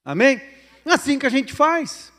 Amém? 0.04 0.42
Assim 0.86 1.18
que 1.18 1.26
a 1.26 1.30
gente 1.30 1.54
faz. 1.54 2.12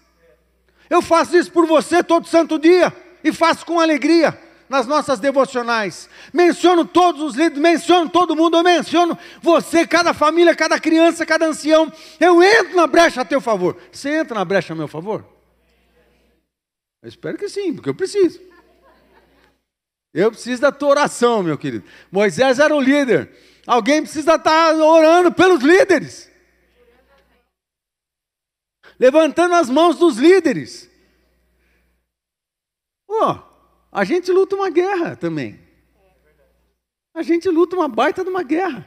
Eu 0.88 1.02
faço 1.02 1.36
isso 1.36 1.52
por 1.52 1.66
você 1.66 2.02
todo 2.02 2.26
santo 2.26 2.58
dia. 2.58 2.92
E 3.22 3.32
faço 3.32 3.66
com 3.66 3.78
alegria 3.78 4.47
nas 4.68 4.86
nossas 4.86 5.18
devocionais. 5.18 6.08
Menciono 6.32 6.84
todos 6.84 7.22
os 7.22 7.34
líderes, 7.34 7.58
menciono 7.58 8.10
todo 8.10 8.36
mundo, 8.36 8.56
eu 8.56 8.62
menciono 8.62 9.18
você, 9.40 9.86
cada 9.86 10.12
família, 10.12 10.54
cada 10.54 10.78
criança, 10.78 11.24
cada 11.24 11.46
ancião. 11.46 11.92
Eu 12.20 12.42
entro 12.42 12.76
na 12.76 12.86
brecha 12.86 13.20
a 13.20 13.24
teu 13.24 13.40
favor. 13.40 13.76
Você 13.90 14.10
entra 14.10 14.34
na 14.34 14.44
brecha 14.44 14.72
a 14.72 14.76
meu 14.76 14.88
favor? 14.88 15.24
Eu 17.02 17.08
espero 17.08 17.38
que 17.38 17.48
sim, 17.48 17.72
porque 17.74 17.88
eu 17.88 17.94
preciso. 17.94 18.40
Eu 20.12 20.30
preciso 20.30 20.62
da 20.62 20.72
tua 20.72 20.88
oração, 20.88 21.42
meu 21.42 21.56
querido. 21.56 21.84
Moisés 22.10 22.58
era 22.58 22.74
o 22.74 22.80
líder. 22.80 23.30
Alguém 23.66 24.02
precisa 24.02 24.34
estar 24.34 24.74
orando 24.74 25.32
pelos 25.32 25.62
líderes. 25.62 26.28
Levantando 28.98 29.54
as 29.54 29.70
mãos 29.70 29.96
dos 29.96 30.16
líderes. 30.16 30.90
Oh, 33.06 33.47
a 33.90 34.04
gente 34.04 34.30
luta 34.30 34.56
uma 34.56 34.70
guerra 34.70 35.16
também. 35.16 35.60
A 37.14 37.22
gente 37.22 37.48
luta 37.48 37.74
uma 37.74 37.88
baita 37.88 38.22
de 38.22 38.30
uma 38.30 38.42
guerra. 38.42 38.86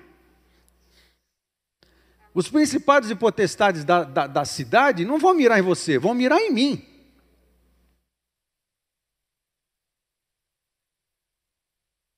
Os 2.33 2.47
principados 2.49 3.09
e 3.09 3.15
potestades 3.15 3.83
da, 3.83 4.03
da, 4.03 4.25
da 4.25 4.45
cidade 4.45 5.03
não 5.03 5.19
vão 5.19 5.33
mirar 5.33 5.59
em 5.59 5.63
você, 5.63 5.97
vão 5.97 6.13
mirar 6.13 6.39
em 6.39 6.51
mim. 6.51 6.87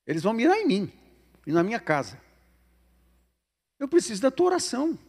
Eles 0.05 0.21
vão 0.21 0.33
mirar 0.33 0.57
em 0.57 0.67
mim 0.67 0.93
e 1.47 1.51
na 1.51 1.63
minha 1.63 1.79
casa. 1.79 2.21
Eu 3.79 3.87
preciso 3.87 4.21
da 4.21 4.29
tua 4.29 4.47
oração. 4.47 4.99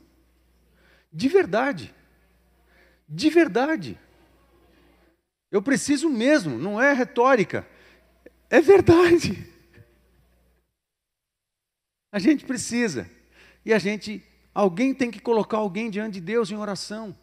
De 1.13 1.29
verdade. 1.29 1.95
De 3.09 3.29
verdade. 3.29 4.01
Eu 5.55 5.63
preciso 5.63 6.11
mesmo, 6.11 6.59
não 6.59 6.83
é 6.83 6.93
retórica. 6.93 7.65
É 8.51 8.61
verdade. 8.61 9.49
A 12.11 12.19
gente 12.19 12.45
precisa. 12.45 13.09
E 13.65 13.73
a 13.73 13.79
gente, 13.79 14.21
alguém 14.53 14.93
tem 14.93 15.13
que 15.13 15.21
colocar 15.21 15.59
alguém 15.59 15.91
diante 15.91 16.15
de 16.15 16.21
Deus 16.21 16.51
em 16.51 16.57
oração. 16.57 17.17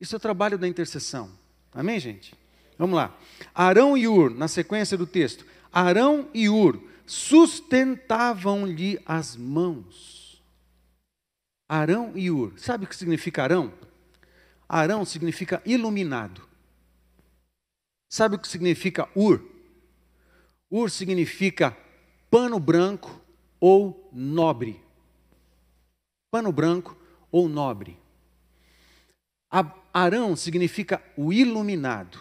Isso 0.00 0.14
é 0.14 0.16
o 0.16 0.20
trabalho 0.20 0.56
da 0.56 0.66
intercessão. 0.66 1.30
Amém, 1.74 2.00
gente? 2.00 2.34
Vamos 2.78 2.96
lá. 2.96 3.14
Arão 3.54 3.94
e 3.94 4.08
Ur, 4.08 4.30
na 4.30 4.48
sequência 4.48 4.96
do 4.96 5.06
texto. 5.06 5.44
Arão 5.70 6.30
e 6.32 6.48
Ur 6.48 6.82
sustentavam-lhe 7.04 8.98
as 9.04 9.36
mãos. 9.36 10.42
Arão 11.68 12.12
e 12.14 12.30
Ur. 12.30 12.54
Sabe 12.56 12.86
o 12.86 12.88
que 12.88 12.96
significa 12.96 13.42
Arão? 13.42 13.74
Arão 14.66 15.04
significa 15.04 15.60
iluminado. 15.66 16.50
Sabe 18.12 18.36
o 18.36 18.38
que 18.38 18.46
significa 18.46 19.08
Ur? 19.16 19.42
Ur 20.70 20.90
significa 20.90 21.74
pano 22.30 22.60
branco 22.60 23.18
ou 23.58 24.10
nobre. 24.12 24.78
Pano 26.30 26.52
branco 26.52 26.94
ou 27.30 27.48
nobre. 27.48 27.98
Arão 29.94 30.36
significa 30.36 31.02
o 31.16 31.32
iluminado. 31.32 32.18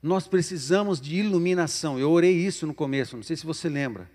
Nós 0.00 0.28
precisamos 0.28 1.00
de 1.00 1.16
iluminação. 1.16 1.98
Eu 1.98 2.12
orei 2.12 2.36
isso 2.36 2.64
no 2.64 2.72
começo, 2.72 3.16
não 3.16 3.24
sei 3.24 3.34
se 3.34 3.44
você 3.44 3.68
lembra. 3.68 4.08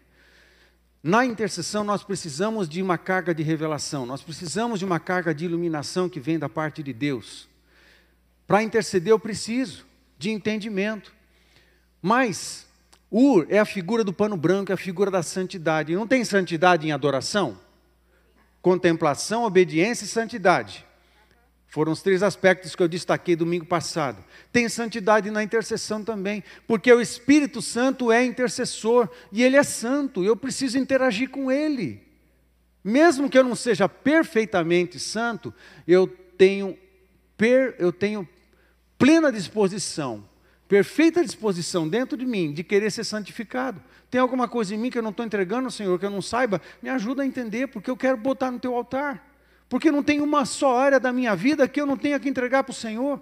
Na 1.04 1.26
intercessão, 1.26 1.84
nós 1.84 2.06
precisamos 2.06 2.70
de 2.70 2.82
uma 2.82 2.98
carga 2.98 3.36
de 3.36 3.44
revelação, 3.44 4.06
nós 4.06 4.22
precisamos 4.22 4.80
de 4.80 4.86
uma 4.86 4.98
carga 4.98 5.36
de 5.36 5.44
iluminação 5.44 6.08
que 6.08 6.22
vem 6.22 6.40
da 6.40 6.48
parte 6.48 6.82
de 6.82 6.94
Deus. 6.94 7.50
Para 8.48 8.64
interceder, 8.64 9.12
eu 9.12 9.20
preciso 9.20 9.86
de 10.18 10.30
entendimento. 10.30 11.17
Mas, 12.02 12.66
Ur 13.12 13.48
é 13.50 13.60
a 13.60 13.66
figura 13.66 14.04
do 14.04 14.14
pano 14.14 14.36
branco, 14.36 14.72
é 14.72 14.76
a 14.76 14.78
figura 14.78 15.10
da 15.10 15.24
santidade. 15.24 15.96
Não 15.96 16.08
tem 16.08 16.24
santidade 16.24 16.88
em 16.88 16.92
adoração? 16.92 17.58
Contemplação, 18.62 19.44
obediência 19.44 20.06
e 20.06 20.08
santidade. 20.08 20.86
Foram 21.68 21.92
os 21.92 22.02
três 22.02 22.24
aspectos 22.24 22.76
que 22.76 22.82
eu 22.82 22.88
destaquei 22.88 23.36
domingo 23.36 23.66
passado. 23.66 24.24
Tem 24.52 24.70
santidade 24.70 25.30
na 25.30 25.44
intercessão 25.44 26.04
também, 26.04 26.44
porque 26.66 26.92
o 26.92 27.02
Espírito 27.02 27.62
Santo 27.62 28.12
é 28.12 28.26
intercessor 28.26 29.10
e 29.32 29.44
ele 29.44 29.58
é 29.58 29.64
santo, 29.64 30.24
eu 30.24 30.36
preciso 30.36 30.78
interagir 30.78 31.30
com 31.30 31.52
ele. 31.52 32.02
Mesmo 32.84 33.30
que 33.30 33.38
eu 33.38 33.44
não 33.44 33.56
seja 33.56 33.90
perfeitamente 33.90 34.98
santo, 34.98 35.54
eu 35.86 36.08
tenho, 36.08 36.78
per, 37.36 37.76
eu 37.78 37.92
tenho 37.92 38.28
plena 38.98 39.32
disposição, 39.32 40.27
perfeita 40.68 41.24
disposição 41.24 41.88
dentro 41.88 42.18
de 42.18 42.26
mim 42.26 42.52
de 42.52 42.64
querer 42.64 42.92
ser 42.92 43.04
santificado. 43.04 43.82
Tem 44.10 44.22
alguma 44.22 44.48
coisa 44.48 44.74
em 44.74 44.78
mim 44.78 44.90
que 44.90 44.98
eu 44.98 45.04
não 45.04 45.12
estou 45.12 45.26
entregando, 45.26 45.70
Senhor, 45.70 45.98
que 46.00 46.06
eu 46.06 46.10
não 46.10 46.22
saiba? 46.22 46.62
Me 46.82 46.90
ajuda 46.90 47.24
a 47.24 47.26
entender, 47.26 47.68
porque 47.68 47.90
eu 47.90 47.98
quero 47.98 48.18
botar 48.18 48.52
no 48.52 48.60
teu 48.60 48.76
altar. 48.76 49.26
Porque 49.70 49.92
não 49.92 50.02
tem 50.02 50.22
uma 50.22 50.46
só 50.46 50.78
área 50.78 51.00
da 51.00 51.12
minha 51.12 51.36
vida 51.36 51.68
que 51.68 51.80
eu 51.80 51.86
não 51.86 51.98
tenha 51.98 52.20
que 52.20 52.30
entregar 52.30 52.64
para 52.64 52.72
o 52.72 52.76
Senhor. 52.76 53.22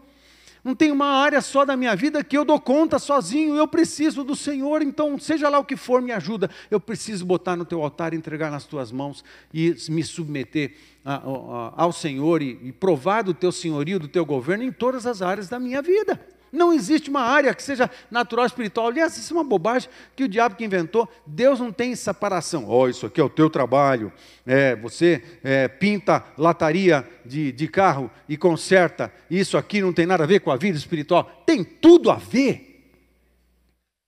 Não 0.64 0.74
tem 0.74 0.92
uma 0.92 1.06
área 1.06 1.42
só 1.42 1.64
da 1.64 1.78
minha 1.78 1.96
vida 1.96 2.24
que 2.24 2.36
eu 2.36 2.44
dou 2.44 2.60
conta 2.60 2.98
sozinho, 2.98 3.56
eu 3.56 3.68
preciso 3.68 4.24
do 4.24 4.36
Senhor, 4.36 4.82
então, 4.82 5.16
seja 5.20 5.48
lá 5.48 5.60
o 5.60 5.64
que 5.64 5.76
for, 5.76 6.02
me 6.02 6.12
ajuda. 6.12 6.50
Eu 6.72 6.80
preciso 6.80 7.24
botar 7.24 7.56
no 7.56 7.66
teu 7.66 7.84
altar, 7.84 8.16
entregar 8.16 8.50
nas 8.50 8.66
tuas 8.66 8.92
mãos 8.92 9.24
e 9.54 9.76
me 9.90 10.04
submeter 10.04 10.76
a, 11.04 11.18
a, 11.18 11.84
ao 11.84 11.92
Senhor 11.92 12.42
e, 12.42 12.60
e 12.64 12.72
provar 12.72 13.22
do 13.22 13.32
teu 13.32 13.52
senhorio, 13.52 14.00
do 14.00 14.08
teu 14.08 14.26
governo 14.26 14.64
em 14.64 14.72
todas 14.72 15.06
as 15.06 15.22
áreas 15.22 15.48
da 15.48 15.60
minha 15.60 15.84
vida. 15.84 16.20
Não 16.56 16.72
existe 16.72 17.10
uma 17.10 17.22
área 17.22 17.54
que 17.54 17.62
seja 17.62 17.90
natural 18.10 18.46
espiritual. 18.46 18.88
Aliás, 18.88 19.18
isso 19.18 19.34
é 19.34 19.38
uma 19.38 19.44
bobagem 19.44 19.90
que 20.16 20.24
o 20.24 20.28
diabo 20.28 20.56
que 20.56 20.64
inventou. 20.64 21.08
Deus 21.28 21.60
não 21.60 21.72
tem 21.72 21.94
separação. 21.96 22.66
Oh, 22.70 22.88
isso 22.88 23.06
aqui 23.06 23.20
é 23.20 23.24
o 23.24 23.30
teu 23.30 23.50
trabalho. 23.50 24.12
É, 24.46 24.76
você 24.76 25.22
é, 25.44 25.68
pinta 25.68 26.24
lataria 26.38 27.08
de, 27.26 27.52
de 27.52 27.68
carro 27.68 28.10
e 28.30 28.38
conserta. 28.38 29.14
Isso 29.30 29.58
aqui 29.58 29.82
não 29.82 29.92
tem 29.92 30.06
nada 30.06 30.24
a 30.24 30.28
ver 30.28 30.40
com 30.40 30.50
a 30.50 30.56
vida 30.56 30.78
espiritual. 30.78 31.44
Tem 31.46 31.64
tudo 31.64 32.10
a 32.10 32.16
ver. 32.16 32.90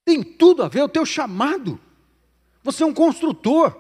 Tem 0.05 0.23
tudo 0.23 0.63
a 0.63 0.69
ver. 0.69 0.83
O 0.83 0.89
teu 0.89 1.05
chamado. 1.05 1.77
Você 2.63 2.81
é 2.81 2.85
um 2.85 2.93
construtor. 2.93 3.75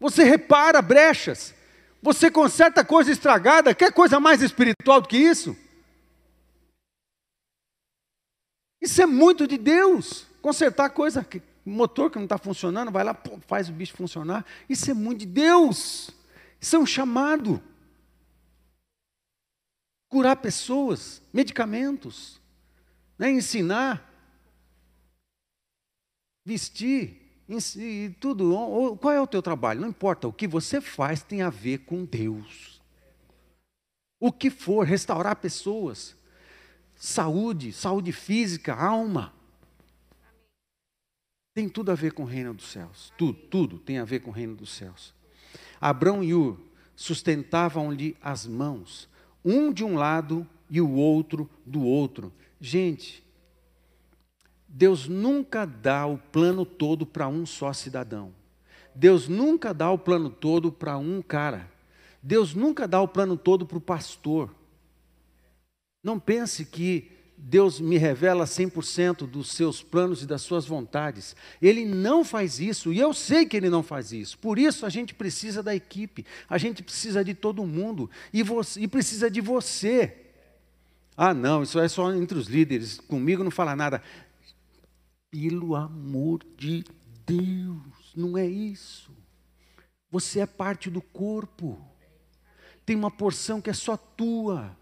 Você 0.00 0.24
repara 0.24 0.82
brechas. 0.82 1.54
Você 2.02 2.32
conserta 2.32 2.84
coisa 2.84 3.12
estragada. 3.12 3.74
Quer 3.74 3.92
coisa 3.92 4.18
mais 4.18 4.42
espiritual 4.42 5.00
do 5.00 5.06
que 5.06 5.16
isso? 5.16 5.56
Isso 8.80 9.02
é 9.02 9.06
muito 9.06 9.46
de 9.46 9.58
Deus. 9.58 10.26
Consertar 10.40 10.90
coisa, 10.90 11.26
motor 11.64 12.10
que 12.10 12.16
não 12.16 12.24
está 12.24 12.38
funcionando, 12.38 12.90
vai 12.90 13.04
lá, 13.04 13.12
pô, 13.12 13.38
faz 13.46 13.68
o 13.68 13.72
bicho 13.72 13.96
funcionar. 13.96 14.44
Isso 14.68 14.90
é 14.90 14.94
muito 14.94 15.20
de 15.20 15.26
Deus. 15.26 16.10
Isso 16.60 16.76
é 16.76 16.78
um 16.78 16.86
chamado. 16.86 17.62
Curar 20.08 20.36
pessoas, 20.36 21.22
medicamentos, 21.32 22.40
né, 23.18 23.30
ensinar, 23.30 24.10
vestir, 26.44 27.20
e 27.76 28.14
tudo. 28.20 28.96
Qual 29.00 29.12
é 29.12 29.20
o 29.20 29.26
teu 29.26 29.42
trabalho? 29.42 29.80
Não 29.80 29.88
importa, 29.88 30.28
o 30.28 30.32
que 30.32 30.46
você 30.46 30.80
faz 30.80 31.22
tem 31.22 31.42
a 31.42 31.50
ver 31.50 31.78
com 31.78 32.04
Deus. 32.04 32.80
O 34.20 34.30
que 34.32 34.50
for, 34.50 34.86
restaurar 34.86 35.36
pessoas 35.36 36.14
saúde, 37.00 37.72
saúde 37.72 38.12
física, 38.12 38.74
alma. 38.74 39.32
Tem 41.54 41.66
tudo 41.66 41.90
a 41.90 41.94
ver 41.94 42.12
com 42.12 42.22
o 42.22 42.26
reino 42.26 42.52
dos 42.52 42.70
céus. 42.70 43.10
Tudo, 43.16 43.32
tudo 43.32 43.78
tem 43.78 43.98
a 43.98 44.04
ver 44.04 44.20
com 44.20 44.30
o 44.30 44.34
reino 44.34 44.54
dos 44.54 44.70
céus. 44.70 45.14
Abrão 45.80 46.22
e 46.22 46.34
Ur 46.34 46.60
sustentavam-lhe 46.94 48.14
as 48.20 48.46
mãos, 48.46 49.08
um 49.42 49.72
de 49.72 49.82
um 49.82 49.96
lado 49.96 50.46
e 50.68 50.78
o 50.78 50.92
outro 50.92 51.48
do 51.64 51.82
outro. 51.82 52.30
Gente, 52.60 53.24
Deus 54.68 55.08
nunca 55.08 55.64
dá 55.64 56.06
o 56.06 56.18
plano 56.18 56.66
todo 56.66 57.06
para 57.06 57.26
um 57.26 57.46
só 57.46 57.72
cidadão. 57.72 58.34
Deus 58.94 59.26
nunca 59.26 59.72
dá 59.72 59.90
o 59.90 59.98
plano 59.98 60.28
todo 60.28 60.70
para 60.70 60.98
um 60.98 61.22
cara. 61.22 61.70
Deus 62.22 62.54
nunca 62.54 62.86
dá 62.86 63.00
o 63.00 63.08
plano 63.08 63.38
todo 63.38 63.64
para 63.64 63.78
o 63.78 63.80
pastor. 63.80 64.54
Não 66.02 66.18
pense 66.18 66.64
que 66.64 67.10
Deus 67.42 67.80
me 67.80 67.96
revela 67.96 68.44
100% 68.44 69.26
dos 69.26 69.52
seus 69.52 69.82
planos 69.82 70.22
e 70.22 70.26
das 70.26 70.42
suas 70.42 70.66
vontades. 70.66 71.34
Ele 71.60 71.84
não 71.84 72.24
faz 72.24 72.60
isso, 72.60 72.92
e 72.92 72.98
eu 72.98 73.14
sei 73.14 73.46
que 73.46 73.56
ele 73.56 73.70
não 73.70 73.82
faz 73.82 74.12
isso. 74.12 74.38
Por 74.38 74.58
isso 74.58 74.84
a 74.84 74.90
gente 74.90 75.14
precisa 75.14 75.62
da 75.62 75.74
equipe, 75.74 76.26
a 76.48 76.58
gente 76.58 76.82
precisa 76.82 77.24
de 77.24 77.34
todo 77.34 77.66
mundo, 77.66 78.10
e, 78.32 78.42
e 78.78 78.88
precisa 78.88 79.30
de 79.30 79.40
você. 79.40 80.16
Ah, 81.16 81.32
não, 81.32 81.62
isso 81.62 81.78
é 81.78 81.88
só 81.88 82.12
entre 82.12 82.38
os 82.38 82.46
líderes, 82.46 82.98
comigo 83.00 83.42
não 83.42 83.50
fala 83.50 83.74
nada. 83.74 84.02
Pelo 85.30 85.74
amor 85.74 86.40
de 86.56 86.84
Deus, 87.26 88.12
não 88.14 88.36
é 88.36 88.46
isso. 88.46 89.10
Você 90.10 90.40
é 90.40 90.46
parte 90.46 90.90
do 90.90 91.00
corpo, 91.00 91.78
tem 92.84 92.96
uma 92.96 93.10
porção 93.10 93.60
que 93.60 93.70
é 93.70 93.74
só 93.74 93.96
tua 93.96 94.76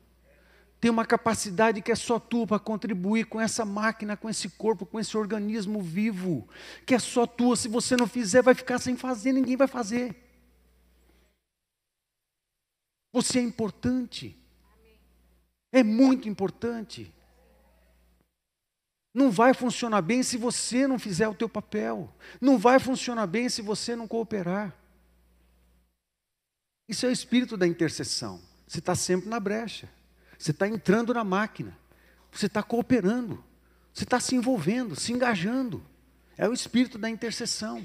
tem 0.81 0.91
uma 0.91 1.05
capacidade 1.05 1.83
que 1.83 1.91
é 1.91 1.97
só 1.97 2.20
tua 2.20 2.47
para 2.47 2.59
contribuir 2.59 3.26
com 3.26 3.41
essa 3.41 3.64
máquina, 3.64 4.16
com 4.16 4.29
esse 4.29 4.49
corpo, 4.49 4.87
com 4.87 5.01
esse 5.01 5.16
organismo 5.16 5.83
vivo, 5.83 6.49
que 6.87 6.95
é 6.95 6.99
só 6.99 7.26
tua. 7.26 7.57
Se 7.57 7.68
você 7.68 7.97
não 7.97 8.07
fizer, 8.07 8.43
vai 8.43 8.55
ficar 8.55 8.79
sem 8.79 8.97
fazer, 8.97 9.33
ninguém 9.33 9.57
vai 9.57 9.66
fazer. 9.66 10.16
Você 13.12 13.41
é 13.41 13.43
importante. 13.43 14.37
É 15.72 15.83
muito 15.83 16.29
importante. 16.29 17.12
Não 19.12 19.33
vai 19.33 19.53
funcionar 19.53 20.01
bem 20.01 20.22
se 20.22 20.37
você 20.37 20.87
não 20.87 20.99
fizer 20.99 21.26
o 21.26 21.35
teu 21.35 21.49
papel. 21.49 22.14
Não 22.41 22.57
vai 22.57 22.79
funcionar 22.79 23.26
bem 23.26 23.49
se 23.49 23.61
você 23.62 23.97
não 23.97 24.07
cooperar. 24.07 24.72
Isso 26.89 27.05
é 27.05 27.09
o 27.09 27.12
espírito 27.12 27.57
da 27.57 27.66
intercessão. 27.66 28.41
Você 28.66 28.79
está 28.79 28.95
sempre 28.95 29.29
na 29.29 29.41
brecha. 29.41 29.97
Você 30.39 30.53
está 30.53 30.68
entrando 30.68 31.12
na 31.12 31.24
máquina, 31.24 31.76
você 32.30 32.47
está 32.47 32.62
cooperando, 32.62 33.43
você 33.93 34.05
está 34.05 34.20
se 34.20 34.36
envolvendo, 34.36 34.95
se 34.95 35.12
engajando. 35.12 35.82
É 36.36 36.49
o 36.49 36.53
espírito 36.53 36.97
da 36.97 37.11
intercessão. 37.11 37.84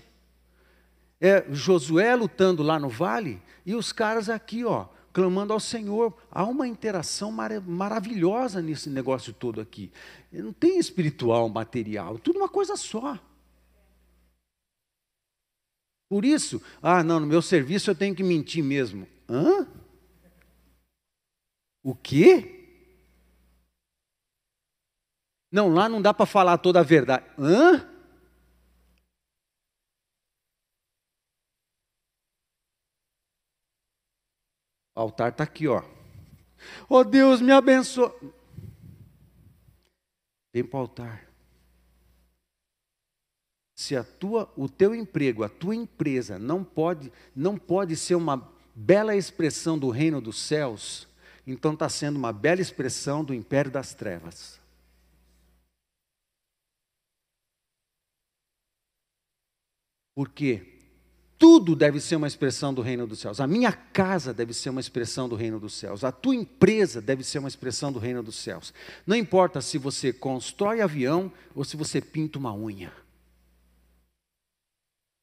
É 1.19 1.43
Josué 1.49 2.15
lutando 2.15 2.61
lá 2.61 2.77
no 2.77 2.89
vale 2.89 3.41
e 3.65 3.73
os 3.73 3.91
caras 3.91 4.29
aqui, 4.29 4.63
ó, 4.63 4.85
clamando 5.11 5.51
ao 5.53 5.59
Senhor. 5.59 6.15
Há 6.29 6.43
uma 6.43 6.67
interação 6.67 7.31
mar 7.31 7.59
maravilhosa 7.61 8.61
nesse 8.61 8.89
negócio 8.89 9.33
todo 9.33 9.59
aqui. 9.59 9.91
Não 10.31 10.53
tem 10.53 10.77
espiritual, 10.77 11.49
material, 11.49 12.19
tudo 12.19 12.37
uma 12.37 12.49
coisa 12.49 12.75
só. 12.75 13.17
Por 16.07 16.23
isso, 16.23 16.61
ah, 16.79 17.03
não, 17.03 17.19
no 17.19 17.25
meu 17.25 17.41
serviço 17.41 17.89
eu 17.89 17.95
tenho 17.95 18.13
que 18.13 18.21
mentir 18.21 18.63
mesmo. 18.63 19.07
Hã? 19.27 19.65
O 21.83 21.93
quê? 21.93 22.61
Não, 25.51 25.71
lá 25.71 25.87
não 25.87 26.01
dá 26.01 26.13
para 26.13 26.25
falar 26.25 26.57
toda 26.57 26.79
a 26.79 26.83
verdade. 26.83 27.25
Hã? 27.37 27.89
O 34.95 34.99
altar 34.99 35.31
está 35.31 35.43
aqui, 35.43 35.67
ó. 35.67 35.83
Oh 36.87 37.03
Deus, 37.03 37.41
me 37.41 37.51
abençoe. 37.51 38.11
Vem 40.53 40.63
para 40.63 40.77
o 40.77 40.81
altar. 40.81 41.33
Se 43.75 43.95
a 43.95 44.03
tua, 44.03 44.51
o 44.55 44.69
teu 44.69 44.93
emprego, 44.95 45.43
a 45.43 45.49
tua 45.49 45.75
empresa 45.75 46.37
não 46.37 46.63
pode, 46.63 47.11
não 47.35 47.57
pode 47.57 47.95
ser 47.97 48.15
uma 48.15 48.51
bela 48.73 49.15
expressão 49.15 49.77
do 49.77 49.89
reino 49.89 50.21
dos 50.21 50.39
céus, 50.39 51.07
então 51.45 51.73
está 51.73 51.89
sendo 51.89 52.17
uma 52.17 52.31
bela 52.31 52.61
expressão 52.61 53.23
do 53.23 53.33
império 53.33 53.71
das 53.71 53.93
trevas. 53.93 54.59
Por 60.15 60.29
quê? 60.29 60.73
Tudo 61.37 61.75
deve 61.75 61.99
ser 61.99 62.15
uma 62.15 62.27
expressão 62.27 62.73
do 62.73 62.81
reino 62.81 63.05
dos 63.05 63.19
céus. 63.19 63.41
A 63.41 63.47
minha 63.47 63.71
casa 63.71 64.33
deve 64.33 64.53
ser 64.53 64.69
uma 64.69 64.79
expressão 64.79 65.27
do 65.27 65.35
reino 65.35 65.59
dos 65.59 65.73
céus. 65.73 66.03
A 66.03 66.11
tua 66.11 66.35
empresa 66.35 67.01
deve 67.01 67.23
ser 67.23 67.39
uma 67.39 67.49
expressão 67.49 67.91
do 67.91 67.99
reino 67.99 68.23
dos 68.23 68.35
céus. 68.35 68.73
Não 69.05 69.15
importa 69.15 69.59
se 69.59 69.77
você 69.77 70.13
constrói 70.13 70.79
avião 70.79 71.29
ou 71.53 71.65
se 71.65 71.75
você 71.75 71.99
pinta 71.99 72.39
uma 72.39 72.55
unha. 72.55 72.93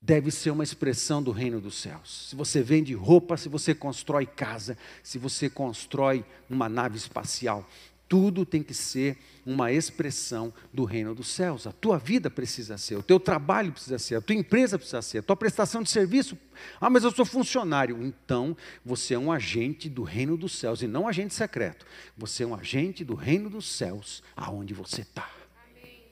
Deve 0.02 0.30
ser 0.30 0.50
uma 0.50 0.64
expressão 0.64 1.22
do 1.22 1.30
reino 1.30 1.60
dos 1.60 1.74
céus. 1.74 2.28
Se 2.30 2.36
você 2.36 2.62
vende 2.62 2.94
roupa, 2.94 3.36
se 3.36 3.50
você 3.50 3.74
constrói 3.74 4.24
casa, 4.24 4.78
se 5.02 5.18
você 5.18 5.50
constrói 5.50 6.24
uma 6.48 6.70
nave 6.70 6.96
espacial, 6.96 7.68
tudo 8.10 8.44
tem 8.44 8.60
que 8.60 8.74
ser 8.74 9.16
uma 9.46 9.70
expressão 9.70 10.52
do 10.72 10.84
reino 10.84 11.14
dos 11.14 11.28
céus. 11.28 11.64
A 11.64 11.70
tua 11.70 11.96
vida 11.96 12.28
precisa 12.28 12.76
ser, 12.76 12.96
o 12.96 13.04
teu 13.04 13.20
trabalho 13.20 13.70
precisa 13.70 14.00
ser, 14.00 14.16
a 14.16 14.20
tua 14.20 14.34
empresa 14.34 14.76
precisa 14.76 15.00
ser, 15.00 15.18
a 15.18 15.22
tua 15.22 15.36
prestação 15.36 15.80
de 15.80 15.90
serviço. 15.90 16.36
Ah, 16.80 16.90
mas 16.90 17.04
eu 17.04 17.12
sou 17.12 17.24
funcionário. 17.24 18.02
Então, 18.02 18.56
você 18.84 19.14
é 19.14 19.18
um 19.18 19.30
agente 19.30 19.88
do 19.88 20.02
reino 20.02 20.36
dos 20.36 20.58
céus 20.58 20.82
e 20.82 20.88
não 20.88 21.02
um 21.02 21.08
agente 21.08 21.34
secreto. 21.34 21.86
Você 22.16 22.42
é 22.42 22.46
um 22.46 22.54
agente 22.54 23.04
do 23.04 23.14
reino 23.14 23.48
dos 23.48 23.70
céus, 23.70 24.24
aonde 24.34 24.74
você 24.74 25.02
está. 25.02 25.30
Amém. 25.68 26.02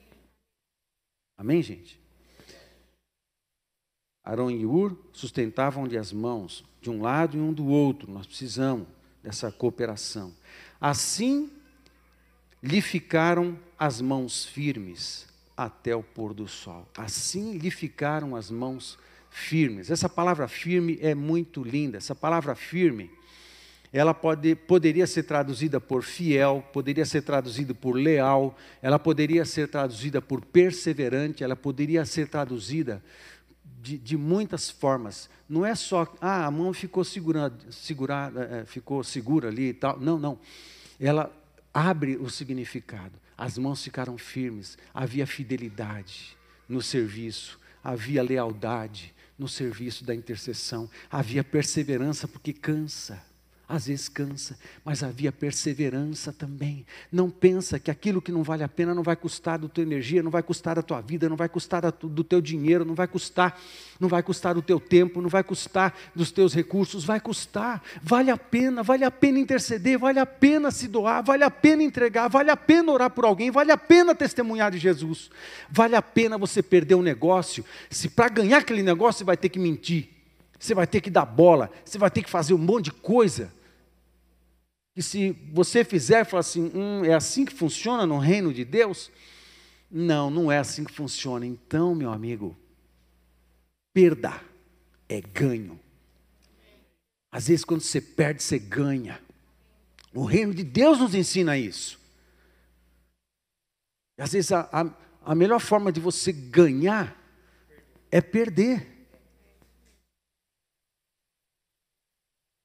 Amém, 1.37 1.61
gente? 1.61 1.99
Arão 4.29 4.51
e 4.51 4.63
Ur 4.63 4.95
sustentavam-lhe 5.11 5.97
as 5.97 6.13
mãos, 6.13 6.63
de 6.79 6.89
um 6.89 7.01
lado 7.01 7.35
e 7.35 7.39
um 7.39 7.51
do 7.51 7.65
outro. 7.65 8.11
Nós 8.11 8.27
precisamos 8.27 8.87
dessa 9.23 9.51
cooperação. 9.51 10.31
Assim 10.79 11.49
lhe 12.61 12.79
ficaram 12.79 13.57
as 13.77 13.99
mãos 13.99 14.45
firmes 14.45 15.27
até 15.57 15.95
o 15.95 16.03
pôr 16.03 16.35
do 16.35 16.47
sol. 16.47 16.87
Assim 16.95 17.57
lhe 17.57 17.71
ficaram 17.71 18.35
as 18.35 18.51
mãos 18.51 18.99
firmes. 19.31 19.89
Essa 19.89 20.07
palavra 20.07 20.47
firme 20.47 20.99
é 21.01 21.15
muito 21.15 21.63
linda. 21.63 21.97
Essa 21.97 22.13
palavra 22.13 22.53
firme, 22.53 23.09
ela 23.91 24.13
pode, 24.13 24.53
poderia 24.53 25.07
ser 25.07 25.23
traduzida 25.23 25.81
por 25.81 26.03
fiel, 26.03 26.63
poderia 26.71 27.03
ser 27.03 27.23
traduzida 27.23 27.73
por 27.73 27.93
leal, 27.93 28.55
ela 28.79 28.99
poderia 28.99 29.43
ser 29.43 29.67
traduzida 29.67 30.21
por 30.21 30.45
perseverante, 30.45 31.43
ela 31.43 31.55
poderia 31.55 32.05
ser 32.05 32.27
traduzida 32.27 33.03
de, 33.81 33.97
de 33.97 34.17
muitas 34.17 34.69
formas. 34.69 35.29
Não 35.47 35.65
é 35.65 35.73
só, 35.75 36.13
ah, 36.21 36.45
a 36.45 36.51
mão 36.51 36.73
ficou 36.73 37.03
segurada, 37.03 37.57
segurada, 37.71 38.43
é, 38.43 38.65
ficou 38.65 39.03
segura 39.03 39.47
ali 39.47 39.69
e 39.69 39.73
tal. 39.73 39.99
Não, 39.99 40.19
não. 40.19 40.39
Ela 40.99 41.31
abre 41.73 42.17
o 42.17 42.29
significado. 42.29 43.13
As 43.37 43.57
mãos 43.57 43.83
ficaram 43.83 44.17
firmes, 44.17 44.77
havia 44.93 45.25
fidelidade 45.25 46.37
no 46.67 46.81
serviço, 46.81 47.57
havia 47.83 48.21
lealdade 48.21 49.13
no 49.37 49.47
serviço 49.47 50.03
da 50.03 50.13
intercessão, 50.13 50.89
havia 51.09 51.43
perseverança, 51.43 52.27
porque 52.27 52.51
cansa. 52.51 53.23
Às 53.69 53.85
vezes 53.85 54.09
cansa, 54.09 54.57
mas 54.83 55.03
havia 55.03 55.31
perseverança 55.31 56.33
também. 56.33 56.83
Não 57.11 57.29
pensa 57.29 57.77
que 57.77 57.91
aquilo 57.91 58.19
que 58.19 58.31
não 58.31 58.41
vale 58.41 58.63
a 58.63 58.67
pena 58.67 58.95
não 58.95 59.03
vai 59.03 59.15
custar 59.15 59.59
da 59.59 59.67
tua 59.67 59.83
energia, 59.83 60.23
não 60.23 60.31
vai 60.31 60.41
custar 60.41 60.77
da 60.77 60.81
tua 60.81 60.99
vida, 61.01 61.29
não 61.29 61.35
vai 61.35 61.47
custar 61.47 61.83
do 61.83 62.23
teu 62.23 62.41
dinheiro, 62.41 62.83
não 62.83 62.95
vai 62.95 63.07
custar, 63.07 63.61
não 63.99 64.09
vai 64.09 64.23
custar 64.23 64.55
do 64.55 64.63
teu 64.63 64.79
tempo, 64.79 65.21
não 65.21 65.29
vai 65.29 65.43
custar 65.43 65.95
dos 66.15 66.31
teus 66.31 66.51
recursos, 66.51 67.05
vai 67.05 67.19
custar. 67.19 67.83
Vale 68.01 68.31
a 68.31 68.37
pena, 68.37 68.81
vale 68.81 69.05
a 69.05 69.11
pena 69.11 69.37
interceder, 69.37 69.99
vale 69.99 70.17
a 70.17 70.25
pena 70.25 70.71
se 70.71 70.87
doar, 70.87 71.23
vale 71.23 71.43
a 71.43 71.51
pena 71.51 71.83
entregar, 71.83 72.27
vale 72.27 72.49
a 72.49 72.57
pena 72.57 72.91
orar 72.91 73.11
por 73.11 73.23
alguém, 73.23 73.51
vale 73.51 73.71
a 73.71 73.77
pena 73.77 74.15
testemunhar 74.15 74.71
de 74.71 74.79
Jesus. 74.79 75.29
Vale 75.69 75.95
a 75.95 76.01
pena 76.01 76.39
você 76.39 76.63
perder 76.63 76.95
um 76.95 77.03
negócio, 77.03 77.63
se 77.87 78.09
para 78.09 78.29
ganhar 78.29 78.57
aquele 78.57 78.81
negócio 78.81 79.19
você 79.19 79.25
vai 79.25 79.37
ter 79.37 79.49
que 79.49 79.59
mentir. 79.59 80.09
Você 80.57 80.73
vai 80.73 80.87
ter 80.87 81.01
que 81.01 81.11
dar 81.11 81.25
bola, 81.25 81.69
você 81.85 81.99
vai 81.99 82.09
ter 82.09 82.23
que 82.23 82.29
fazer 82.31 82.55
um 82.55 82.57
monte 82.57 82.85
de 82.85 82.93
coisa 82.93 83.58
que 84.99 85.03
se 85.03 85.31
você 85.53 85.85
fizer, 85.85 86.25
falar 86.25 86.41
assim, 86.41 86.69
hum, 86.75 87.05
é 87.05 87.13
assim 87.13 87.45
que 87.45 87.53
funciona 87.53 88.05
no 88.05 88.17
reino 88.17 88.53
de 88.53 88.65
Deus? 88.65 89.09
Não, 89.89 90.29
não 90.29 90.51
é 90.51 90.57
assim 90.57 90.83
que 90.83 90.91
funciona. 90.91 91.45
Então, 91.45 91.95
meu 91.95 92.11
amigo, 92.11 92.53
perda 93.93 94.41
é 95.07 95.21
ganho. 95.21 95.79
Às 97.31 97.47
vezes, 97.47 97.63
quando 97.63 97.79
você 97.79 98.01
perde, 98.01 98.43
você 98.43 98.59
ganha. 98.59 99.23
O 100.13 100.25
reino 100.25 100.53
de 100.53 100.63
Deus 100.65 100.99
nos 100.99 101.15
ensina 101.15 101.57
isso. 101.57 101.97
Às 104.17 104.33
vezes, 104.33 104.51
a, 104.51 104.67
a, 104.69 105.31
a 105.31 105.33
melhor 105.33 105.61
forma 105.61 105.93
de 105.93 106.01
você 106.01 106.33
ganhar 106.33 107.17
é 108.11 108.19
perder. 108.19 108.85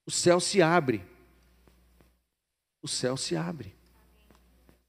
O 0.05 0.11
céu 0.11 0.41
se 0.41 0.61
abre 0.61 1.13
o 2.85 2.89
céu 2.89 3.16
se 3.16 3.35
abre. 3.35 3.74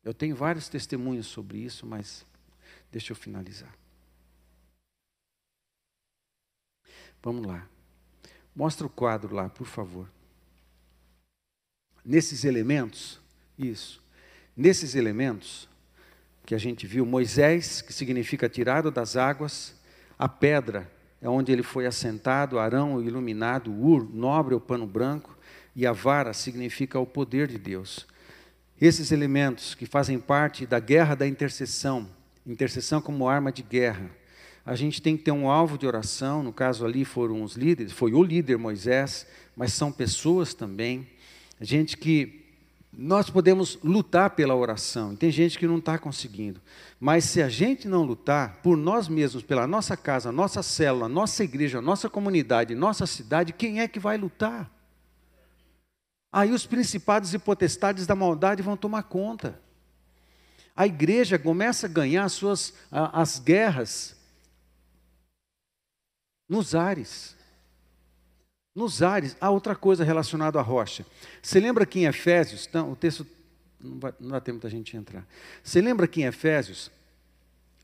Eu 0.04 0.14
tenho 0.14 0.36
vários 0.36 0.68
testemunhos 0.68 1.28
sobre 1.28 1.60
isso, 1.60 1.86
mas 1.86 2.26
deixa 2.92 3.14
eu 3.14 3.16
finalizar. 3.16 3.74
Vamos 7.24 7.48
lá. 7.48 7.66
Mostra 8.54 8.86
o 8.86 8.90
quadro 8.90 9.34
lá, 9.34 9.48
por 9.48 9.66
favor. 9.66 10.12
Nesses 12.04 12.44
elementos, 12.44 13.18
isso. 13.58 14.04
Nesses 14.58 14.94
elementos 14.94 15.70
que 16.46 16.54
a 16.54 16.58
gente 16.58 16.86
viu, 16.86 17.06
Moisés, 17.06 17.82
que 17.82 17.94
significa 17.94 18.50
tirado 18.50 18.92
das 18.92 19.16
águas, 19.16 19.74
a 20.20 20.28
pedra 20.28 20.92
é 21.22 21.30
onde 21.30 21.54
ele 21.54 21.64
foi 21.64 21.86
assentado, 21.86 22.60
Arão, 22.60 22.96
o 22.96 23.02
iluminado, 23.02 23.72
Ur, 23.72 24.04
nobre, 24.14 24.54
o 24.54 24.60
pano 24.60 24.86
branco, 24.86 25.35
e 25.76 25.86
a 25.86 25.92
vara 25.92 26.34
significa 26.34 27.00
o 27.00 27.06
poder 27.06 27.48
de 27.48 27.58
Deus. 27.58 28.08
Esses 28.80 29.12
elementos 29.12 29.76
que 29.76 29.86
fazem 29.86 30.20
parte 30.20 30.66
da 30.66 30.80
guerra 30.80 31.16
da 31.16 31.28
intercessão, 31.28 32.08
intercessão 32.46 33.02
como 33.02 33.28
arma 33.28 33.52
de 33.52 33.62
guerra, 33.62 34.10
a 34.66 34.76
gente 34.76 35.02
tem 35.02 35.16
que 35.16 35.24
ter 35.24 35.32
um 35.32 35.50
alvo 35.50 35.78
de 35.78 35.86
oração, 35.86 36.42
no 36.42 36.52
caso 36.52 36.86
ali 36.86 37.06
foram 37.06 37.44
os 37.44 37.56
líderes, 37.56 37.92
foi 37.92 38.14
o 38.14 38.24
líder 38.24 38.58
Moisés, 38.58 39.28
mas 39.56 39.74
são 39.74 39.92
pessoas 39.92 40.54
também, 40.54 41.08
gente 41.62 41.96
que 41.98 42.44
nós 42.92 43.30
podemos 43.30 43.78
lutar 43.84 44.32
pela 44.32 44.56
oração, 44.56 45.14
e 45.14 45.18
tem 45.18 45.30
gente 45.30 45.60
que 45.60 45.68
não 45.68 45.78
está 45.78 45.98
conseguindo, 45.98 46.60
mas 47.00 47.26
se 47.26 47.42
a 47.42 47.50
gente 47.50 47.88
não 47.88 48.04
lutar 48.04 48.60
por 48.64 48.76
nós 48.76 49.08
mesmos, 49.08 49.44
pela 49.44 49.68
nossa 49.68 49.96
casa, 49.96 50.32
nossa 50.32 50.64
célula, 50.64 51.08
nossa 51.08 51.44
igreja, 51.44 51.82
nossa 51.82 52.10
comunidade, 52.10 52.74
nossa 52.74 53.06
cidade, 53.06 53.54
quem 53.54 53.82
é 53.82 53.88
que 53.88 54.00
vai 54.00 54.18
lutar? 54.18 54.75
Aí 56.36 56.52
os 56.52 56.66
principados 56.66 57.34
e 57.34 57.40
potestades 57.40 58.06
da 58.06 58.14
maldade 58.14 58.62
vão 58.62 58.76
tomar 58.76 59.04
conta. 59.04 59.58
A 60.76 60.86
igreja 60.86 61.40
começa 61.40 61.86
a 61.86 61.90
ganhar 61.90 62.26
as 62.26 62.34
suas 62.34 62.74
as 62.92 63.40
guerras 63.40 64.18
nos 66.50 66.76
ares. 66.76 67.38
Nos 68.76 69.02
ares. 69.02 69.38
Há 69.40 69.50
outra 69.50 69.78
coisa 69.78 70.04
relacionada 70.04 70.60
à 70.60 70.62
rocha. 70.62 71.06
Você 71.42 71.58
lembra 71.58 71.86
que 71.86 72.00
em 72.00 72.06
Efésios, 72.06 72.68
então, 72.68 72.92
o 72.92 72.98
texto 72.98 73.26
não, 73.80 73.98
vai, 73.98 74.14
não 74.20 74.32
dá 74.32 74.42
tempo 74.42 74.60
da 74.60 74.68
gente 74.68 74.98
entrar. 74.98 75.26
Você 75.64 75.80
lembra 75.80 76.06
que 76.06 76.22
em 76.22 76.26
Efésios, 76.26 76.92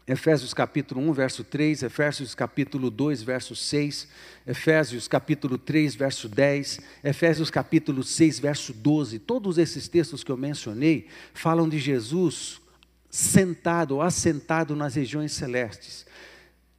Efésios 0.08 0.54
capítulo 0.54 1.00
1, 1.10 1.14
verso 1.14 1.44
3, 1.44 1.84
Efésios 1.84 2.34
capítulo 2.34 2.90
2, 2.90 3.22
verso 3.22 3.56
6, 3.56 4.08
Efésios 4.48 5.08
capítulo 5.08 5.58
3, 5.58 5.96
verso 5.96 6.28
10, 6.28 6.80
Efésios 7.04 7.52
capítulo 7.52 8.04
6, 8.04 8.40
verso 8.40 8.74
12. 8.74 9.20
Todos 9.20 9.58
esses 9.58 9.88
textos 9.88 10.24
que 10.24 10.32
eu 10.32 10.38
mencionei 10.38 11.08
falam 11.34 11.70
de 11.70 11.78
Jesus 11.78 12.60
sentado 13.12 14.02
assentado 14.02 14.76
nas 14.76 14.96
regiões 14.96 15.34
celestes. 15.34 16.06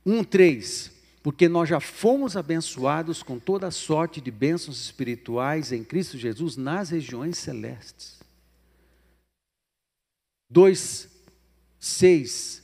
1, 0.05 0.25
3, 0.25 0.91
porque 1.23 1.49
nós 1.49 1.69
já 1.69 1.79
fomos 1.79 2.37
abençoados 2.37 3.23
com 3.23 3.39
toda 3.39 3.71
sorte 3.71 4.21
de 4.21 4.31
bênçãos 4.31 4.81
espirituais 4.81 5.71
em 5.71 5.85
Cristo 5.85 6.19
Jesus 6.19 6.57
nas 6.57 6.91
regiões 6.91 7.39
celestes. 7.39 8.19
2, 10.51 11.09
6. 11.79 12.62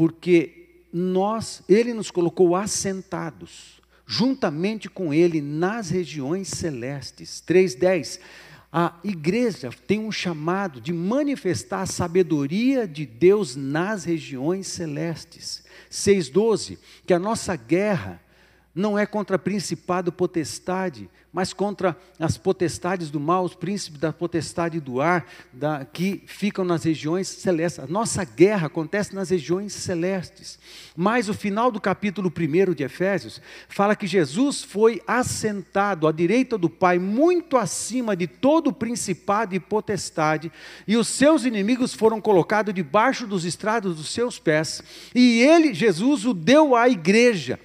Porque 0.00 0.86
nós, 0.90 1.62
Ele 1.68 1.92
nos 1.92 2.10
colocou 2.10 2.56
assentados, 2.56 3.82
juntamente 4.06 4.88
com 4.88 5.12
Ele, 5.12 5.42
nas 5.42 5.90
regiões 5.90 6.48
celestes. 6.48 7.44
3,10. 7.46 8.18
A 8.72 8.98
igreja 9.04 9.68
tem 9.86 9.98
um 9.98 10.10
chamado 10.10 10.80
de 10.80 10.90
manifestar 10.90 11.82
a 11.82 11.86
sabedoria 11.86 12.88
de 12.88 13.04
Deus 13.04 13.54
nas 13.54 14.04
regiões 14.04 14.68
celestes. 14.68 15.64
6,12. 15.90 16.78
Que 17.04 17.12
a 17.12 17.18
nossa 17.18 17.54
guerra 17.54 18.22
não 18.74 18.98
é 18.98 19.04
contra 19.04 19.38
principado 19.38 20.12
potestade, 20.12 21.10
mas 21.32 21.52
contra 21.52 21.96
as 22.18 22.36
potestades 22.36 23.10
do 23.10 23.20
mal, 23.20 23.44
os 23.44 23.54
príncipes 23.54 24.00
da 24.00 24.12
potestade 24.12 24.80
do 24.80 25.00
ar, 25.00 25.26
da, 25.52 25.84
que 25.84 26.22
ficam 26.26 26.64
nas 26.64 26.84
regiões 26.84 27.28
celestes. 27.28 27.84
A 27.84 27.86
nossa 27.86 28.24
guerra 28.24 28.66
acontece 28.66 29.14
nas 29.14 29.30
regiões 29.30 29.72
celestes. 29.72 30.58
Mas 30.96 31.28
o 31.28 31.34
final 31.34 31.70
do 31.70 31.80
capítulo 31.80 32.32
1 32.36 32.74
de 32.74 32.84
Efésios 32.84 33.40
fala 33.68 33.96
que 33.96 34.06
Jesus 34.06 34.62
foi 34.62 35.02
assentado 35.06 36.06
à 36.06 36.12
direita 36.12 36.56
do 36.56 36.70
Pai, 36.70 36.98
muito 36.98 37.56
acima 37.56 38.16
de 38.16 38.26
todo 38.26 38.68
o 38.68 38.72
principado 38.72 39.54
e 39.54 39.60
potestade, 39.60 40.50
e 40.86 40.96
os 40.96 41.08
seus 41.08 41.44
inimigos 41.44 41.94
foram 41.94 42.20
colocados 42.20 42.74
debaixo 42.74 43.26
dos 43.26 43.44
estrados 43.44 43.96
dos 43.96 44.12
seus 44.12 44.38
pés, 44.38 44.82
e 45.14 45.40
ele, 45.40 45.74
Jesus, 45.74 46.24
o 46.24 46.34
deu 46.34 46.74
à 46.74 46.88
igreja 46.88 47.58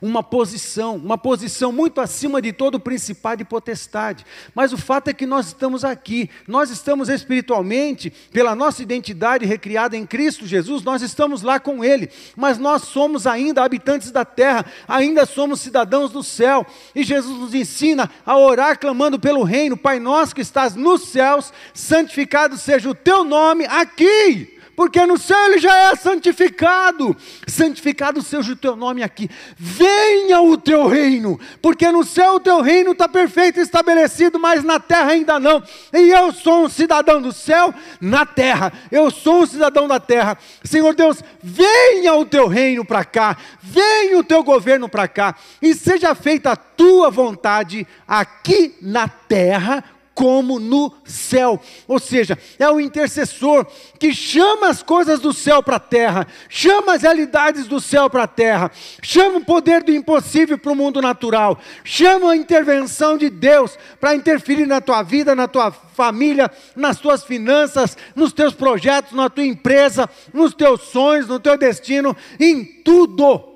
uma 0.00 0.22
posição, 0.22 0.96
uma 0.96 1.18
posição 1.18 1.72
muito 1.72 2.00
acima 2.00 2.40
de 2.42 2.52
todo 2.52 2.80
principado 2.80 3.42
e 3.42 3.44
potestade. 3.44 4.24
Mas 4.54 4.72
o 4.72 4.78
fato 4.78 5.08
é 5.08 5.14
que 5.14 5.26
nós 5.26 5.48
estamos 5.48 5.84
aqui, 5.84 6.30
nós 6.46 6.70
estamos 6.70 7.08
espiritualmente, 7.08 8.10
pela 8.32 8.54
nossa 8.54 8.82
identidade 8.82 9.46
recriada 9.46 9.96
em 9.96 10.06
Cristo 10.06 10.46
Jesus, 10.46 10.82
nós 10.82 11.02
estamos 11.02 11.42
lá 11.42 11.58
com 11.60 11.84
Ele, 11.84 12.10
mas 12.36 12.58
nós 12.58 12.82
somos 12.82 13.26
ainda 13.26 13.62
habitantes 13.62 14.10
da 14.10 14.24
terra, 14.24 14.66
ainda 14.86 15.26
somos 15.26 15.60
cidadãos 15.60 16.10
do 16.10 16.22
céu, 16.22 16.66
e 16.94 17.02
Jesus 17.02 17.38
nos 17.38 17.54
ensina 17.54 18.10
a 18.24 18.36
orar 18.36 18.78
clamando 18.78 19.18
pelo 19.18 19.42
reino, 19.42 19.76
Pai 19.76 19.98
nosso 19.98 20.34
que 20.34 20.40
estás 20.40 20.74
nos 20.74 21.08
céus, 21.08 21.52
santificado 21.72 22.56
seja 22.56 22.90
o 22.90 22.94
teu 22.94 23.24
nome 23.24 23.64
aqui 23.66 24.55
porque 24.76 25.04
no 25.06 25.16
céu 25.16 25.38
ele 25.46 25.58
já 25.58 25.74
é 25.74 25.96
santificado. 25.96 27.16
Santificado 27.46 28.22
seja 28.22 28.52
o 28.52 28.56
teu 28.56 28.76
nome 28.76 29.02
aqui. 29.02 29.28
Venha 29.56 30.40
o 30.42 30.58
teu 30.58 30.86
reino, 30.86 31.40
porque 31.62 31.90
no 31.90 32.04
céu 32.04 32.34
o 32.34 32.40
teu 32.40 32.60
reino 32.60 32.92
está 32.92 33.08
perfeito 33.08 33.58
estabelecido, 33.58 34.38
mas 34.38 34.62
na 34.62 34.78
terra 34.78 35.12
ainda 35.12 35.40
não. 35.40 35.62
E 35.92 36.10
eu 36.10 36.30
sou 36.32 36.66
um 36.66 36.68
cidadão 36.68 37.20
do 37.20 37.32
céu 37.32 37.74
na 38.00 38.26
terra. 38.26 38.72
Eu 38.92 39.10
sou 39.10 39.42
um 39.42 39.46
cidadão 39.46 39.88
da 39.88 39.98
terra. 39.98 40.36
Senhor 40.62 40.94
Deus, 40.94 41.22
venha 41.42 42.14
o 42.14 42.26
teu 42.26 42.46
reino 42.46 42.84
para 42.84 43.04
cá, 43.04 43.36
venha 43.62 44.18
o 44.18 44.24
teu 44.24 44.44
governo 44.44 44.88
para 44.88 45.08
cá, 45.08 45.34
e 45.62 45.74
seja 45.74 46.14
feita 46.14 46.52
a 46.52 46.56
tua 46.56 47.10
vontade 47.10 47.86
aqui 48.06 48.74
na 48.82 49.08
terra 49.08 49.82
como 50.16 50.58
no 50.58 50.90
céu. 51.04 51.60
Ou 51.86 51.98
seja, 51.98 52.38
é 52.58 52.68
o 52.70 52.80
intercessor 52.80 53.66
que 54.00 54.14
chama 54.14 54.68
as 54.68 54.82
coisas 54.82 55.20
do 55.20 55.30
céu 55.30 55.62
para 55.62 55.76
a 55.76 55.80
terra, 55.80 56.26
chama 56.48 56.94
as 56.94 57.02
realidades 57.02 57.66
do 57.66 57.78
céu 57.78 58.08
para 58.08 58.22
a 58.22 58.26
terra, 58.26 58.72
chama 59.02 59.38
o 59.38 59.44
poder 59.44 59.82
do 59.82 59.92
impossível 59.92 60.56
para 60.56 60.72
o 60.72 60.74
mundo 60.74 61.02
natural, 61.02 61.58
chama 61.84 62.32
a 62.32 62.36
intervenção 62.36 63.18
de 63.18 63.28
Deus 63.28 63.78
para 64.00 64.14
interferir 64.14 64.66
na 64.66 64.80
tua 64.80 65.02
vida, 65.02 65.34
na 65.34 65.46
tua 65.46 65.70
família, 65.70 66.50
nas 66.74 66.98
tuas 66.98 67.22
finanças, 67.22 67.94
nos 68.14 68.32
teus 68.32 68.54
projetos, 68.54 69.12
na 69.12 69.28
tua 69.28 69.44
empresa, 69.44 70.08
nos 70.32 70.54
teus 70.54 70.80
sonhos, 70.84 71.28
no 71.28 71.38
teu 71.38 71.58
destino, 71.58 72.16
em 72.40 72.64
tudo 72.64 73.55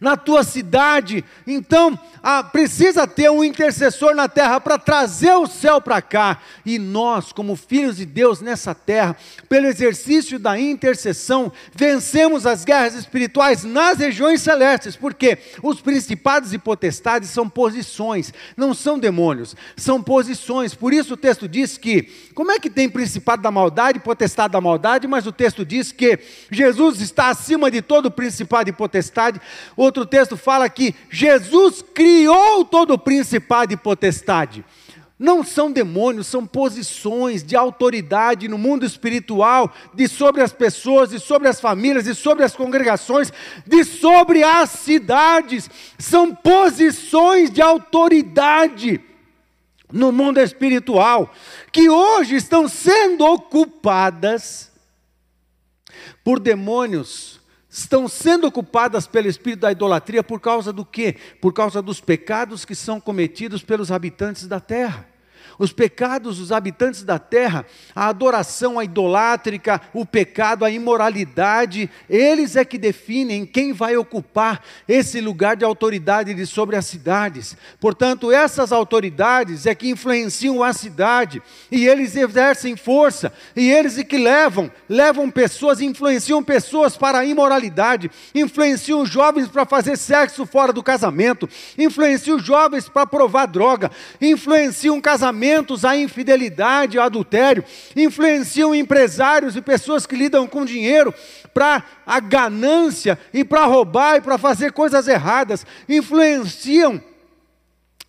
na 0.00 0.16
tua 0.16 0.44
cidade. 0.44 1.24
Então, 1.46 1.98
ah, 2.22 2.42
precisa 2.42 3.06
ter 3.06 3.30
um 3.30 3.42
intercessor 3.42 4.14
na 4.14 4.28
terra 4.28 4.60
para 4.60 4.78
trazer 4.78 5.32
o 5.32 5.46
céu 5.46 5.80
para 5.80 6.00
cá. 6.00 6.40
E 6.64 6.78
nós, 6.78 7.32
como 7.32 7.56
filhos 7.56 7.96
de 7.96 8.06
Deus 8.06 8.40
nessa 8.40 8.74
terra, 8.74 9.16
pelo 9.48 9.66
exercício 9.66 10.38
da 10.38 10.58
intercessão, 10.58 11.52
vencemos 11.74 12.46
as 12.46 12.64
guerras 12.64 12.94
espirituais 12.94 13.64
nas 13.64 13.98
regiões 13.98 14.42
celestes, 14.42 14.96
porque 14.96 15.38
os 15.62 15.80
principados 15.80 16.52
e 16.52 16.58
potestades 16.58 17.30
são 17.30 17.48
posições, 17.48 18.32
não 18.56 18.74
são 18.74 18.98
demônios, 18.98 19.56
são 19.76 20.02
posições. 20.02 20.74
Por 20.74 20.92
isso 20.92 21.14
o 21.14 21.16
texto 21.16 21.48
diz 21.48 21.76
que, 21.76 22.02
como 22.34 22.52
é 22.52 22.58
que 22.58 22.70
tem 22.70 22.88
principado 22.88 23.42
da 23.42 23.50
maldade, 23.50 24.00
potestade 24.00 24.52
da 24.52 24.60
maldade, 24.60 25.06
mas 25.06 25.26
o 25.26 25.32
texto 25.32 25.64
diz 25.64 25.92
que 25.92 26.18
Jesus 26.50 27.00
está 27.00 27.28
acima 27.28 27.70
de 27.70 27.82
todo 27.82 28.10
principado 28.10 28.70
e 28.70 28.72
potestade. 28.72 29.40
O 29.76 29.87
outro 29.88 30.06
texto 30.06 30.36
fala 30.36 30.68
que 30.68 30.94
Jesus 31.10 31.82
criou 31.94 32.64
todo 32.64 32.94
o 32.94 32.98
principado 32.98 33.72
e 33.72 33.76
potestade. 33.76 34.64
Não 35.18 35.42
são 35.42 35.72
demônios, 35.72 36.28
são 36.28 36.46
posições 36.46 37.42
de 37.42 37.56
autoridade 37.56 38.46
no 38.46 38.56
mundo 38.56 38.86
espiritual, 38.86 39.72
de 39.92 40.06
sobre 40.06 40.42
as 40.42 40.52
pessoas, 40.52 41.10
de 41.10 41.18
sobre 41.18 41.48
as 41.48 41.60
famílias, 41.60 42.04
de 42.04 42.14
sobre 42.14 42.44
as 42.44 42.54
congregações, 42.54 43.32
de 43.66 43.82
sobre 43.82 44.44
as 44.44 44.70
cidades. 44.70 45.68
São 45.98 46.32
posições 46.32 47.50
de 47.50 47.60
autoridade 47.60 49.00
no 49.92 50.12
mundo 50.12 50.38
espiritual 50.38 51.32
que 51.72 51.88
hoje 51.88 52.36
estão 52.36 52.68
sendo 52.68 53.24
ocupadas 53.24 54.70
por 56.22 56.38
demônios 56.38 57.37
estão 57.80 58.08
sendo 58.08 58.46
ocupadas 58.46 59.06
pelo 59.06 59.28
espírito 59.28 59.60
da 59.60 59.72
idolatria 59.72 60.22
por 60.22 60.40
causa 60.40 60.72
do 60.72 60.84
quê? 60.84 61.16
Por 61.40 61.52
causa 61.52 61.80
dos 61.82 62.00
pecados 62.00 62.64
que 62.64 62.74
são 62.74 63.00
cometidos 63.00 63.62
pelos 63.62 63.90
habitantes 63.90 64.46
da 64.46 64.60
terra 64.60 65.06
os 65.58 65.72
pecados 65.72 66.38
dos 66.38 66.52
habitantes 66.52 67.02
da 67.02 67.18
terra, 67.18 67.66
a 67.94 68.06
adoração 68.06 68.78
a 68.78 68.84
idolátrica, 68.84 69.80
o 69.92 70.06
pecado, 70.06 70.64
a 70.64 70.70
imoralidade, 70.70 71.90
eles 72.08 72.54
é 72.54 72.64
que 72.64 72.78
definem 72.78 73.44
quem 73.44 73.72
vai 73.72 73.96
ocupar 73.96 74.62
esse 74.86 75.20
lugar 75.20 75.56
de 75.56 75.64
autoridade 75.64 76.32
de 76.32 76.46
sobre 76.46 76.76
as 76.76 76.86
cidades. 76.86 77.56
Portanto, 77.80 78.30
essas 78.30 78.70
autoridades 78.70 79.66
é 79.66 79.74
que 79.74 79.88
influenciam 79.88 80.62
a 80.62 80.72
cidade 80.72 81.42
e 81.70 81.86
eles 81.86 82.14
exercem 82.14 82.76
força 82.76 83.32
e 83.56 83.70
eles 83.70 83.98
é 83.98 84.04
que 84.04 84.16
levam, 84.16 84.70
levam 84.88 85.30
pessoas, 85.30 85.80
influenciam 85.80 86.42
pessoas 86.42 86.96
para 86.96 87.18
a 87.18 87.26
imoralidade, 87.26 88.10
influenciam 88.34 89.04
jovens 89.04 89.48
para 89.48 89.64
fazer 89.64 89.96
sexo 89.96 90.46
fora 90.46 90.72
do 90.72 90.82
casamento, 90.82 91.48
influenciam 91.76 92.38
jovens 92.38 92.88
para 92.88 93.06
provar 93.06 93.46
droga, 93.46 93.90
influenciam 94.20 95.00
casamento 95.00 95.47
casamentos 95.48 95.84
à 95.84 95.96
infidelidade, 95.96 96.98
ao 96.98 97.06
adultério, 97.06 97.64
influenciam 97.96 98.74
empresários 98.74 99.56
e 99.56 99.62
pessoas 99.62 100.06
que 100.06 100.14
lidam 100.16 100.46
com 100.46 100.64
dinheiro 100.64 101.14
para 101.54 101.82
a 102.06 102.20
ganância 102.20 103.18
e 103.32 103.44
para 103.44 103.64
roubar 103.64 104.16
e 104.16 104.20
para 104.20 104.36
fazer 104.36 104.72
coisas 104.72 105.08
erradas, 105.08 105.64
influenciam 105.88 107.00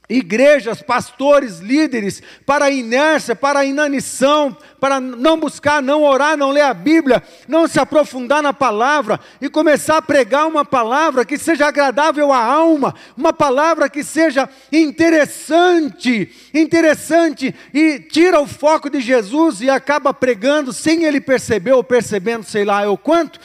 igrejas, 0.10 0.82
pastores, 0.82 1.60
líderes, 1.60 2.24
para 2.43 2.66
a 2.66 2.72
inércia, 2.72 3.36
para 3.36 3.60
a 3.60 3.66
inanição, 3.66 4.57
para 4.80 4.99
não 4.99 5.39
buscar, 5.39 5.84
não 5.84 6.03
orar, 6.03 6.36
não 6.36 6.49
ler 6.49 6.64
a 6.64 6.74
Bíblia, 6.74 7.22
não 7.47 7.68
se 7.68 7.80
aprofundar 7.80 8.41
na 8.41 8.51
palavra 8.51 9.20
e 9.39 9.47
começar 9.47 9.97
a 9.97 10.01
pregar 10.01 10.47
uma 10.47 10.66
palavra 10.66 11.24
que 11.24 11.38
seja 11.38 11.68
agradável 11.68 12.34
à 12.34 12.43
alma, 12.43 12.95
uma 13.16 13.32
palavra 13.32 13.88
que 13.88 14.03
seja 14.03 14.49
interessante, 14.72 16.34
interessante 16.53 17.53
e 17.72 17.99
tira 17.99 18.41
o 18.41 18.47
foco 18.47 18.89
de 18.89 18.99
Jesus 18.99 19.62
e 19.62 19.70
acaba 19.70 20.12
pregando 20.12 20.74
sem 20.74 21.03
ele 21.03 21.22
perceber 21.22 21.74
ou 21.74 21.84
percebendo, 21.84 22.43
sei 22.43 22.66
lá, 22.66 22.84
eu 22.84 22.97
quanto 22.97 23.39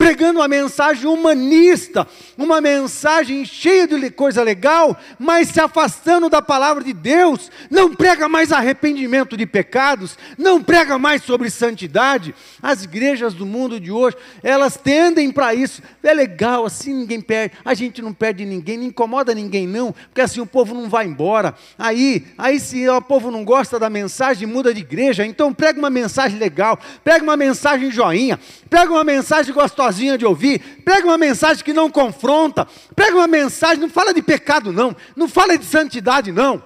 pregando 0.00 0.38
uma 0.38 0.48
mensagem 0.48 1.04
humanista, 1.04 2.08
uma 2.38 2.58
mensagem 2.58 3.44
cheia 3.44 3.86
de 3.86 4.10
coisa 4.10 4.42
legal, 4.42 4.98
mas 5.18 5.48
se 5.48 5.60
afastando 5.60 6.30
da 6.30 6.40
palavra 6.40 6.82
de 6.82 6.94
Deus, 6.94 7.50
não 7.70 7.94
prega 7.94 8.26
mais 8.26 8.50
arrependimento 8.50 9.36
de 9.36 9.44
pecados, 9.44 10.16
não 10.38 10.62
prega 10.62 10.98
mais 10.98 11.22
sobre 11.22 11.50
santidade. 11.50 12.34
As 12.62 12.82
igrejas 12.82 13.34
do 13.34 13.44
mundo 13.44 13.78
de 13.78 13.92
hoje, 13.92 14.16
elas 14.42 14.74
tendem 14.74 15.30
para 15.30 15.54
isso. 15.54 15.82
É 16.02 16.14
legal, 16.14 16.64
assim 16.64 16.94
ninguém 16.94 17.20
perde, 17.20 17.56
a 17.62 17.74
gente 17.74 18.00
não 18.00 18.14
perde 18.14 18.46
ninguém, 18.46 18.78
não 18.78 18.86
incomoda 18.86 19.34
ninguém 19.34 19.66
não, 19.66 19.92
porque 19.92 20.22
assim 20.22 20.40
o 20.40 20.46
povo 20.46 20.74
não 20.74 20.88
vai 20.88 21.04
embora. 21.04 21.54
Aí, 21.78 22.26
aí 22.38 22.58
se 22.58 22.88
o 22.88 23.02
povo 23.02 23.30
não 23.30 23.44
gosta 23.44 23.78
da 23.78 23.90
mensagem, 23.90 24.48
muda 24.48 24.72
de 24.72 24.80
igreja, 24.80 25.26
então 25.26 25.52
prega 25.52 25.78
uma 25.78 25.90
mensagem 25.90 26.38
legal, 26.38 26.78
prega 27.04 27.22
uma 27.22 27.36
mensagem 27.36 27.90
joinha, 27.90 28.40
prega 28.70 28.90
uma 28.90 29.04
mensagem 29.04 29.52
gostosa 29.52 29.89
gostosinha 29.90 30.16
de 30.16 30.24
ouvir, 30.24 30.82
prega 30.84 31.06
uma 31.06 31.18
mensagem 31.18 31.64
que 31.64 31.72
não 31.72 31.90
confronta, 31.90 32.66
prega 32.94 33.16
uma 33.16 33.26
mensagem, 33.26 33.80
não 33.80 33.90
fala 33.90 34.14
de 34.14 34.22
pecado, 34.22 34.72
não, 34.72 34.96
não 35.16 35.28
fala 35.28 35.58
de 35.58 35.64
santidade, 35.64 36.32
não. 36.32 36.62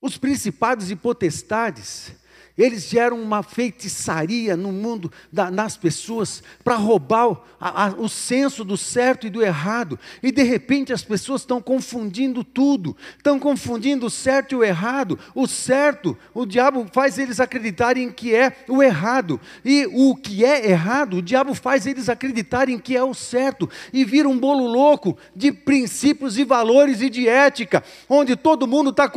Os 0.00 0.18
principados 0.18 0.90
e 0.90 0.96
potestades 0.96 2.12
eles 2.56 2.88
geram 2.88 3.20
uma 3.20 3.42
feitiçaria 3.42 4.56
no 4.56 4.72
mundo 4.72 5.12
da, 5.30 5.50
nas 5.50 5.76
pessoas 5.76 6.42
para 6.64 6.74
roubar 6.74 7.28
o, 7.28 7.38
a, 7.60 7.94
o 7.98 8.08
senso 8.08 8.64
do 8.64 8.76
certo 8.76 9.26
e 9.26 9.30
do 9.30 9.42
errado. 9.42 9.98
E 10.22 10.32
de 10.32 10.42
repente 10.42 10.92
as 10.92 11.02
pessoas 11.02 11.42
estão 11.42 11.60
confundindo 11.60 12.42
tudo, 12.42 12.96
estão 13.16 13.38
confundindo 13.38 14.06
o 14.06 14.10
certo 14.10 14.52
e 14.52 14.56
o 14.56 14.64
errado. 14.64 15.18
O 15.34 15.46
certo, 15.46 16.16
o 16.32 16.46
diabo 16.46 16.86
faz 16.92 17.18
eles 17.18 17.40
acreditarem 17.40 18.10
que 18.10 18.34
é 18.34 18.56
o 18.68 18.82
errado, 18.82 19.40
e 19.64 19.86
o 19.92 20.14
que 20.16 20.44
é 20.44 20.70
errado, 20.70 21.18
o 21.18 21.22
diabo 21.22 21.54
faz 21.54 21.86
eles 21.86 22.08
acreditarem 22.08 22.78
que 22.78 22.96
é 22.96 23.02
o 23.02 23.14
certo, 23.14 23.68
e 23.92 24.04
vira 24.04 24.28
um 24.28 24.38
bolo 24.38 24.66
louco 24.66 25.16
de 25.34 25.52
princípios 25.52 26.38
e 26.38 26.44
valores 26.44 27.00
e 27.00 27.10
de 27.10 27.28
ética, 27.28 27.84
onde 28.08 28.36
todo 28.36 28.66
mundo 28.66 28.90
está 28.90 29.10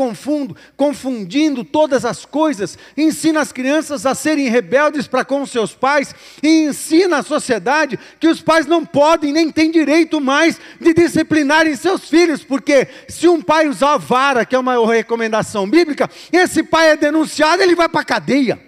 confundindo 0.76 1.64
todas 1.64 2.04
as 2.04 2.26
coisas, 2.26 2.78
ensina 2.98 3.29
ensina 3.30 3.42
as 3.42 3.52
crianças 3.52 4.06
a 4.06 4.16
serem 4.16 4.50
rebeldes 4.50 5.08
para 5.08 5.24
com 5.24 5.46
seus 5.46 5.74
pais 5.76 6.14
e 6.42 6.66
ensina 6.66 7.20
a 7.20 7.24
sociedade 7.24 8.00
que 8.20 8.28
os 8.28 8.42
pais 8.42 8.66
não 8.66 8.84
podem 8.84 9.32
nem 9.32 9.52
têm 9.52 9.70
direito 9.70 10.20
mais 10.20 10.60
de 10.80 10.94
disciplinarem 10.94 11.76
seus 11.76 12.10
filhos, 12.10 12.44
porque 12.44 12.88
se 13.08 13.28
um 13.28 13.42
pai 13.42 13.68
usar 13.68 13.98
vara, 13.98 14.46
que 14.46 14.56
é 14.56 14.60
uma 14.60 14.86
recomendação 14.92 15.70
bíblica, 15.70 16.10
esse 16.32 16.64
pai 16.64 16.92
é 16.92 16.98
denunciado, 16.98 17.62
ele 17.62 17.76
vai 17.76 17.88
para 17.88 18.02
a 18.02 18.06
cadeia. 18.06 18.60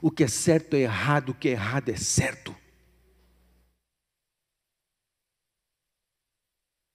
O 0.00 0.10
que 0.10 0.24
é 0.24 0.28
certo 0.28 0.74
é 0.74 0.80
errado, 0.80 1.30
o 1.30 1.34
que 1.34 1.48
é 1.48 1.52
errado 1.52 1.88
é 1.88 1.96
certo. 1.96 2.54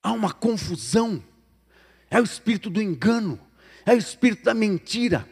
Há 0.02 0.14
uma 0.14 0.32
confusão, 0.32 1.22
é 2.10 2.22
o 2.22 2.24
espírito 2.24 2.70
do 2.70 2.82
engano, 2.82 3.38
é 3.86 3.94
o 3.94 3.98
espírito 3.98 4.44
da 4.44 4.54
mentira, 4.54 5.28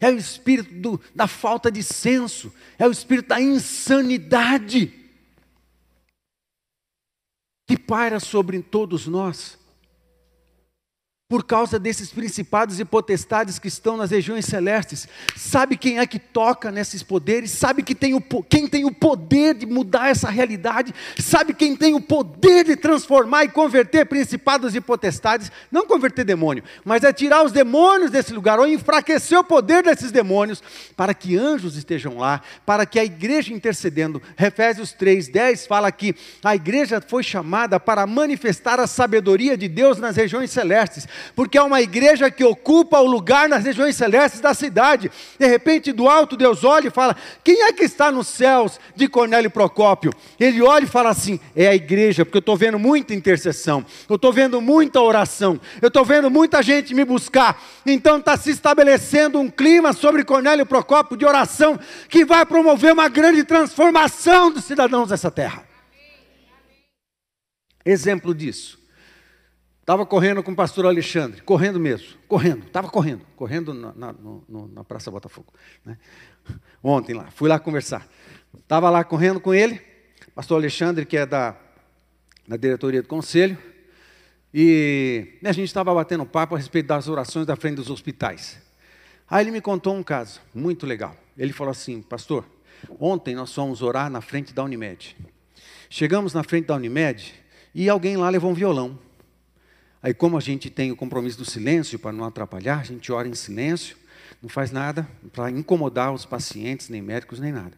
é 0.00 0.10
o 0.10 0.16
espírito 0.16 0.74
do, 0.74 1.00
da 1.14 1.28
falta 1.28 1.70
de 1.70 1.82
senso, 1.82 2.52
é 2.78 2.86
o 2.88 2.90
espírito 2.90 3.28
da 3.28 3.40
insanidade 3.40 4.92
que 7.66 7.78
paira 7.78 8.18
sobre 8.18 8.60
todos 8.62 9.06
nós 9.06 9.59
por 11.30 11.44
causa 11.44 11.78
desses 11.78 12.10
principados 12.10 12.80
e 12.80 12.84
potestades 12.84 13.56
que 13.56 13.68
estão 13.68 13.96
nas 13.96 14.10
regiões 14.10 14.44
celestes. 14.46 15.06
Sabe 15.36 15.76
quem 15.76 16.00
é 16.00 16.04
que 16.04 16.18
toca 16.18 16.72
nesses 16.72 17.04
poderes? 17.04 17.52
Sabe 17.52 17.84
que 17.84 17.94
tem 17.94 18.14
o, 18.14 18.20
quem 18.20 18.66
tem 18.66 18.84
o 18.84 18.90
poder 18.90 19.54
de 19.54 19.64
mudar 19.64 20.10
essa 20.10 20.28
realidade? 20.28 20.92
Sabe 21.20 21.54
quem 21.54 21.76
tem 21.76 21.94
o 21.94 22.00
poder 22.00 22.64
de 22.64 22.74
transformar 22.74 23.44
e 23.44 23.48
converter 23.48 24.06
principados 24.06 24.74
e 24.74 24.80
potestades? 24.80 25.52
Não 25.70 25.86
converter 25.86 26.24
demônio, 26.24 26.64
mas 26.84 27.04
é 27.04 27.12
tirar 27.12 27.44
os 27.44 27.52
demônios 27.52 28.10
desse 28.10 28.32
lugar, 28.32 28.58
ou 28.58 28.66
enfraquecer 28.66 29.38
o 29.38 29.44
poder 29.44 29.84
desses 29.84 30.10
demônios, 30.10 30.60
para 30.96 31.14
que 31.14 31.36
anjos 31.36 31.76
estejam 31.76 32.18
lá, 32.18 32.42
para 32.66 32.84
que 32.84 32.98
a 32.98 33.04
igreja 33.04 33.54
intercedendo. 33.54 34.20
Efésios 34.36 34.92
3,10 34.92 35.68
fala 35.68 35.92
que 35.92 36.12
a 36.42 36.56
igreja 36.56 37.00
foi 37.00 37.22
chamada 37.22 37.78
para 37.78 38.04
manifestar 38.04 38.80
a 38.80 38.88
sabedoria 38.88 39.56
de 39.56 39.68
Deus 39.68 39.96
nas 39.96 40.16
regiões 40.16 40.50
celestes 40.50 41.06
porque 41.34 41.58
é 41.58 41.62
uma 41.62 41.80
igreja 41.80 42.30
que 42.30 42.44
ocupa 42.44 42.98
o 42.98 43.06
lugar 43.06 43.48
nas 43.48 43.64
regiões 43.64 43.96
celestes 43.96 44.40
da 44.40 44.54
cidade. 44.54 45.10
De 45.38 45.46
repente, 45.46 45.92
do 45.92 46.08
alto, 46.08 46.36
Deus 46.36 46.64
olha 46.64 46.88
e 46.88 46.90
fala: 46.90 47.16
Quem 47.44 47.62
é 47.62 47.72
que 47.72 47.84
está 47.84 48.10
nos 48.10 48.26
céus 48.28 48.80
de 48.94 49.08
Cornélio 49.08 49.50
Procópio? 49.50 50.12
Ele 50.38 50.62
olha 50.62 50.84
e 50.84 50.88
fala 50.88 51.10
assim: 51.10 51.38
É 51.54 51.68
a 51.68 51.74
igreja, 51.74 52.24
porque 52.24 52.38
eu 52.38 52.40
estou 52.40 52.56
vendo 52.56 52.78
muita 52.78 53.14
intercessão, 53.14 53.84
eu 54.08 54.16
estou 54.16 54.32
vendo 54.32 54.60
muita 54.60 55.00
oração, 55.00 55.60
eu 55.80 55.88
estou 55.88 56.04
vendo 56.04 56.30
muita 56.30 56.62
gente 56.62 56.94
me 56.94 57.04
buscar. 57.04 57.62
Então 57.84 58.18
está 58.18 58.36
se 58.36 58.50
estabelecendo 58.50 59.38
um 59.38 59.50
clima 59.50 59.92
sobre 59.92 60.24
Cornélio 60.24 60.66
Procópio 60.66 61.16
de 61.16 61.24
oração 61.24 61.78
que 62.08 62.24
vai 62.24 62.46
promover 62.46 62.92
uma 62.92 63.08
grande 63.08 63.44
transformação 63.44 64.50
dos 64.50 64.64
cidadãos 64.64 65.08
dessa 65.10 65.30
terra. 65.30 65.64
Exemplo 67.84 68.34
disso. 68.34 68.79
Estava 69.90 70.06
correndo 70.06 70.40
com 70.40 70.52
o 70.52 70.54
pastor 70.54 70.86
Alexandre, 70.86 71.42
correndo 71.42 71.80
mesmo, 71.80 72.16
correndo, 72.28 72.64
estava 72.64 72.88
correndo, 72.88 73.26
correndo 73.34 73.74
na, 73.74 73.92
na, 73.92 74.12
no, 74.12 74.70
na 74.72 74.84
Praça 74.84 75.10
Botafogo. 75.10 75.52
Né? 75.84 75.98
Ontem 76.80 77.12
lá, 77.12 77.28
fui 77.32 77.48
lá 77.48 77.58
conversar. 77.58 78.06
Estava 78.56 78.88
lá 78.88 79.02
correndo 79.02 79.40
com 79.40 79.52
ele, 79.52 79.82
pastor 80.32 80.58
Alexandre, 80.58 81.04
que 81.04 81.16
é 81.16 81.26
da, 81.26 81.56
da 82.46 82.56
diretoria 82.56 83.02
do 83.02 83.08
conselho, 83.08 83.58
e 84.54 85.40
a 85.44 85.50
gente 85.50 85.66
estava 85.66 85.92
batendo 85.92 86.24
papo 86.24 86.54
a 86.54 86.58
respeito 86.58 86.86
das 86.86 87.08
orações 87.08 87.44
da 87.44 87.56
frente 87.56 87.74
dos 87.74 87.90
hospitais. 87.90 88.62
Aí 89.28 89.42
ele 89.42 89.50
me 89.50 89.60
contou 89.60 89.96
um 89.96 90.04
caso 90.04 90.40
muito 90.54 90.86
legal. 90.86 91.16
Ele 91.36 91.52
falou 91.52 91.72
assim, 91.72 92.00
pastor, 92.00 92.46
ontem 93.00 93.34
nós 93.34 93.52
fomos 93.52 93.82
orar 93.82 94.08
na 94.08 94.20
frente 94.20 94.54
da 94.54 94.62
Unimed. 94.62 95.16
Chegamos 95.88 96.32
na 96.32 96.44
frente 96.44 96.66
da 96.66 96.76
Unimed 96.76 97.34
e 97.74 97.88
alguém 97.88 98.16
lá 98.16 98.30
levou 98.30 98.52
um 98.52 98.54
violão. 98.54 99.09
Aí, 100.02 100.14
como 100.14 100.38
a 100.38 100.40
gente 100.40 100.70
tem 100.70 100.90
o 100.90 100.96
compromisso 100.96 101.36
do 101.36 101.44
silêncio 101.44 101.98
para 101.98 102.12
não 102.12 102.24
atrapalhar, 102.24 102.80
a 102.80 102.82
gente 102.82 103.12
ora 103.12 103.28
em 103.28 103.34
silêncio, 103.34 103.96
não 104.40 104.48
faz 104.48 104.70
nada 104.70 105.06
para 105.32 105.50
incomodar 105.50 106.12
os 106.12 106.24
pacientes, 106.24 106.88
nem 106.88 107.02
médicos, 107.02 107.38
nem 107.38 107.52
nada. 107.52 107.76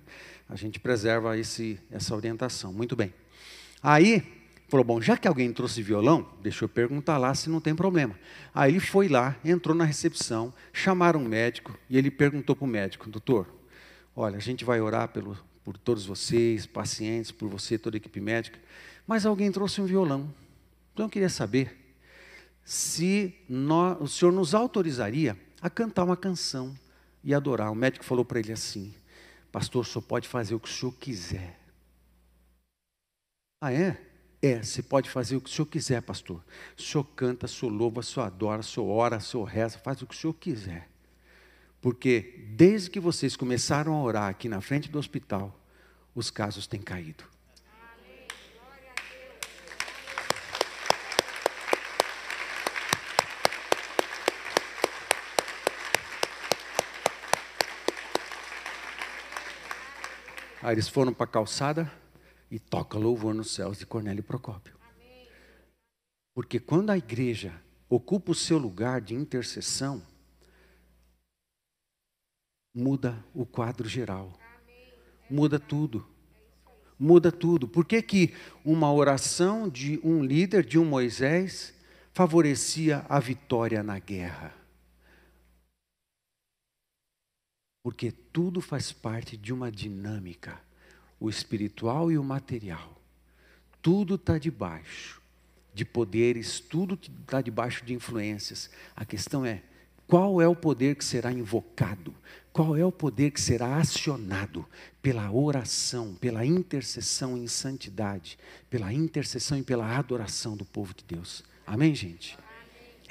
A 0.48 0.54
gente 0.54 0.78
preserva 0.78 1.36
esse, 1.36 1.80
essa 1.90 2.14
orientação. 2.14 2.72
Muito 2.72 2.94
bem. 2.94 3.12
Aí, 3.82 4.22
falou: 4.68 4.84
bom, 4.84 5.00
já 5.00 5.16
que 5.16 5.26
alguém 5.26 5.52
trouxe 5.52 5.82
violão, 5.82 6.28
deixa 6.40 6.64
eu 6.64 6.68
perguntar 6.68 7.18
lá 7.18 7.34
se 7.34 7.50
não 7.50 7.60
tem 7.60 7.74
problema. 7.74 8.16
Aí 8.54 8.70
ele 8.70 8.80
foi 8.80 9.08
lá, 9.08 9.36
entrou 9.44 9.74
na 9.74 9.84
recepção, 9.84 10.54
chamaram 10.72 11.20
um 11.20 11.28
médico 11.28 11.76
e 11.90 11.98
ele 11.98 12.10
perguntou 12.10 12.54
para 12.54 12.64
o 12.64 12.68
médico: 12.68 13.10
doutor, 13.10 13.48
olha, 14.14 14.36
a 14.36 14.40
gente 14.40 14.64
vai 14.64 14.80
orar 14.80 15.08
pelo, 15.08 15.36
por 15.64 15.76
todos 15.76 16.06
vocês, 16.06 16.66
pacientes, 16.66 17.32
por 17.32 17.48
você, 17.48 17.76
toda 17.76 17.96
a 17.96 17.98
equipe 17.98 18.20
médica, 18.20 18.58
mas 19.06 19.26
alguém 19.26 19.50
trouxe 19.50 19.80
um 19.80 19.86
violão. 19.86 20.32
Então 20.92 21.06
eu 21.06 21.10
queria 21.10 21.28
saber 21.28 21.81
se 22.72 23.34
nós, 23.46 24.00
o 24.00 24.08
senhor 24.08 24.32
nos 24.32 24.54
autorizaria 24.54 25.38
a 25.60 25.68
cantar 25.68 26.04
uma 26.04 26.16
canção 26.16 26.74
e 27.22 27.34
adorar. 27.34 27.70
O 27.70 27.74
médico 27.74 28.02
falou 28.02 28.24
para 28.24 28.38
ele 28.38 28.50
assim: 28.50 28.94
Pastor, 29.52 29.84
senhor 29.84 30.00
pode 30.00 30.26
fazer 30.26 30.54
o 30.54 30.60
que 30.60 30.70
o 30.70 30.72
senhor 30.72 30.92
quiser. 30.92 31.60
Ah, 33.60 33.70
é? 33.70 34.00
É, 34.40 34.62
você 34.62 34.82
pode 34.82 35.10
fazer 35.10 35.36
o 35.36 35.40
que 35.42 35.50
o 35.50 35.52
senhor 35.52 35.66
quiser, 35.66 36.00
pastor. 36.00 36.42
O 36.76 36.80
senhor 36.80 37.04
canta, 37.14 37.44
o 37.44 37.48
senhor 37.48 37.70
louva, 37.70 38.00
o 38.00 38.02
senhor 38.02 38.24
adora, 38.24 38.62
o 38.62 38.64
senhor 38.64 38.88
ora, 38.88 39.18
o 39.18 39.20
senhor 39.20 39.44
reza, 39.44 39.76
faz 39.76 40.00
o 40.00 40.06
que 40.06 40.14
o 40.14 40.18
senhor 40.18 40.32
quiser. 40.32 40.88
Porque 41.78 42.48
desde 42.56 42.88
que 42.88 42.98
vocês 42.98 43.36
começaram 43.36 43.92
a 43.92 44.02
orar 44.02 44.30
aqui 44.30 44.48
na 44.48 44.62
frente 44.62 44.90
do 44.90 44.98
hospital, 44.98 45.60
os 46.14 46.30
casos 46.30 46.66
têm 46.66 46.80
caído. 46.80 47.31
Aí 60.62 60.74
eles 60.74 60.86
foram 60.86 61.12
para 61.12 61.24
a 61.24 61.28
calçada 61.28 61.90
e 62.48 62.56
toca 62.56 62.96
louvor 62.96 63.34
nos 63.34 63.52
céus 63.52 63.78
de 63.78 63.84
Cornélio 63.84 64.22
Procópio. 64.22 64.78
Porque 66.32 66.60
quando 66.60 66.90
a 66.90 66.96
igreja 66.96 67.52
ocupa 67.88 68.30
o 68.30 68.34
seu 68.34 68.58
lugar 68.58 69.00
de 69.00 69.12
intercessão, 69.12 70.00
muda 72.72 73.24
o 73.34 73.44
quadro 73.44 73.88
geral. 73.88 74.38
Muda 75.28 75.58
tudo. 75.58 76.06
Muda 76.96 77.32
tudo. 77.32 77.66
Por 77.66 77.84
que, 77.84 78.00
que 78.00 78.34
uma 78.64 78.92
oração 78.92 79.68
de 79.68 79.98
um 80.04 80.22
líder, 80.22 80.64
de 80.64 80.78
um 80.78 80.84
Moisés, 80.84 81.74
favorecia 82.12 83.04
a 83.08 83.18
vitória 83.18 83.82
na 83.82 83.98
guerra? 83.98 84.61
Porque 87.82 88.12
tudo 88.32 88.60
faz 88.60 88.92
parte 88.92 89.36
de 89.36 89.52
uma 89.52 89.70
dinâmica, 89.70 90.60
o 91.18 91.28
espiritual 91.28 92.12
e 92.12 92.16
o 92.16 92.22
material. 92.22 93.00
Tudo 93.80 94.14
está 94.14 94.38
debaixo 94.38 95.20
de 95.74 95.84
poderes, 95.84 96.60
tudo 96.60 96.98
está 97.20 97.40
debaixo 97.40 97.84
de 97.84 97.92
influências. 97.92 98.70
A 98.94 99.04
questão 99.04 99.44
é 99.44 99.62
qual 100.06 100.40
é 100.40 100.46
o 100.46 100.54
poder 100.54 100.94
que 100.94 101.04
será 101.04 101.32
invocado, 101.32 102.14
qual 102.52 102.76
é 102.76 102.84
o 102.84 102.92
poder 102.92 103.30
que 103.32 103.40
será 103.40 103.78
acionado 103.78 104.64
pela 105.00 105.32
oração, 105.32 106.14
pela 106.14 106.44
intercessão 106.44 107.36
em 107.36 107.48
santidade, 107.48 108.38
pela 108.68 108.92
intercessão 108.92 109.58
e 109.58 109.62
pela 109.62 109.96
adoração 109.96 110.56
do 110.56 110.64
povo 110.64 110.94
de 110.94 111.02
Deus. 111.04 111.42
Amém, 111.66 111.94
gente? 111.94 112.36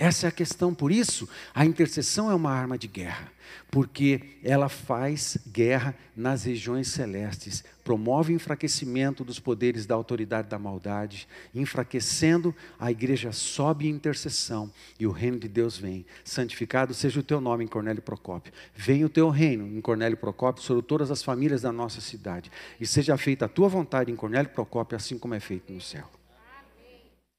Essa 0.02 0.26
é 0.26 0.30
a 0.30 0.32
questão. 0.32 0.74
Por 0.74 0.92
isso, 0.92 1.30
a 1.54 1.64
intercessão 1.64 2.32
é 2.32 2.34
uma 2.34 2.50
arma 2.50 2.76
de 2.76 2.88
guerra, 2.88 3.32
porque 3.70 4.40
ela 4.44 4.68
faz 4.68 5.38
guerra 5.54 5.96
nas 6.16 6.44
regiões 6.44 6.88
celestes, 6.88 7.64
promove 7.84 8.34
o 8.34 8.36
enfraquecimento 8.36 9.24
dos 9.24 9.40
poderes 9.40 9.86
da 9.86 9.94
autoridade 9.94 10.50
da 10.50 10.58
maldade, 10.58 11.28
enfraquecendo, 11.54 12.56
a 12.80 12.90
igreja 12.90 13.32
sobe 13.32 13.88
em 13.88 13.92
intercessão 13.92 14.72
e 15.00 15.06
o 15.06 15.12
reino 15.12 15.38
de 15.38 15.48
Deus 15.48 15.78
vem. 15.78 16.04
Santificado 16.24 16.96
seja 16.96 17.20
o 17.20 17.24
teu 17.24 17.40
nome 17.40 17.64
em 17.64 17.68
Cornélio 17.68 18.02
Procópio. 18.02 18.52
Venha 18.76 19.06
o 19.06 19.10
teu 19.10 19.30
reino 19.30 19.68
em 19.68 19.82
Cornélio 19.82 20.18
Procópio 20.18 20.64
sobre 20.64 20.82
todas 20.82 21.12
as 21.12 21.22
famílias 21.22 21.62
da 21.62 21.72
nossa 21.72 22.02
cidade 22.02 22.52
e 22.80 22.88
seja 22.88 23.16
feita 23.18 23.46
a 23.46 23.48
tua 23.48 23.70
vontade 23.70 24.12
em 24.12 24.16
Cornélio 24.16 24.50
Procópio, 24.50 24.96
assim 24.96 25.20
como 25.20 25.36
é 25.36 25.40
feito 25.40 25.72
no 25.72 25.80
céu. 25.80 26.10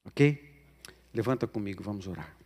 Ok? 0.05 0.41
Levanta 1.13 1.45
comigo, 1.45 1.83
vamos 1.83 2.07
orar. 2.07 2.42